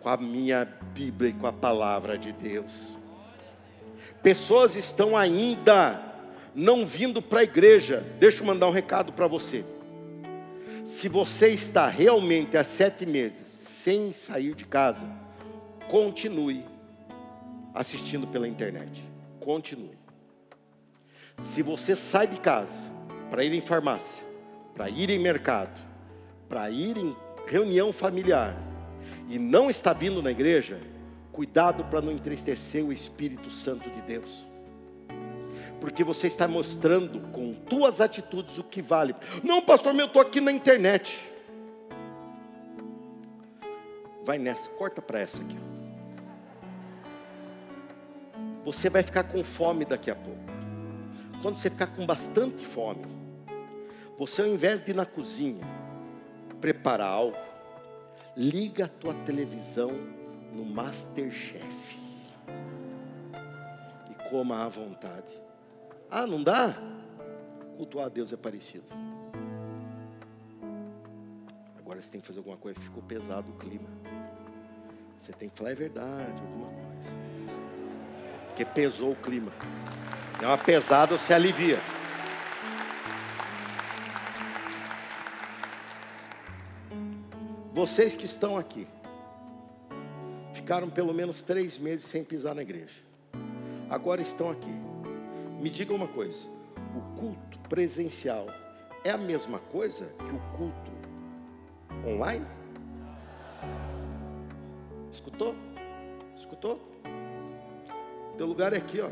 com 0.00 0.08
a 0.08 0.16
minha 0.16 0.66
Bíblia 0.94 1.30
e 1.30 1.32
com 1.34 1.46
a 1.46 1.52
palavra 1.52 2.16
de 2.16 2.32
Deus. 2.32 2.99
Pessoas 4.22 4.76
estão 4.76 5.16
ainda 5.16 6.00
não 6.54 6.84
vindo 6.84 7.22
para 7.22 7.40
a 7.40 7.44
igreja. 7.44 8.04
Deixa 8.18 8.42
eu 8.42 8.46
mandar 8.46 8.68
um 8.68 8.72
recado 8.72 9.12
para 9.12 9.26
você. 9.26 9.64
Se 10.84 11.08
você 11.08 11.48
está 11.48 11.88
realmente 11.88 12.56
há 12.56 12.64
sete 12.64 13.06
meses 13.06 13.46
sem 13.82 14.12
sair 14.12 14.54
de 14.54 14.64
casa, 14.64 15.06
continue 15.88 16.64
assistindo 17.74 18.26
pela 18.26 18.46
internet. 18.46 19.02
Continue. 19.40 19.98
Se 21.38 21.62
você 21.62 21.96
sai 21.96 22.26
de 22.26 22.38
casa 22.38 22.90
para 23.30 23.42
ir 23.44 23.52
em 23.54 23.60
farmácia, 23.60 24.24
para 24.74 24.90
ir 24.90 25.08
em 25.08 25.18
mercado, 25.18 25.80
para 26.48 26.70
ir 26.70 26.96
em 26.96 27.16
reunião 27.46 27.92
familiar 27.92 28.56
e 29.28 29.38
não 29.38 29.70
está 29.70 29.92
vindo 29.92 30.22
na 30.22 30.30
igreja, 30.30 30.80
Cuidado 31.32 31.84
para 31.84 32.00
não 32.00 32.12
entristecer 32.12 32.84
o 32.84 32.92
Espírito 32.92 33.50
Santo 33.50 33.88
de 33.88 34.00
Deus. 34.02 34.46
Porque 35.80 36.04
você 36.04 36.26
está 36.26 36.46
mostrando 36.46 37.20
com 37.32 37.54
tuas 37.54 38.00
atitudes 38.00 38.58
o 38.58 38.64
que 38.64 38.82
vale. 38.82 39.14
Não, 39.42 39.62
pastor, 39.62 39.94
eu 39.94 40.06
estou 40.06 40.20
aqui 40.20 40.40
na 40.40 40.52
internet. 40.52 41.26
Vai 44.24 44.38
nessa, 44.38 44.68
corta 44.70 45.00
para 45.00 45.20
essa 45.20 45.40
aqui. 45.40 45.56
Você 48.64 48.90
vai 48.90 49.02
ficar 49.02 49.24
com 49.24 49.42
fome 49.42 49.84
daqui 49.84 50.10
a 50.10 50.14
pouco. 50.14 50.40
Quando 51.40 51.56
você 51.56 51.70
ficar 51.70 51.86
com 51.86 52.04
bastante 52.04 52.66
fome, 52.66 53.06
você 54.18 54.42
ao 54.42 54.48
invés 54.48 54.84
de 54.84 54.90
ir 54.90 54.94
na 54.94 55.06
cozinha 55.06 55.66
preparar 56.60 57.08
algo, 57.08 57.38
liga 58.36 58.84
a 58.84 58.88
tua 58.88 59.14
televisão 59.14 60.19
no 60.52 60.64
Masterchef. 60.64 61.98
E 64.10 64.28
coma 64.28 64.64
à 64.64 64.68
vontade. 64.68 65.40
Ah, 66.10 66.26
não 66.26 66.42
dá? 66.42 66.76
Cultuar 67.76 68.06
a 68.06 68.08
Deus 68.08 68.32
é 68.32 68.36
parecido. 68.36 68.90
Agora 71.78 72.00
você 72.00 72.10
tem 72.10 72.20
que 72.20 72.26
fazer 72.26 72.38
alguma 72.38 72.56
coisa, 72.56 72.78
ficou 72.80 73.02
pesado 73.02 73.50
o 73.50 73.54
clima. 73.54 73.88
Você 75.18 75.32
tem 75.32 75.48
que 75.48 75.56
falar 75.56 75.70
é 75.70 75.74
verdade, 75.74 76.42
alguma 76.42 76.68
coisa. 76.68 77.10
Porque 78.48 78.64
pesou 78.64 79.12
o 79.12 79.16
clima. 79.16 79.52
É 80.42 80.46
uma 80.46 80.58
pesada, 80.58 81.16
você 81.16 81.32
alivia. 81.32 81.78
Vocês 87.72 88.14
que 88.14 88.24
estão 88.24 88.56
aqui, 88.58 88.86
ficaram 90.70 90.88
pelo 90.88 91.12
menos 91.12 91.42
três 91.42 91.76
meses 91.76 92.04
sem 92.04 92.22
pisar 92.22 92.54
na 92.54 92.62
igreja. 92.62 92.94
Agora 93.88 94.22
estão 94.22 94.48
aqui. 94.48 94.70
Me 95.60 95.68
diga 95.68 95.92
uma 95.92 96.06
coisa: 96.06 96.46
o 96.96 97.18
culto 97.18 97.58
presencial 97.68 98.46
é 99.02 99.10
a 99.10 99.18
mesma 99.18 99.58
coisa 99.58 100.04
que 100.16 100.32
o 100.32 100.38
culto 100.56 100.92
online? 102.06 102.46
Escutou? 105.10 105.56
Escutou? 106.36 106.80
Teu 108.38 108.46
lugar 108.46 108.72
é 108.72 108.76
aqui, 108.76 109.00
ó. 109.00 109.10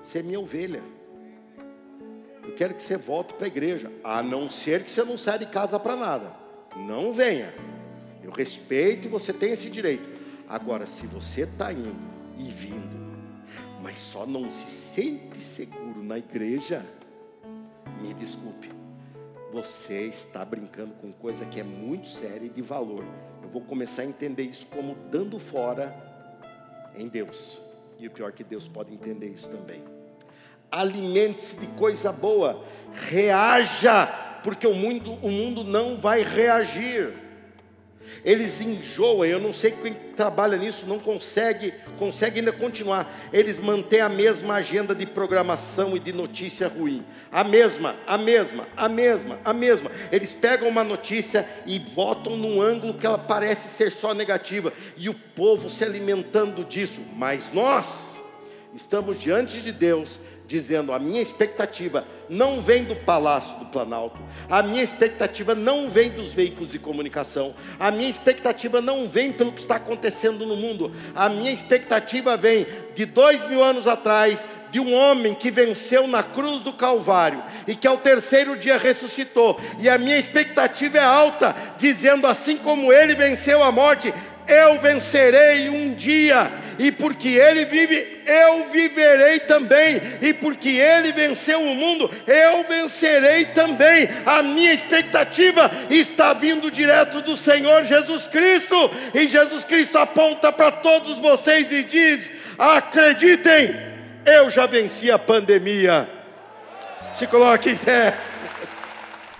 Você 0.00 0.20
é 0.20 0.22
minha 0.22 0.38
ovelha. 0.38 0.80
eu 2.44 2.54
quero 2.54 2.72
que 2.72 2.82
você 2.82 2.96
volte 2.96 3.34
para 3.34 3.46
a 3.46 3.48
igreja, 3.48 3.90
a 4.04 4.22
não 4.22 4.48
ser 4.48 4.84
que 4.84 4.92
você 4.92 5.02
não 5.02 5.16
saia 5.16 5.40
de 5.40 5.46
casa 5.46 5.76
para 5.76 5.96
nada. 5.96 6.32
Não 6.76 7.12
venha. 7.12 7.52
Eu 8.22 8.30
respeito 8.30 9.08
e 9.08 9.10
você 9.10 9.32
tem 9.32 9.50
esse 9.50 9.68
direito. 9.68 10.13
Agora, 10.48 10.86
se 10.86 11.06
você 11.06 11.42
está 11.42 11.72
indo 11.72 12.08
e 12.38 12.44
vindo, 12.44 13.04
mas 13.82 13.98
só 13.98 14.26
não 14.26 14.50
se 14.50 14.70
sente 14.70 15.40
seguro 15.40 16.02
na 16.02 16.18
igreja, 16.18 16.84
me 18.00 18.12
desculpe, 18.14 18.70
você 19.52 20.02
está 20.02 20.44
brincando 20.44 20.92
com 20.94 21.12
coisa 21.12 21.44
que 21.46 21.60
é 21.60 21.62
muito 21.62 22.08
séria 22.08 22.46
e 22.46 22.50
de 22.50 22.60
valor. 22.60 23.04
Eu 23.42 23.48
vou 23.48 23.62
começar 23.62 24.02
a 24.02 24.04
entender 24.04 24.42
isso 24.42 24.66
como 24.66 24.94
dando 25.10 25.38
fora 25.38 25.94
em 26.96 27.08
Deus. 27.08 27.60
E 27.98 28.06
o 28.06 28.10
pior 28.10 28.28
é 28.28 28.32
que 28.32 28.44
Deus 28.44 28.68
pode 28.68 28.92
entender 28.92 29.28
isso 29.28 29.48
também. 29.48 29.82
Alimente-se 30.70 31.56
de 31.56 31.68
coisa 31.68 32.10
boa, 32.10 32.64
reaja, 32.92 34.06
porque 34.42 34.66
o 34.66 34.74
mundo, 34.74 35.12
o 35.22 35.30
mundo 35.30 35.62
não 35.62 35.96
vai 35.96 36.22
reagir. 36.22 37.23
Eles 38.24 38.60
enjoam, 38.60 39.24
eu 39.24 39.40
não 39.40 39.52
sei 39.52 39.70
quem 39.70 39.94
trabalha 40.14 40.56
nisso 40.56 40.86
não 40.86 40.98
consegue, 40.98 41.74
consegue 41.98 42.40
ainda 42.40 42.52
continuar. 42.52 43.28
Eles 43.32 43.58
mantêm 43.58 44.00
a 44.00 44.08
mesma 44.08 44.54
agenda 44.54 44.94
de 44.94 45.06
programação 45.06 45.96
e 45.96 46.00
de 46.00 46.12
notícia 46.12 46.68
ruim. 46.68 47.04
A 47.30 47.44
mesma, 47.44 47.96
a 48.06 48.16
mesma, 48.16 48.66
a 48.76 48.88
mesma, 48.88 49.38
a 49.44 49.52
mesma. 49.52 49.90
Eles 50.10 50.34
pegam 50.34 50.68
uma 50.68 50.84
notícia 50.84 51.48
e 51.66 51.78
botam 51.78 52.36
num 52.36 52.60
ângulo 52.60 52.94
que 52.94 53.06
ela 53.06 53.18
parece 53.18 53.68
ser 53.68 53.90
só 53.90 54.14
negativa 54.14 54.72
e 54.96 55.08
o 55.08 55.14
povo 55.14 55.68
se 55.68 55.84
alimentando 55.84 56.64
disso. 56.64 57.02
Mas 57.16 57.50
nós 57.52 58.14
estamos 58.74 59.20
diante 59.20 59.60
de 59.60 59.72
Deus 59.72 60.18
dizendo: 60.46 60.92
a 60.92 60.98
minha 60.98 61.20
expectativa 61.20 62.06
não 62.28 62.62
vem 62.62 62.84
do 62.84 62.96
Palácio 62.96 63.58
do 63.58 63.66
Planalto, 63.66 64.20
a 64.48 64.62
minha 64.62 64.82
expectativa 64.82 65.54
não 65.54 65.90
vem 65.90 66.10
dos 66.10 66.34
veículos 66.34 66.70
de 66.70 66.78
comunicação, 66.78 67.54
a 67.78 67.90
minha 67.90 68.10
expectativa 68.10 68.80
não 68.80 69.08
vem 69.08 69.32
pelo 69.32 69.52
que 69.52 69.60
está 69.60 69.76
acontecendo 69.76 70.46
no 70.46 70.56
mundo, 70.56 70.92
a 71.14 71.28
minha 71.28 71.52
expectativa 71.52 72.36
vem 72.36 72.66
de 72.94 73.04
dois 73.04 73.46
mil 73.48 73.62
anos 73.62 73.86
atrás, 73.86 74.48
de 74.70 74.80
um 74.80 74.92
homem 74.92 75.34
que 75.34 75.52
venceu 75.52 76.08
na 76.08 76.22
cruz 76.22 76.62
do 76.62 76.72
Calvário 76.72 77.42
e 77.66 77.76
que 77.76 77.86
ao 77.86 77.96
terceiro 77.96 78.56
dia 78.56 78.76
ressuscitou, 78.76 79.60
e 79.78 79.88
a 79.88 79.98
minha 79.98 80.18
expectativa 80.18 80.98
é 80.98 81.04
alta, 81.04 81.54
dizendo 81.78 82.26
assim 82.26 82.56
como 82.56 82.92
ele 82.92 83.14
venceu 83.14 83.62
a 83.62 83.70
morte, 83.70 84.12
eu 84.46 84.80
vencerei 84.80 85.68
um 85.68 85.94
dia, 85.94 86.52
e 86.78 86.92
porque 86.92 87.28
Ele 87.28 87.64
vive, 87.64 88.22
eu 88.26 88.66
viverei 88.66 89.40
também, 89.40 90.00
e 90.20 90.32
porque 90.34 90.68
Ele 90.68 91.12
venceu 91.12 91.62
o 91.62 91.74
mundo, 91.74 92.10
eu 92.26 92.64
vencerei 92.68 93.46
também. 93.46 94.08
A 94.26 94.42
minha 94.42 94.72
expectativa 94.72 95.70
está 95.90 96.32
vindo 96.32 96.70
direto 96.70 97.22
do 97.22 97.36
Senhor 97.36 97.84
Jesus 97.84 98.26
Cristo, 98.28 98.90
e 99.14 99.26
Jesus 99.28 99.64
Cristo 99.64 99.98
aponta 99.98 100.52
para 100.52 100.70
todos 100.70 101.18
vocês 101.18 101.72
e 101.72 101.82
diz: 101.82 102.30
acreditem, 102.58 103.74
eu 104.26 104.50
já 104.50 104.66
venci 104.66 105.10
a 105.10 105.18
pandemia. 105.18 106.08
Se 107.14 107.26
coloque 107.26 107.70
em 107.70 107.76
pé. 107.76 108.16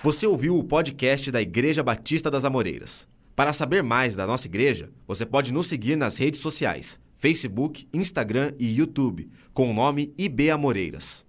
Você 0.01 0.25
ouviu 0.27 0.55
o 0.55 0.63
podcast 0.63 1.31
da 1.31 1.41
Igreja 1.41 1.83
Batista 1.83 2.29
das 2.31 2.45
Amoreiras. 2.45 3.07
Para 3.35 3.51
saber 3.51 3.83
mais 3.83 4.15
da 4.15 4.25
nossa 4.25 4.47
igreja, 4.47 4.89
você 5.05 5.25
pode 5.25 5.53
nos 5.53 5.67
seguir 5.67 5.97
nas 5.97 6.17
redes 6.17 6.39
sociais: 6.39 6.97
Facebook, 7.15 7.85
Instagram 7.93 8.53
e 8.57 8.77
YouTube, 8.77 9.29
com 9.53 9.69
o 9.69 9.73
nome 9.73 10.13
IB 10.17 10.49
Amoreiras. 10.49 11.24